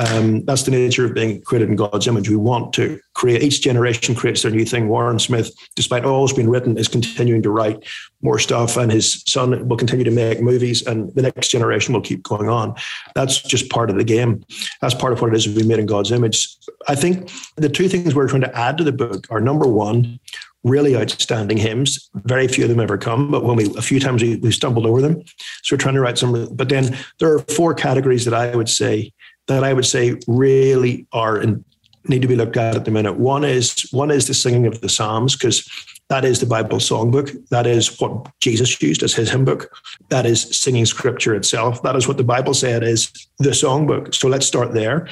um, 0.00 0.42
that's 0.46 0.62
the 0.62 0.70
nature 0.70 1.04
of 1.04 1.12
being 1.12 1.42
created 1.42 1.68
in 1.68 1.76
God's 1.76 2.06
image. 2.06 2.30
We 2.30 2.36
want 2.36 2.72
to 2.74 2.98
create, 3.12 3.42
each 3.42 3.60
generation 3.60 4.14
creates 4.14 4.40
their 4.40 4.50
new 4.50 4.64
thing. 4.64 4.88
Warren 4.88 5.18
Smith, 5.18 5.52
despite 5.76 6.06
all 6.06 6.26
that's 6.26 6.36
been 6.36 6.48
written, 6.48 6.78
is 6.78 6.88
continuing 6.88 7.42
to 7.42 7.50
write 7.50 7.84
more 8.22 8.38
stuff, 8.38 8.78
and 8.78 8.90
his 8.90 9.22
son 9.26 9.68
will 9.68 9.76
continue 9.76 10.04
to 10.04 10.10
make 10.10 10.40
movies, 10.40 10.86
and 10.86 11.14
the 11.14 11.22
next 11.22 11.48
generation 11.50 11.92
will 11.92 12.00
keep 12.00 12.22
going 12.22 12.48
on. 12.48 12.74
That's 13.14 13.42
just 13.42 13.68
part 13.68 13.90
of 13.90 13.96
the 13.96 14.04
game. 14.04 14.42
That's 14.80 14.94
part 14.94 15.12
of 15.12 15.20
what 15.20 15.34
it 15.34 15.36
is 15.36 15.46
be 15.46 15.64
made 15.64 15.78
in 15.78 15.86
God's 15.86 16.12
image. 16.12 16.48
I 16.88 16.94
think 16.94 17.30
the 17.56 17.68
two 17.68 17.88
things 17.88 18.14
we're 18.14 18.28
trying 18.28 18.40
to 18.42 18.56
add 18.56 18.78
to 18.78 18.84
the 18.84 18.92
book 18.92 19.26
are 19.30 19.40
number 19.40 19.66
one, 19.66 20.18
really 20.64 20.96
outstanding 20.96 21.58
hymns. 21.58 22.10
Very 22.14 22.48
few 22.48 22.64
of 22.64 22.70
them 22.70 22.80
ever 22.80 22.96
come, 22.96 23.30
but 23.30 23.44
when 23.44 23.56
we 23.56 23.66
a 23.76 23.82
few 23.82 24.00
times 24.00 24.22
we, 24.22 24.36
we 24.36 24.50
stumbled 24.50 24.86
over 24.86 25.02
them. 25.02 25.22
So 25.62 25.74
we're 25.74 25.78
trying 25.78 25.94
to 25.94 26.00
write 26.00 26.18
some. 26.18 26.48
But 26.54 26.70
then 26.70 26.96
there 27.18 27.34
are 27.34 27.38
four 27.40 27.74
categories 27.74 28.24
that 28.24 28.34
I 28.34 28.56
would 28.56 28.68
say 28.68 29.12
that 29.50 29.64
I 29.64 29.72
would 29.72 29.86
say 29.86 30.16
really 30.26 31.06
are 31.12 31.38
in, 31.38 31.64
need 32.08 32.22
to 32.22 32.28
be 32.28 32.36
looked 32.36 32.56
at 32.56 32.76
at 32.76 32.84
the 32.84 32.90
minute. 32.90 33.18
One 33.18 33.44
is 33.44 33.88
one 33.90 34.10
is 34.10 34.26
the 34.26 34.34
singing 34.34 34.66
of 34.66 34.80
the 34.80 34.88
Psalms 34.88 35.36
because 35.36 35.68
that 36.08 36.24
is 36.24 36.40
the 36.40 36.46
Bible 36.46 36.78
songbook. 36.78 37.48
That 37.48 37.66
is 37.66 38.00
what 38.00 38.28
Jesus 38.40 38.80
used 38.80 39.02
as 39.02 39.14
his 39.14 39.30
hymn 39.30 39.44
book. 39.44 39.72
That 40.08 40.26
is 40.26 40.42
singing 40.56 40.86
Scripture 40.86 41.34
itself. 41.34 41.82
That 41.82 41.96
is 41.96 42.08
what 42.08 42.16
the 42.16 42.24
Bible 42.24 42.54
said 42.54 42.82
is 42.82 43.10
the 43.38 43.50
songbook. 43.50 44.14
So 44.14 44.28
let's 44.28 44.46
start 44.46 44.72
there. 44.72 45.08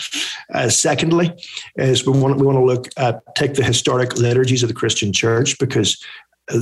Uh, 0.55 0.69
secondly, 0.69 1.33
is 1.77 2.07
we 2.07 2.19
want 2.19 2.37
we 2.37 2.47
want 2.47 2.59
to 2.59 2.65
look 2.65 2.89
at 2.97 3.23
take 3.35 3.55
the 3.55 3.65
historic 3.65 4.17
liturgies 4.17 4.63
of 4.63 4.69
the 4.69 4.75
Christian 4.75 5.13
Church 5.13 5.59
because 5.59 6.03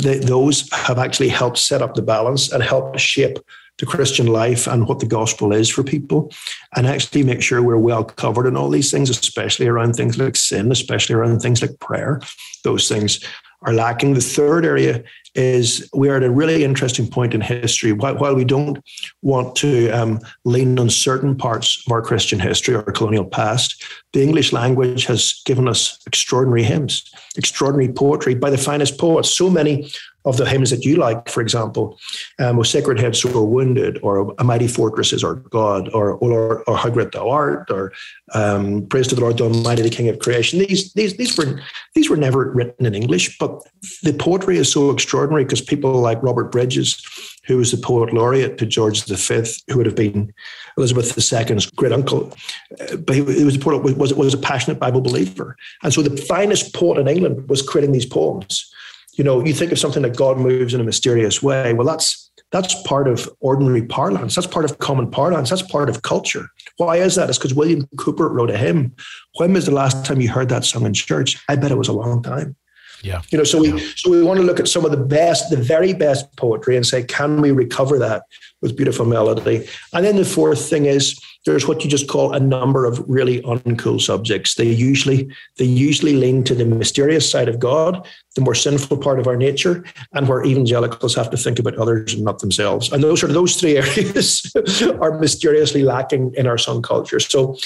they, 0.03 0.19
those 0.19 0.69
have 0.73 0.99
actually 0.99 1.29
helped 1.29 1.59
set 1.59 1.83
up 1.83 1.95
the 1.95 2.03
balance 2.03 2.51
and 2.51 2.62
helped 2.62 2.99
shape 2.99 3.39
to 3.79 3.87
Christian 3.87 4.27
life 4.27 4.67
and 4.67 4.89
what 4.89 5.01
the 5.01 5.07
gospel 5.07 5.53
is 5.53 5.69
for 5.69 5.83
people, 5.83 6.33
and 6.77 6.87
actually 6.87 7.23
make 7.23 7.43
sure 7.43 7.62
we're 7.62 7.77
well 7.77 8.05
covered 8.05 8.47
in 8.47 8.57
all 8.57 8.71
these 8.71 8.91
things, 8.91 9.11
especially 9.11 9.67
around 9.67 9.95
things 9.95 10.19
like 10.19 10.37
sin, 10.37 10.73
especially 10.73 11.15
around 11.15 11.41
things 11.41 11.62
like 11.62 11.79
prayer. 11.81 12.21
Those 12.65 12.89
things 12.89 13.21
are 13.62 13.73
lacking. 13.73 14.15
The 14.15 14.21
third 14.21 14.65
area 14.65 15.03
is 15.35 15.89
we 15.95 16.09
are 16.09 16.17
at 16.17 16.23
a 16.23 16.31
really 16.31 16.65
interesting 16.65 17.07
point 17.07 17.35
in 17.35 17.41
history. 17.43 17.93
While, 17.93 18.35
we 18.35 18.45
don't 18.45 18.79
want 19.23 19.55
to 19.57 19.91
um, 19.91 20.21
lean 20.45 20.79
on 20.79 20.89
certain 20.89 21.37
parts 21.37 21.83
of 21.87 21.93
our 21.93 22.01
Christian 22.01 22.41
history 22.41 22.75
or 22.75 22.83
colonial 22.83 23.25
past, 23.25 23.85
the 24.12 24.23
English 24.23 24.53
language 24.53 25.05
has 25.07 25.43
given 25.45 25.69
us 25.69 25.99
extraordinary 26.07 26.62
hymns, 26.62 27.11
extraordinary 27.37 27.93
poetry 27.93 28.35
by 28.35 28.49
the 28.49 28.59
finest 28.59 28.99
poets. 28.99 29.31
So 29.31 29.51
many 29.51 29.91
of 30.27 30.37
the 30.37 30.45
hymns 30.45 30.71
that 30.71 30.85
you 30.85 30.97
like, 30.97 31.29
for 31.29 31.41
example, 31.41 31.99
um, 32.41 32.59
"O 32.59 32.62
Sacred 32.65 32.99
Head 32.99 33.15
Sore 33.17 33.47
Wounded," 33.47 33.99
or 34.03 34.35
"A 34.39 34.45
Mighty 34.45 34.67
Fortress 34.67 35.12
Is 35.12 35.23
Our 35.25 35.37
God," 35.37 35.89
or 35.95 36.23
"O 36.23 36.27
Lord," 36.27 36.62
or 36.67 36.77
"How 36.77 36.91
Great 36.91 37.12
Thou 37.12 37.31
Art," 37.31 37.71
or 37.71 37.93
um, 38.35 38.87
"Praise 38.89 39.07
to 39.09 39.15
the 39.15 39.21
Lord, 39.21 39.39
the 39.39 39.45
Almighty, 39.45 39.83
the 39.83 39.89
King 39.91 40.09
of 40.09 40.19
Creation." 40.19 40.59
These 40.59 40.93
these 40.93 41.17
these 41.17 41.39
were 41.39 41.61
these 41.95 42.11
were 42.11 42.17
never 42.17 42.51
written 42.51 42.85
in 42.85 42.95
English, 42.95 43.39
but 43.39 43.62
the 44.03 44.12
poetry 44.12 44.59
is 44.59 44.71
so 44.71 44.91
extraordinary 44.91 45.45
because 45.45 45.61
people 45.61 45.93
like 45.93 46.23
Robert 46.23 46.51
Bridges, 46.51 47.01
who 47.45 47.59
was 47.59 47.71
the 47.71 47.79
poet 47.79 48.12
laureate 48.12 48.59
to 48.59 48.67
George 48.67 49.05
V, 49.05 49.45
who 49.69 49.77
would 49.77 49.87
have 49.87 49.95
been 49.95 50.35
Elizabeth 50.77 51.17
II's 51.17 51.67
great 51.67 51.93
uncle, 51.93 52.33
uh, 52.81 52.96
but 52.96 53.15
he, 53.15 53.25
he 53.33 53.44
was 53.44 53.55
a 53.55 53.61
poet 53.61 53.96
was 53.96 54.13
was 54.13 54.35
a 54.35 54.38
passionate 54.38 54.81
Bible 54.81 55.00
believer, 55.00 55.57
and 55.85 55.94
so 55.94 56.03
the 56.03 56.17
finest 56.23 56.75
poet 56.75 56.98
in 56.98 57.07
England 57.07 57.48
was 57.48 57.63
creating 57.63 57.92
these 57.92 58.07
poems 58.07 58.73
You 59.17 59.25
know, 59.25 59.44
you 59.44 59.52
think 59.52 59.73
of 59.73 59.79
something 59.79 60.02
that 60.02 60.17
God 60.17 60.38
moves 60.38 60.75
in 60.75 60.81
a 60.81 60.85
mysterious 60.85 61.42
way. 61.42 61.73
Well, 61.73 61.87
that's 61.87 62.31
that's 62.52 62.81
part 62.83 63.08
of 63.08 63.29
ordinary 63.40 63.83
parlance. 63.83 64.35
That's 64.35 64.46
part 64.46 64.64
of 64.64 64.79
common 64.79 65.10
parlance. 65.10 65.50
That's 65.50 65.62
part 65.62 65.88
of 65.88 66.02
culture. 66.02 66.46
Why 66.77 66.96
is 66.96 67.14
that? 67.17 67.29
It's 67.29 67.38
because 67.38 67.54
William 67.54 67.88
Cowper 67.98 68.29
wrote 68.29 68.50
a 68.50 68.56
hymn. 68.56 68.94
When 69.38 69.52
was 69.52 69.67
the 69.67 69.73
last 69.73 70.04
time 70.04 70.21
you 70.21 70.29
heard 70.29 70.48
that 70.50 70.64
sung 70.64 70.87
in 70.87 70.94
church? 70.94 71.42
I 71.48 71.56
bet 71.56 71.73
it 71.73 71.79
was 71.79 71.88
a 71.88 71.92
long 71.92 72.23
time. 72.23 72.56
Yeah. 73.03 73.23
You 73.31 73.38
know, 73.38 73.44
so 73.44 73.61
we 73.61 73.79
so 73.79 74.11
we 74.11 74.23
want 74.23 74.38
to 74.40 74.44
look 74.44 74.61
at 74.61 74.69
some 74.69 74.85
of 74.85 74.90
the 74.90 74.97
best, 74.97 75.51
the 75.51 75.57
very 75.57 75.92
best 75.92 76.35
poetry 76.37 76.77
and 76.77 76.87
say, 76.87 77.03
can 77.03 77.40
we 77.40 77.51
recover 77.51 77.99
that 77.99 78.25
with 78.63 78.77
beautiful 78.77 79.05
melody? 79.05 79.67
And 79.92 80.05
then 80.05 80.17
the 80.17 80.25
fourth 80.25 80.69
thing 80.69 80.87
is 80.87 81.19
there's 81.47 81.67
what 81.67 81.85
you 81.85 81.88
just 81.88 82.09
call 82.09 82.33
a 82.33 82.40
number 82.40 82.85
of 82.85 83.03
really 83.09 83.40
uncool 83.42 84.01
subjects. 84.01 84.57
They 84.57 84.71
usually 84.71 85.31
they 85.57 85.65
usually 85.65 86.15
lean 86.15 86.42
to 86.44 86.55
the 86.55 86.65
mysterious 86.65 87.31
side 87.31 87.49
of 87.49 87.61
God, 87.61 88.07
the 88.35 88.40
more 88.40 88.55
sinful 88.55 88.99
part 88.99 89.21
of 89.21 89.27
our 89.27 89.37
nature, 89.37 89.85
and 90.13 90.29
where 90.29 90.44
evangelicals 90.44 91.15
have 91.15 91.31
to 91.31 91.37
think 91.37 91.59
about 91.59 91.77
others 91.77 92.15
and 92.15 92.25
not 92.25 92.40
themselves. 92.40 92.92
And 92.92 93.03
those 93.03 93.23
are 93.23 93.29
those 93.29 93.57
three 93.57 93.77
areas 93.83 94.53
are 95.01 95.19
mysteriously 95.19 95.83
lacking 95.83 96.35
in 96.37 96.47
our 96.47 96.59
song 96.59 96.83
culture. 96.83 97.21
So 97.21 97.57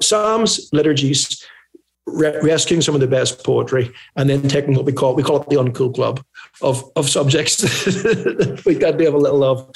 psalms, 0.00 0.70
liturgies, 0.72 1.44
re- 2.06 2.38
rescuing 2.42 2.80
some 2.80 2.94
of 2.94 3.00
the 3.00 3.06
best 3.06 3.44
poetry 3.44 3.92
and 4.16 4.30
then 4.30 4.48
taking 4.48 4.74
what 4.74 4.84
we 4.84 4.92
call 4.92 5.14
we 5.14 5.22
call 5.22 5.40
it 5.40 5.48
the 5.48 5.56
uncool 5.56 5.94
club 5.94 6.24
of 6.62 6.84
of 6.96 7.08
subjects 7.08 7.62
we 8.64 8.74
got 8.74 8.98
to 8.98 9.04
have 9.04 9.14
a 9.14 9.18
little 9.18 9.44
of. 9.44 9.70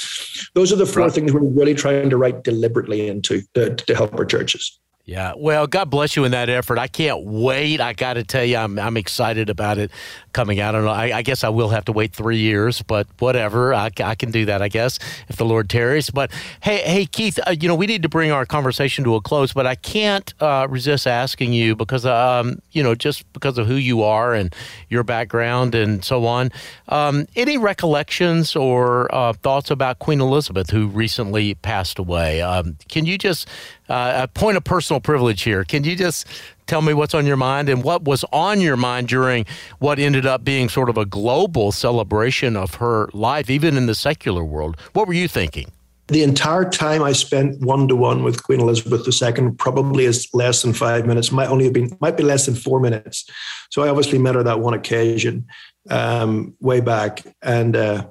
Those 0.54 0.72
are 0.72 0.76
the 0.76 0.86
four 0.86 1.04
right. 1.04 1.12
things 1.12 1.32
we're 1.32 1.40
really 1.40 1.74
trying 1.74 2.10
to 2.10 2.16
write 2.16 2.42
deliberately 2.42 3.08
into 3.08 3.42
to, 3.54 3.74
to 3.74 3.94
help 3.94 4.14
our 4.14 4.24
churches. 4.24 4.78
Yeah. 5.10 5.32
Well, 5.36 5.66
God 5.66 5.90
bless 5.90 6.14
you 6.14 6.22
in 6.22 6.30
that 6.30 6.48
effort. 6.48 6.78
I 6.78 6.86
can't 6.86 7.24
wait. 7.24 7.80
I 7.80 7.94
got 7.94 8.14
to 8.14 8.22
tell 8.22 8.44
you, 8.44 8.56
I'm, 8.56 8.78
I'm 8.78 8.96
excited 8.96 9.50
about 9.50 9.76
it 9.76 9.90
coming 10.32 10.60
out. 10.60 10.76
I 10.76 10.78
don't 10.78 10.84
know. 10.84 10.92
I, 10.92 11.16
I, 11.16 11.22
guess 11.22 11.42
I 11.42 11.48
will 11.48 11.70
have 11.70 11.84
to 11.86 11.92
wait 11.92 12.12
three 12.12 12.38
years, 12.38 12.80
but 12.82 13.08
whatever. 13.18 13.74
I, 13.74 13.90
I 14.04 14.14
can 14.14 14.30
do 14.30 14.44
that, 14.44 14.62
I 14.62 14.68
guess, 14.68 15.00
if 15.26 15.34
the 15.34 15.44
Lord 15.44 15.68
tarries. 15.68 16.10
But 16.10 16.30
hey, 16.62 16.76
hey, 16.82 17.06
Keith, 17.06 17.40
uh, 17.44 17.56
you 17.60 17.66
know, 17.66 17.74
we 17.74 17.86
need 17.86 18.04
to 18.04 18.08
bring 18.08 18.30
our 18.30 18.46
conversation 18.46 19.02
to 19.02 19.16
a 19.16 19.20
close, 19.20 19.52
but 19.52 19.66
I 19.66 19.74
can't 19.74 20.32
uh, 20.40 20.68
resist 20.70 21.08
asking 21.08 21.54
you 21.54 21.74
because, 21.74 22.06
um, 22.06 22.62
you 22.70 22.84
know, 22.84 22.94
just 22.94 23.30
because 23.32 23.58
of 23.58 23.66
who 23.66 23.74
you 23.74 24.04
are 24.04 24.32
and 24.32 24.54
your 24.90 25.02
background 25.02 25.74
and 25.74 26.04
so 26.04 26.24
on. 26.24 26.52
Um, 26.86 27.26
any 27.34 27.58
recollections 27.58 28.54
or 28.54 29.12
uh, 29.12 29.32
thoughts 29.32 29.72
about 29.72 29.98
Queen 29.98 30.20
Elizabeth, 30.20 30.70
who 30.70 30.86
recently 30.86 31.54
passed 31.54 31.98
away? 31.98 32.42
Um, 32.42 32.76
can 32.88 33.06
you 33.06 33.18
just 33.18 33.48
uh, 33.90 34.22
a 34.22 34.28
point 34.28 34.56
of 34.56 34.64
personal 34.64 35.00
privilege 35.00 35.42
here. 35.42 35.64
Can 35.64 35.84
you 35.84 35.96
just 35.96 36.26
tell 36.66 36.80
me 36.80 36.94
what's 36.94 37.14
on 37.14 37.26
your 37.26 37.36
mind 37.36 37.68
and 37.68 37.82
what 37.82 38.04
was 38.04 38.24
on 38.32 38.60
your 38.60 38.76
mind 38.76 39.08
during 39.08 39.44
what 39.80 39.98
ended 39.98 40.24
up 40.24 40.44
being 40.44 40.68
sort 40.68 40.88
of 40.88 40.96
a 40.96 41.04
global 41.04 41.72
celebration 41.72 42.56
of 42.56 42.76
her 42.76 43.10
life, 43.12 43.50
even 43.50 43.76
in 43.76 43.86
the 43.86 43.94
secular 43.94 44.44
world? 44.44 44.76
What 44.92 45.08
were 45.08 45.14
you 45.14 45.26
thinking? 45.26 45.72
The 46.06 46.22
entire 46.22 46.68
time 46.68 47.02
I 47.02 47.12
spent 47.12 47.60
one 47.60 47.86
to 47.88 47.94
one 47.94 48.24
with 48.24 48.42
Queen 48.42 48.60
Elizabeth 48.60 49.06
II 49.06 49.50
probably 49.58 50.06
is 50.06 50.28
less 50.32 50.62
than 50.62 50.72
five 50.72 51.06
minutes. 51.06 51.30
Might 51.30 51.48
only 51.48 51.64
have 51.64 51.72
been 51.72 51.96
might 52.00 52.16
be 52.16 52.24
less 52.24 52.46
than 52.46 52.56
four 52.56 52.80
minutes. 52.80 53.28
So 53.70 53.82
I 53.82 53.88
obviously 53.88 54.18
met 54.18 54.34
her 54.34 54.42
that 54.42 54.58
one 54.58 54.74
occasion 54.74 55.46
um, 55.88 56.54
way 56.60 56.80
back, 56.80 57.22
and 57.42 57.76
uh, 57.76 58.06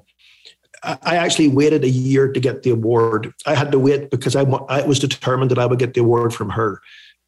I 0.84 1.16
actually 1.18 1.50
waited 1.50 1.84
a 1.84 1.90
year 1.90 2.32
to 2.32 2.40
get 2.40 2.64
the 2.64 2.70
award. 2.70 3.34
I 3.46 3.56
had 3.56 3.72
to 3.72 3.80
wait 3.80 4.12
because 4.12 4.36
I, 4.36 4.44
I 4.44 4.86
was 4.86 5.00
determined 5.00 5.52
that 5.52 5.60
I 5.60 5.66
would 5.66 5.80
get 5.80 5.94
the 5.94 6.02
award 6.02 6.34
from 6.34 6.50
her. 6.52 6.82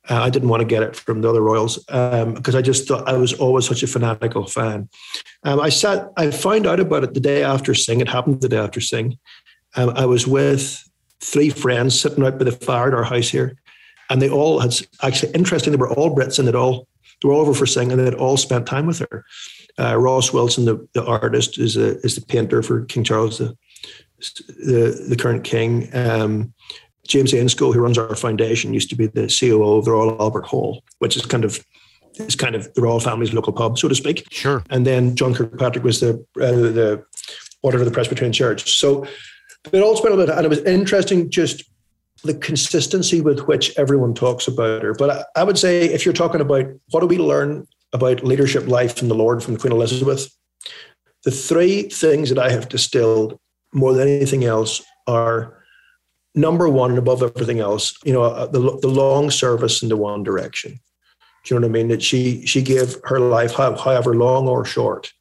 Uh, 0.10 0.22
I 0.22 0.30
didn't 0.30 0.50
want 0.50 0.62
to 0.62 0.68
get 0.68 0.84
it 0.84 0.96
from 0.96 1.22
the 1.22 1.30
other 1.30 1.42
royals 1.42 1.78
because 1.78 2.56
um, 2.56 2.56
I 2.56 2.62
just 2.62 2.88
thought 2.88 3.08
I 3.08 3.18
was 3.18 3.34
always 3.34 3.68
such 3.68 3.84
a 3.84 3.88
fanatical 3.88 4.48
fan. 4.48 4.90
Um, 5.44 5.60
I 5.60 5.70
sat, 5.70 6.12
I 6.18 6.32
found 6.32 6.66
out 6.66 6.80
about 6.80 7.04
it 7.04 7.14
the 7.14 7.20
day 7.20 7.44
after 7.44 7.76
Sing. 7.76 8.02
It 8.02 8.08
happened 8.08 8.42
the 8.42 8.50
day 8.50 8.58
after 8.58 8.82
Sing. 8.82 9.20
Um, 9.76 9.90
I 9.92 10.06
was 10.06 10.26
with 10.26 10.84
three 11.20 11.50
friends 11.50 12.00
sitting 12.00 12.24
out 12.26 12.40
by 12.40 12.46
the 12.46 12.52
fire 12.52 12.88
at 12.88 12.94
our 12.94 13.04
house 13.04 13.30
here, 13.30 13.58
and 14.10 14.22
they 14.22 14.30
all 14.30 14.60
had 14.60 14.74
actually 15.04 15.34
interesting. 15.34 15.72
They 15.72 15.78
were 15.78 15.92
all 15.92 16.16
Brits, 16.16 16.40
and 16.40 16.48
they 16.48 16.54
all 16.54 16.88
they 17.22 17.28
were 17.28 17.36
all 17.36 17.42
over 17.42 17.54
for 17.54 17.68
Sing, 17.68 17.92
and 17.92 18.00
they'd 18.00 18.16
all 18.16 18.38
spent 18.38 18.66
time 18.66 18.88
with 18.88 19.00
her. 19.12 19.24
Uh, 19.80 19.98
Ross 19.98 20.34
Wilson, 20.34 20.66
the, 20.66 20.88
the 20.94 21.06
artist, 21.06 21.58
is 21.58 21.78
a, 21.78 21.98
is 22.00 22.16
the 22.16 22.26
painter 22.26 22.62
for 22.62 22.86
King 22.86 23.04
Charles, 23.04 23.38
the 23.38 23.56
the, 24.48 25.06
the 25.10 25.16
current 25.16 25.44
king. 25.44 25.90
Um, 25.96 26.54
James 27.08 27.34
Ainscough, 27.34 27.74
who 27.74 27.82
runs 27.82 27.98
our 27.98 28.16
foundation, 28.16 28.74
used 28.74 28.90
to 28.92 28.96
be 28.96 29.08
the 29.08 29.28
COO 29.28 29.78
of 29.78 29.86
the 29.86 29.92
Royal 29.92 30.22
Albert 30.22 30.46
Hall, 30.46 30.84
which 31.00 31.16
is 31.16 31.26
kind 31.26 31.44
of 31.44 31.64
is 32.16 32.36
kind 32.36 32.56
of 32.56 32.72
the 32.74 32.82
royal 32.82 33.00
family's 33.00 33.34
local 33.34 33.54
pub, 33.54 33.80
so 33.80 33.88
to 33.88 33.96
speak. 33.96 34.26
Sure. 34.32 34.64
And 34.70 34.86
then 34.86 35.16
John 35.16 35.34
Kirkpatrick 35.34 35.84
was 35.84 36.00
the 36.00 36.14
uh, 36.40 36.52
the 36.52 37.04
auditor 37.64 37.84
of 37.84 37.86
the 37.86 37.92
Presbyterian 37.92 38.34
Church. 38.34 38.78
So 38.78 39.06
it 39.72 39.82
all 39.82 39.96
spent 39.96 40.14
a 40.14 40.18
bit, 40.18 40.30
and 40.30 40.46
it 40.46 40.50
was 40.50 40.60
interesting 40.60 41.30
just 41.30 41.64
the 42.24 42.34
consistency 42.36 43.22
with 43.22 43.42
which 43.42 43.78
everyone 43.78 44.14
talks 44.14 44.48
about 44.48 44.84
her. 44.84 44.94
But 44.94 45.10
I, 45.10 45.42
I 45.42 45.44
would 45.44 45.58
say 45.58 45.86
if 45.86 46.06
you're 46.06 46.14
talking 46.14 46.42
about 46.42 46.66
what 46.92 47.00
do 47.00 47.08
we 47.08 47.18
learn 47.18 47.68
about 47.94 48.24
leadership 48.24 48.68
life 48.68 49.02
in 49.02 49.08
the 49.08 49.16
Lord 49.16 49.44
from 49.44 49.58
Queen 49.58 49.74
Elizabeth, 49.74 50.30
the 51.24 51.32
three 51.32 51.84
things 51.84 52.30
that 52.30 52.40
I 52.40 52.50
have 52.50 52.70
distilled 52.70 53.40
more 53.74 53.94
than 53.94 54.08
anything 54.08 54.44
else 54.44 54.82
are 55.08 55.62
number 56.36 56.70
one 56.70 56.92
and 56.92 57.00
above 57.00 57.22
everything 57.22 57.60
else, 57.60 57.96
you 58.04 58.14
know, 58.14 58.24
uh, 58.24 58.48
the, 58.48 58.60
the 58.82 58.88
long 58.88 59.30
service 59.30 59.84
in 59.84 59.90
the 59.90 59.98
one 59.98 60.24
direction. 60.24 60.80
Do 61.44 61.56
you 61.56 61.60
know 61.60 61.68
what 61.68 61.72
I 61.72 61.74
mean? 61.74 61.88
That 61.88 62.04
she 62.04 62.46
she 62.46 62.62
gave 62.62 62.98
her 63.06 63.20
life, 63.20 63.54
however 63.54 64.16
long 64.16 64.48
or 64.48 64.64
short, 64.64 65.12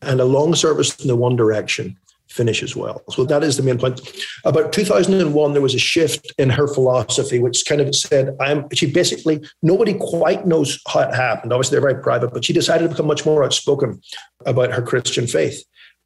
and 0.00 0.20
a 0.20 0.24
long 0.24 0.54
service 0.54 0.98
in 1.00 1.08
the 1.08 1.16
one 1.16 1.36
direction 1.36 1.98
finishes 2.34 2.74
well. 2.74 3.02
So 3.10 3.24
that 3.24 3.44
is 3.44 3.56
the 3.56 3.62
main 3.62 3.78
point. 3.78 4.00
About 4.44 4.72
2001, 4.72 5.52
there 5.52 5.62
was 5.62 5.74
a 5.74 5.78
shift 5.78 6.32
in 6.36 6.50
her 6.50 6.66
philosophy, 6.66 7.38
which 7.38 7.64
kind 7.66 7.80
of 7.80 7.94
said, 7.94 8.36
"I'm." 8.40 8.66
She 8.72 8.90
basically 8.90 9.42
nobody 9.62 9.94
quite 9.94 10.46
knows 10.46 10.80
how 10.88 11.00
it 11.00 11.14
happened. 11.14 11.52
Obviously, 11.52 11.76
they're 11.76 11.88
very 11.88 12.02
private, 12.02 12.32
but 12.32 12.44
she 12.44 12.52
decided 12.52 12.84
to 12.84 12.88
become 12.90 13.06
much 13.06 13.24
more 13.24 13.44
outspoken 13.44 14.00
about 14.44 14.72
her 14.72 14.82
Christian 14.82 15.26
faith, 15.26 15.64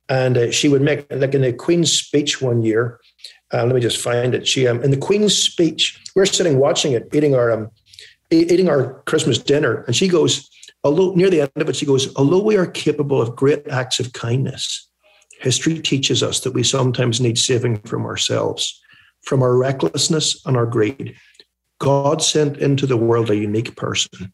and 0.08 0.36
uh, 0.36 0.50
she 0.50 0.68
would 0.68 0.82
make 0.82 1.06
like 1.10 1.34
in 1.34 1.42
the 1.42 1.52
Queen's 1.52 1.92
speech 1.92 2.40
one 2.40 2.62
year. 2.62 3.00
Uh, 3.52 3.64
let 3.64 3.74
me 3.74 3.80
just 3.80 3.98
find 3.98 4.34
it. 4.34 4.46
She 4.46 4.68
um, 4.68 4.82
in 4.82 4.90
the 4.90 4.96
Queen's 4.96 5.36
speech, 5.36 6.00
we're 6.14 6.26
sitting 6.26 6.58
watching 6.58 6.92
it, 6.92 7.08
eating 7.14 7.34
our 7.34 7.50
um, 7.50 7.70
eating 8.30 8.68
our 8.68 9.02
Christmas 9.04 9.38
dinner, 9.38 9.82
and 9.86 9.96
she 9.96 10.08
goes. 10.08 10.48
Although 10.84 11.12
near 11.14 11.28
the 11.28 11.40
end 11.40 11.50
of 11.56 11.68
it, 11.68 11.74
she 11.74 11.84
goes, 11.84 12.14
although 12.14 12.40
we 12.40 12.56
are 12.56 12.64
capable 12.64 13.20
of 13.20 13.34
great 13.34 13.66
acts 13.66 13.98
of 13.98 14.12
kindness, 14.12 14.87
History 15.38 15.78
teaches 15.80 16.22
us 16.22 16.40
that 16.40 16.54
we 16.54 16.62
sometimes 16.62 17.20
need 17.20 17.38
saving 17.38 17.78
from 17.80 18.04
ourselves, 18.04 18.80
from 19.22 19.42
our 19.42 19.56
recklessness 19.56 20.44
and 20.46 20.56
our 20.56 20.66
greed. 20.66 21.16
God 21.78 22.22
sent 22.22 22.56
into 22.58 22.86
the 22.86 22.96
world 22.96 23.30
a 23.30 23.36
unique 23.36 23.76
person, 23.76 24.32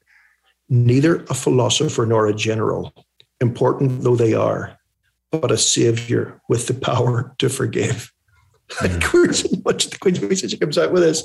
neither 0.68 1.24
a 1.24 1.34
philosopher 1.34 2.06
nor 2.06 2.26
a 2.26 2.34
general, 2.34 2.94
important 3.40 4.02
though 4.02 4.16
they 4.16 4.32
are, 4.32 4.78
but 5.30 5.50
a 5.50 5.58
savior 5.58 6.40
with 6.48 6.66
the 6.66 6.74
power 6.74 7.34
to 7.38 7.48
forgive. 7.48 8.10
Mm. 8.80 9.62
much 9.64 9.90
the 9.90 9.98
Queen's 9.98 10.22
message 10.22 10.58
comes 10.58 10.78
out 10.78 10.90
with 10.90 11.02
this. 11.02 11.22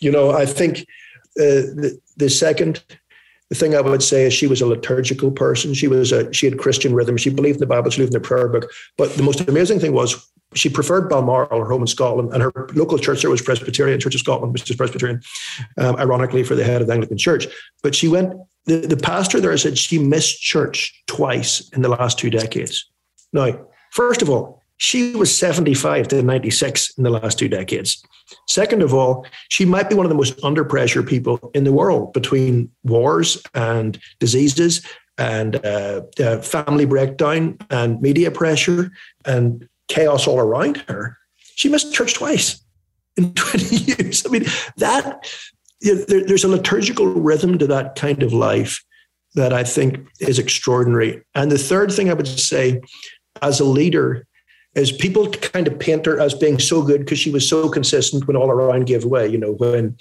You 0.00 0.10
know, 0.10 0.32
I 0.32 0.44
think 0.44 0.80
uh, 1.38 1.70
the, 1.78 1.98
the 2.16 2.28
second 2.28 2.82
the 3.52 3.58
thing 3.58 3.74
I 3.74 3.82
would 3.82 4.02
say 4.02 4.24
is 4.24 4.32
she 4.32 4.46
was 4.46 4.62
a 4.62 4.66
liturgical 4.66 5.30
person. 5.30 5.74
She 5.74 5.86
was 5.86 6.10
a 6.10 6.32
she 6.32 6.46
had 6.46 6.58
Christian 6.58 6.94
rhythm. 6.94 7.18
She 7.18 7.28
believed 7.28 7.56
in 7.56 7.60
the 7.60 7.66
Bible. 7.66 7.90
She 7.90 7.98
believed 7.98 8.14
in 8.14 8.22
the 8.22 8.26
prayer 8.26 8.48
book. 8.48 8.72
But 8.96 9.12
the 9.12 9.22
most 9.22 9.42
amazing 9.42 9.78
thing 9.78 9.92
was 9.92 10.26
she 10.54 10.70
preferred 10.70 11.10
Balmoral, 11.10 11.60
her 11.60 11.68
home 11.68 11.82
in 11.82 11.86
Scotland, 11.86 12.32
and 12.32 12.42
her 12.42 12.52
local 12.72 12.98
church 12.98 13.20
there 13.20 13.30
was 13.30 13.42
Presbyterian 13.42 14.00
Church 14.00 14.14
of 14.14 14.22
Scotland, 14.22 14.54
which 14.54 14.70
is 14.70 14.76
Presbyterian, 14.76 15.20
um, 15.76 15.96
ironically 15.96 16.44
for 16.44 16.54
the 16.54 16.64
head 16.64 16.80
of 16.80 16.86
the 16.86 16.94
Anglican 16.94 17.18
Church. 17.18 17.46
But 17.82 17.94
she 17.94 18.08
went. 18.08 18.32
The, 18.64 18.76
the 18.76 18.96
pastor 18.96 19.38
there 19.38 19.54
said 19.58 19.76
she 19.76 19.98
missed 19.98 20.40
church 20.40 21.02
twice 21.06 21.68
in 21.74 21.82
the 21.82 21.90
last 21.90 22.18
two 22.18 22.30
decades. 22.30 22.88
Now, 23.34 23.66
first 23.90 24.22
of 24.22 24.30
all, 24.30 24.61
she 24.82 25.14
was 25.14 25.32
75 25.36 26.08
to 26.08 26.22
96 26.24 26.98
in 26.98 27.04
the 27.04 27.10
last 27.10 27.38
two 27.38 27.48
decades. 27.48 28.04
Second 28.48 28.82
of 28.82 28.92
all, 28.92 29.24
she 29.48 29.64
might 29.64 29.88
be 29.88 29.94
one 29.94 30.04
of 30.04 30.10
the 30.10 30.16
most 30.16 30.42
under 30.42 30.64
pressure 30.64 31.04
people 31.04 31.52
in 31.54 31.62
the 31.62 31.72
world 31.72 32.12
between 32.12 32.68
wars 32.82 33.40
and 33.54 34.00
diseases 34.18 34.84
and 35.18 35.64
uh, 35.64 36.02
uh, 36.18 36.38
family 36.40 36.84
breakdown 36.84 37.56
and 37.70 38.02
media 38.02 38.28
pressure 38.32 38.90
and 39.24 39.68
chaos 39.86 40.26
all 40.26 40.40
around 40.40 40.78
her. 40.88 41.16
She 41.54 41.68
missed 41.68 41.94
church 41.94 42.14
twice 42.14 42.60
in 43.16 43.34
20 43.34 43.76
years. 43.76 44.26
I 44.26 44.30
mean, 44.30 44.46
that 44.78 45.32
there, 45.80 46.24
there's 46.26 46.44
a 46.44 46.48
liturgical 46.48 47.06
rhythm 47.06 47.56
to 47.58 47.68
that 47.68 47.94
kind 47.94 48.20
of 48.24 48.32
life 48.32 48.82
that 49.36 49.52
I 49.52 49.62
think 49.62 50.08
is 50.18 50.40
extraordinary. 50.40 51.22
And 51.36 51.52
the 51.52 51.58
third 51.58 51.92
thing 51.92 52.10
I 52.10 52.14
would 52.14 52.26
say 52.26 52.80
as 53.40 53.60
a 53.60 53.64
leader, 53.64 54.26
is 54.74 54.92
people 54.92 55.30
kind 55.30 55.66
of 55.66 55.78
paint 55.78 56.06
her 56.06 56.20
as 56.20 56.34
being 56.34 56.58
so 56.58 56.82
good 56.82 57.00
because 57.00 57.18
she 57.18 57.30
was 57.30 57.48
so 57.48 57.68
consistent 57.68 58.26
when 58.26 58.36
all 58.36 58.50
around 58.50 58.86
gave 58.86 59.04
way. 59.04 59.26
You 59.28 59.38
know, 59.38 59.52
when 59.52 59.96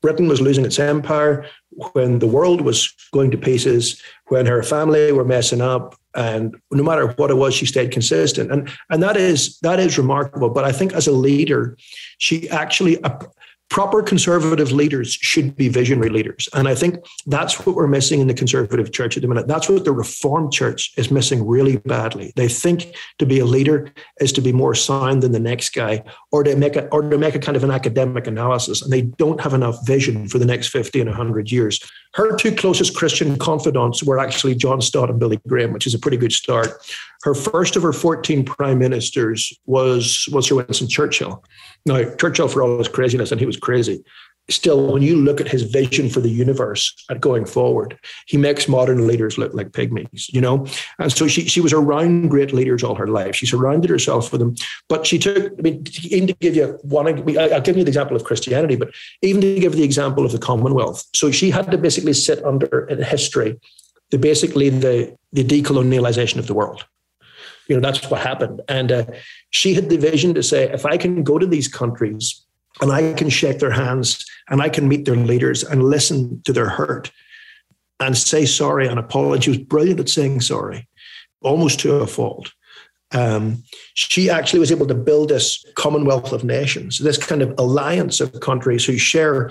Britain 0.00 0.28
was 0.28 0.40
losing 0.40 0.64
its 0.64 0.78
empire, 0.78 1.44
when 1.92 2.18
the 2.18 2.26
world 2.26 2.60
was 2.60 2.92
going 3.12 3.30
to 3.32 3.38
pieces, 3.38 4.00
when 4.28 4.46
her 4.46 4.62
family 4.62 5.12
were 5.12 5.24
messing 5.24 5.60
up 5.60 5.94
and 6.14 6.56
no 6.70 6.82
matter 6.82 7.08
what 7.12 7.30
it 7.30 7.36
was 7.36 7.54
she 7.54 7.66
stayed 7.66 7.90
consistent 7.90 8.50
and 8.50 8.70
and 8.90 9.02
that 9.02 9.16
is 9.16 9.58
that 9.60 9.78
is 9.78 9.98
remarkable 9.98 10.48
but 10.48 10.64
i 10.64 10.72
think 10.72 10.92
as 10.92 11.06
a 11.06 11.12
leader 11.12 11.76
she 12.18 12.48
actually 12.48 12.98
proper 13.70 14.02
conservative 14.02 14.72
leaders 14.72 15.12
should 15.12 15.54
be 15.54 15.68
visionary 15.68 16.08
leaders. 16.08 16.48
And 16.54 16.68
I 16.68 16.74
think 16.74 17.04
that's 17.26 17.66
what 17.66 17.76
we're 17.76 17.86
missing 17.86 18.20
in 18.20 18.26
the 18.26 18.34
conservative 18.34 18.92
church 18.92 19.16
at 19.16 19.22
the 19.22 19.28
minute. 19.28 19.46
That's 19.46 19.68
what 19.68 19.84
the 19.84 19.92
reformed 19.92 20.52
church 20.52 20.92
is 20.96 21.10
missing 21.10 21.46
really 21.46 21.76
badly. 21.76 22.32
They 22.36 22.48
think 22.48 22.96
to 23.18 23.26
be 23.26 23.38
a 23.40 23.44
leader 23.44 23.92
is 24.20 24.32
to 24.32 24.40
be 24.40 24.52
more 24.52 24.74
sound 24.74 25.22
than 25.22 25.32
the 25.32 25.38
next 25.38 25.70
guy 25.74 26.02
or 26.32 26.42
to 26.42 26.56
make 26.56 26.76
a 26.76 26.86
or 26.88 27.02
to 27.02 27.18
make 27.18 27.34
a 27.34 27.38
kind 27.38 27.56
of 27.56 27.64
an 27.64 27.70
academic 27.70 28.26
analysis. 28.26 28.82
And 28.82 28.92
they 28.92 29.02
don't 29.02 29.40
have 29.40 29.54
enough 29.54 29.86
vision 29.86 30.28
for 30.28 30.38
the 30.38 30.46
next 30.46 30.68
50 30.68 31.00
and 31.00 31.10
100 31.10 31.52
years. 31.52 31.80
Her 32.18 32.34
two 32.34 32.52
closest 32.52 32.96
Christian 32.96 33.38
confidants 33.38 34.02
were 34.02 34.18
actually 34.18 34.56
John 34.56 34.80
Stott 34.80 35.08
and 35.08 35.20
Billy 35.20 35.38
Graham, 35.46 35.72
which 35.72 35.86
is 35.86 35.94
a 35.94 36.00
pretty 36.00 36.16
good 36.16 36.32
start. 36.32 36.72
Her 37.22 37.32
first 37.32 37.76
of 37.76 37.84
her 37.84 37.92
14 37.92 38.44
prime 38.44 38.80
ministers 38.80 39.52
was, 39.66 40.28
was 40.32 40.48
Sir 40.48 40.56
Winston 40.56 40.88
Churchill. 40.88 41.44
Now, 41.86 42.02
Churchill, 42.16 42.48
for 42.48 42.60
all 42.60 42.76
his 42.76 42.88
craziness, 42.88 43.30
and 43.30 43.40
he 43.40 43.46
was 43.46 43.56
crazy, 43.56 44.02
still, 44.50 44.92
when 44.92 45.02
you 45.02 45.16
look 45.16 45.40
at 45.40 45.48
his 45.48 45.62
vision 45.62 46.08
for 46.08 46.20
the 46.20 46.30
universe 46.30 46.94
at 47.10 47.20
going 47.20 47.44
forward, 47.44 47.98
he 48.26 48.36
makes 48.36 48.68
modern 48.68 49.06
leaders 49.06 49.38
look 49.38 49.52
like 49.54 49.70
pygmies, 49.70 50.32
you 50.32 50.40
know? 50.40 50.66
And 50.98 51.12
so 51.12 51.28
she, 51.28 51.46
she 51.46 51.60
was 51.60 51.72
around 51.72 52.28
great 52.28 52.52
leaders 52.52 52.82
all 52.82 52.94
her 52.94 53.06
life. 53.06 53.36
She 53.36 53.46
surrounded 53.46 53.90
herself 53.90 54.32
with 54.32 54.40
them. 54.40 54.54
But 54.88 55.06
she 55.06 55.18
took, 55.18 55.52
I 55.58 55.62
mean, 55.62 55.84
even 56.04 56.28
to 56.28 56.34
give 56.34 56.56
you 56.56 56.78
one, 56.82 57.06
I'll 57.38 57.60
give 57.60 57.76
you 57.76 57.84
the 57.84 57.90
example 57.90 58.16
of 58.16 58.24
Christianity, 58.24 58.76
but 58.76 58.90
even 59.22 59.40
to 59.40 59.60
give 59.60 59.72
the 59.72 59.84
example 59.84 60.24
of 60.24 60.32
the 60.32 60.38
Commonwealth. 60.38 61.04
So 61.14 61.30
she 61.30 61.50
had 61.50 61.70
to 61.70 61.78
basically 61.78 62.14
sit 62.14 62.42
under 62.44 62.86
in 62.86 63.02
history, 63.02 63.58
the 64.10 64.18
basically 64.18 64.70
the, 64.70 65.16
the 65.32 65.44
decolonialization 65.44 66.38
of 66.38 66.46
the 66.46 66.54
world 66.54 66.86
you 67.68 67.76
know 67.76 67.82
that's 67.82 68.10
what 68.10 68.22
happened 68.22 68.62
and 68.68 68.90
uh, 68.90 69.04
she 69.50 69.74
had 69.74 69.90
the 69.90 69.98
vision 69.98 70.32
to 70.32 70.42
say 70.42 70.72
if 70.72 70.86
i 70.86 70.96
can 70.96 71.22
go 71.22 71.38
to 71.38 71.46
these 71.46 71.68
countries 71.68 72.46
and 72.80 72.92
i 72.92 73.12
can 73.14 73.28
shake 73.28 73.58
their 73.58 73.70
hands 73.70 74.24
and 74.48 74.62
i 74.62 74.68
can 74.68 74.88
meet 74.88 75.04
their 75.04 75.16
leaders 75.16 75.62
and 75.62 75.82
listen 75.82 76.40
to 76.44 76.52
their 76.52 76.68
hurt 76.68 77.10
and 78.00 78.16
say 78.16 78.44
sorry 78.46 78.86
and 78.86 78.98
apologize 78.98 79.44
she 79.44 79.50
was 79.50 79.58
brilliant 79.58 80.00
at 80.00 80.08
saying 80.08 80.40
sorry 80.40 80.88
almost 81.42 81.80
to 81.80 81.94
a 81.96 82.06
fault. 82.06 82.52
Um, 83.12 83.62
she 83.94 84.28
actually 84.28 84.60
was 84.60 84.70
able 84.70 84.86
to 84.86 84.94
build 84.94 85.30
this 85.30 85.64
commonwealth 85.76 86.30
of 86.32 86.44
nations 86.44 86.98
this 86.98 87.16
kind 87.16 87.40
of 87.40 87.54
alliance 87.56 88.20
of 88.20 88.38
countries 88.40 88.84
who 88.84 88.98
share 88.98 89.50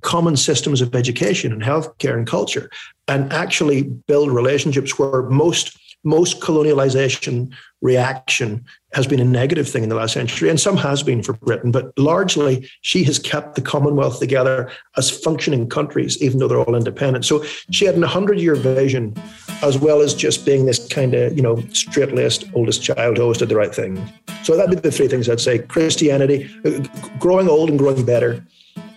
common 0.00 0.36
systems 0.36 0.80
of 0.80 0.92
education 0.92 1.52
and 1.52 1.62
healthcare 1.62 2.14
and 2.14 2.26
culture 2.26 2.68
and 3.06 3.32
actually 3.32 3.84
build 3.84 4.32
relationships 4.32 4.98
where 4.98 5.22
most 5.22 5.78
most 6.06 6.40
colonialization 6.40 7.52
reaction 7.82 8.64
has 8.92 9.06
been 9.06 9.20
a 9.20 9.24
negative 9.24 9.68
thing 9.68 9.82
in 9.82 9.88
the 9.88 9.94
last 9.94 10.14
century, 10.14 10.48
and 10.48 10.58
some 10.58 10.76
has 10.76 11.02
been 11.02 11.22
for 11.22 11.34
Britain, 11.34 11.70
but 11.70 11.92
largely 11.98 12.66
she 12.80 13.02
has 13.04 13.18
kept 13.18 13.56
the 13.56 13.60
Commonwealth 13.60 14.20
together 14.20 14.70
as 14.96 15.10
functioning 15.10 15.68
countries, 15.68 16.22
even 16.22 16.38
though 16.38 16.48
they're 16.48 16.60
all 16.60 16.76
independent. 16.76 17.24
So 17.24 17.44
she 17.72 17.84
had 17.84 17.98
a 17.98 18.06
hundred 18.06 18.38
year 18.38 18.54
vision, 18.54 19.14
as 19.62 19.76
well 19.78 20.00
as 20.00 20.14
just 20.14 20.46
being 20.46 20.64
this 20.64 20.88
kind 20.88 21.12
of, 21.12 21.36
you 21.36 21.42
know, 21.42 21.56
straight 21.72 22.14
laced 22.14 22.44
oldest 22.54 22.82
child 22.82 23.16
who 23.16 23.24
always 23.24 23.38
did 23.38 23.48
the 23.48 23.56
right 23.56 23.74
thing. 23.74 24.00
So 24.44 24.56
that'd 24.56 24.70
be 24.70 24.76
the 24.76 24.92
three 24.92 25.08
things 25.08 25.28
I'd 25.28 25.40
say 25.40 25.58
Christianity, 25.58 26.48
uh, 26.64 26.86
growing 27.18 27.48
old 27.48 27.68
and 27.68 27.78
growing 27.78 28.04
better, 28.04 28.46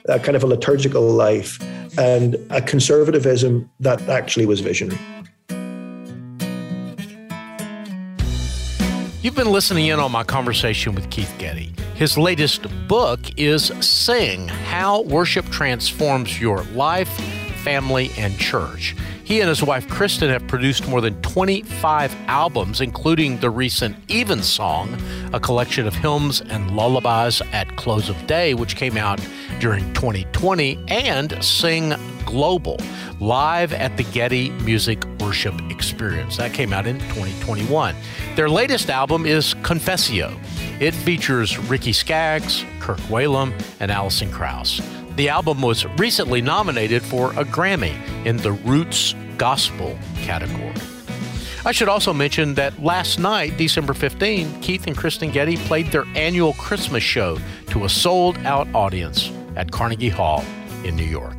kind 0.08 0.36
of 0.36 0.44
a 0.44 0.48
liturgical 0.48 1.02
life, 1.02 1.60
and 1.98 2.36
a 2.52 2.62
conservatism 2.62 3.70
that 3.80 4.00
actually 4.08 4.46
was 4.46 4.60
visionary. 4.60 5.00
You've 9.22 9.36
been 9.36 9.52
listening 9.52 9.88
in 9.88 10.00
on 10.00 10.14
my 10.14 10.24
conversation 10.24 10.96
with 10.96 11.10
Keith 11.10 11.34
Getty. 11.38 11.74
His 11.94 12.18
latest 12.18 12.66
book 12.88 13.20
is 13.36 13.66
Sing 13.82 14.48
How 14.48 15.02
Worship 15.02 15.46
Transforms 15.48 16.40
Your 16.40 16.64
Life, 16.74 17.10
Family, 17.64 18.12
and 18.18 18.38
Church. 18.38 18.96
He 19.24 19.42
and 19.42 19.50
his 19.50 19.62
wife 19.62 19.88
Kristen 19.88 20.30
have 20.30 20.48
produced 20.48 20.88
more 20.88 21.02
than 21.02 21.22
25 21.22 22.16
albums, 22.28 22.82
including 22.82 23.40
the 23.40 23.50
recent 23.50 23.96
Evensong, 24.10 24.98
a 25.34 25.40
collection 25.40 25.86
of 25.86 25.94
hymns 25.94 26.42
and 26.42 26.76
lullabies 26.76 27.42
at 27.52 27.76
close 27.76 28.10
of 28.10 28.26
day, 28.26 28.54
which 28.54 28.76
came 28.76 28.98
out 28.98 29.20
during 29.60 29.94
2020, 29.94 30.84
and 30.88 31.44
Sing 31.44 31.94
Global, 32.26 32.80
live 33.20 33.74
at 33.74 33.98
the 33.98 34.04
Getty 34.04 34.50
Music 34.62 35.04
Worship 35.20 35.54
Experience. 35.70 36.38
That 36.38 36.54
came 36.54 36.74
out 36.74 36.88
in 36.88 36.98
2021. 37.00 37.96
Their 38.36 38.50
latest 38.50 38.90
album 38.90 39.26
is 39.26 39.54
Confessio. 39.56 40.36
It 40.80 40.96
features 40.96 41.60
Ricky 41.60 41.94
Skaggs, 41.94 42.64
Kirk 42.80 43.00
Whalum, 43.10 43.54
and 43.80 43.92
Alison 43.92 44.32
Krauss. 44.32 44.82
The 45.20 45.28
album 45.28 45.62
was 45.62 45.86
recently 45.98 46.42
nominated 46.42 47.04
for 47.04 47.32
a 47.32 47.44
Grammy 47.44 47.94
in 48.26 48.38
the 48.38 48.54
Roots 48.54 49.16
Gospel 49.38 50.00
category. 50.22 50.74
I 51.66 51.74
should 51.74 51.90
also 51.90 52.14
mention 52.14 52.54
that 52.54 52.82
last 52.82 53.20
night, 53.20 53.58
December 53.58 53.94
15, 53.94 54.62
Keith 54.62 54.88
and 54.88 54.96
Kristen 54.96 55.30
Getty 55.30 55.58
played 55.58 55.88
their 55.88 56.06
annual 56.16 56.54
Christmas 56.54 57.04
show 57.04 57.38
to 57.68 57.84
a 57.84 57.90
sold 57.90 58.38
out 58.46 58.74
audience 58.74 59.30
at 59.58 59.70
Carnegie 59.74 60.08
Hall 60.08 60.42
in 60.86 60.96
New 60.96 61.04
York. 61.04 61.36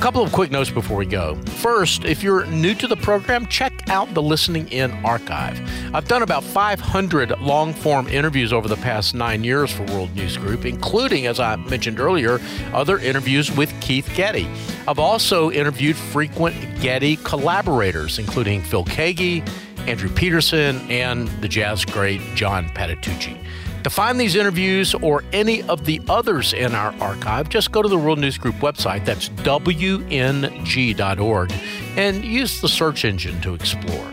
A 0.00 0.02
couple 0.02 0.22
of 0.22 0.32
quick 0.32 0.50
notes 0.50 0.70
before 0.70 0.96
we 0.96 1.04
go. 1.04 1.34
First, 1.58 2.06
if 2.06 2.22
you're 2.22 2.46
new 2.46 2.74
to 2.76 2.86
the 2.86 2.96
program, 2.96 3.46
check 3.48 3.70
out 3.90 4.14
the 4.14 4.22
Listening 4.22 4.66
In 4.68 4.92
archive. 5.04 5.60
I've 5.94 6.08
done 6.08 6.22
about 6.22 6.42
500 6.42 7.38
long 7.38 7.74
form 7.74 8.08
interviews 8.08 8.50
over 8.50 8.66
the 8.66 8.78
past 8.78 9.14
nine 9.14 9.44
years 9.44 9.70
for 9.70 9.82
World 9.92 10.16
News 10.16 10.38
Group, 10.38 10.64
including, 10.64 11.26
as 11.26 11.38
I 11.38 11.56
mentioned 11.56 12.00
earlier, 12.00 12.40
other 12.72 12.98
interviews 12.98 13.54
with 13.54 13.78
Keith 13.82 14.10
Getty. 14.14 14.48
I've 14.88 14.98
also 14.98 15.50
interviewed 15.50 15.96
frequent 15.96 16.56
Getty 16.80 17.16
collaborators, 17.16 18.18
including 18.18 18.62
Phil 18.62 18.86
Keaggy, 18.86 19.46
Andrew 19.86 20.08
Peterson, 20.08 20.78
and 20.90 21.28
the 21.42 21.48
jazz 21.48 21.84
great 21.84 22.22
John 22.34 22.70
Patitucci. 22.70 23.36
To 23.84 23.90
find 23.90 24.20
these 24.20 24.36
interviews 24.36 24.94
or 24.94 25.24
any 25.32 25.62
of 25.62 25.86
the 25.86 26.02
others 26.08 26.52
in 26.52 26.74
our 26.74 26.92
archive, 27.00 27.48
just 27.48 27.72
go 27.72 27.80
to 27.80 27.88
the 27.88 27.96
World 27.96 28.18
News 28.18 28.36
Group 28.36 28.56
website, 28.56 29.06
that's 29.06 29.30
WNG.org, 29.30 31.52
and 31.96 32.24
use 32.24 32.60
the 32.60 32.68
search 32.68 33.06
engine 33.06 33.40
to 33.40 33.54
explore. 33.54 34.12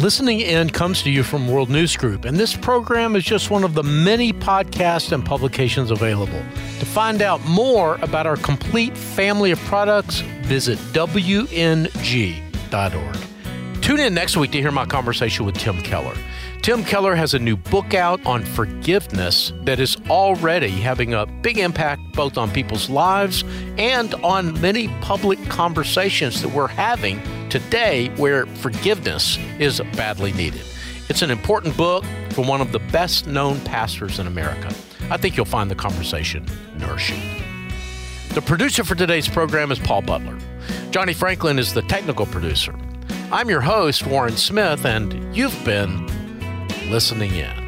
Listening 0.00 0.40
In 0.40 0.68
comes 0.68 1.02
to 1.02 1.10
you 1.10 1.22
from 1.22 1.46
World 1.48 1.70
News 1.70 1.96
Group, 1.96 2.24
and 2.24 2.36
this 2.36 2.56
program 2.56 3.14
is 3.16 3.24
just 3.24 3.50
one 3.50 3.64
of 3.64 3.72
the 3.74 3.82
many 3.82 4.32
podcasts 4.32 5.12
and 5.12 5.24
publications 5.24 5.90
available. 5.90 6.42
To 6.80 6.84
find 6.84 7.22
out 7.22 7.42
more 7.46 7.96
about 8.02 8.26
our 8.26 8.36
complete 8.36 8.94
family 8.98 9.52
of 9.52 9.58
products, 9.60 10.20
visit 10.42 10.78
WNG.org. 10.92 11.86
Tune 13.80 14.00
in 14.00 14.12
next 14.12 14.36
week 14.36 14.50
to 14.50 14.60
hear 14.60 14.72
my 14.72 14.84
conversation 14.84 15.46
with 15.46 15.56
Tim 15.56 15.80
Keller. 15.80 16.14
Tim 16.66 16.82
Keller 16.82 17.14
has 17.14 17.32
a 17.32 17.38
new 17.38 17.56
book 17.56 17.94
out 17.94 18.26
on 18.26 18.44
forgiveness 18.44 19.52
that 19.66 19.78
is 19.78 19.96
already 20.10 20.70
having 20.70 21.14
a 21.14 21.24
big 21.24 21.58
impact 21.58 22.02
both 22.14 22.36
on 22.36 22.50
people's 22.50 22.90
lives 22.90 23.44
and 23.78 24.12
on 24.16 24.60
many 24.60 24.88
public 25.00 25.38
conversations 25.48 26.42
that 26.42 26.48
we're 26.48 26.66
having 26.66 27.22
today 27.50 28.08
where 28.16 28.46
forgiveness 28.46 29.38
is 29.60 29.80
badly 29.94 30.32
needed. 30.32 30.62
It's 31.08 31.22
an 31.22 31.30
important 31.30 31.76
book 31.76 32.04
from 32.30 32.48
one 32.48 32.60
of 32.60 32.72
the 32.72 32.80
best 32.80 33.28
known 33.28 33.60
pastors 33.60 34.18
in 34.18 34.26
America. 34.26 34.74
I 35.08 35.18
think 35.18 35.36
you'll 35.36 35.46
find 35.46 35.70
the 35.70 35.76
conversation 35.76 36.44
nourishing. 36.78 37.22
The 38.34 38.42
producer 38.42 38.82
for 38.82 38.96
today's 38.96 39.28
program 39.28 39.70
is 39.70 39.78
Paul 39.78 40.02
Butler. 40.02 40.36
Johnny 40.90 41.14
Franklin 41.14 41.60
is 41.60 41.72
the 41.72 41.82
technical 41.82 42.26
producer. 42.26 42.74
I'm 43.30 43.48
your 43.48 43.60
host, 43.60 44.04
Warren 44.04 44.36
Smith, 44.36 44.84
and 44.84 45.36
you've 45.36 45.64
been 45.64 46.15
listening 46.90 47.34
in. 47.34 47.66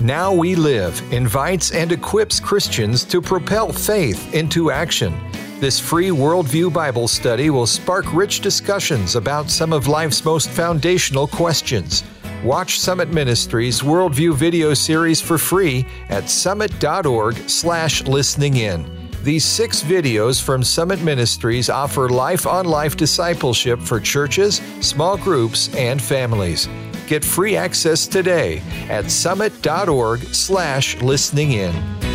Now 0.00 0.32
We 0.32 0.54
Live 0.54 1.02
invites 1.12 1.72
and 1.72 1.92
equips 1.92 2.40
Christians 2.40 3.04
to 3.04 3.20
propel 3.20 3.70
faith 3.70 4.34
into 4.34 4.70
action. 4.70 5.14
This 5.60 5.78
free 5.78 6.08
worldview 6.08 6.72
Bible 6.72 7.06
study 7.06 7.50
will 7.50 7.66
spark 7.66 8.10
rich 8.14 8.40
discussions 8.40 9.14
about 9.14 9.50
some 9.50 9.74
of 9.74 9.88
life's 9.88 10.24
most 10.24 10.48
foundational 10.48 11.26
questions. 11.26 12.02
Watch 12.42 12.80
Summit 12.80 13.12
Ministries 13.12 13.82
Worldview 13.82 14.32
video 14.32 14.72
series 14.72 15.20
for 15.20 15.36
free 15.36 15.84
at 16.08 16.30
summit.org/slash 16.30 18.04
listening 18.04 18.56
in. 18.56 18.99
These 19.22 19.44
six 19.44 19.82
videos 19.82 20.40
from 20.42 20.64
Summit 20.64 21.02
Ministries 21.02 21.68
offer 21.68 22.08
life 22.08 22.46
on 22.46 22.64
life 22.64 22.96
discipleship 22.96 23.78
for 23.78 24.00
churches, 24.00 24.62
small 24.80 25.18
groups, 25.18 25.68
and 25.74 26.00
families. 26.00 26.70
Get 27.06 27.22
free 27.22 27.54
access 27.54 28.06
today 28.06 28.62
at 28.88 29.10
summit.org/slash 29.10 31.02
listening 31.02 31.52
in. 31.52 32.09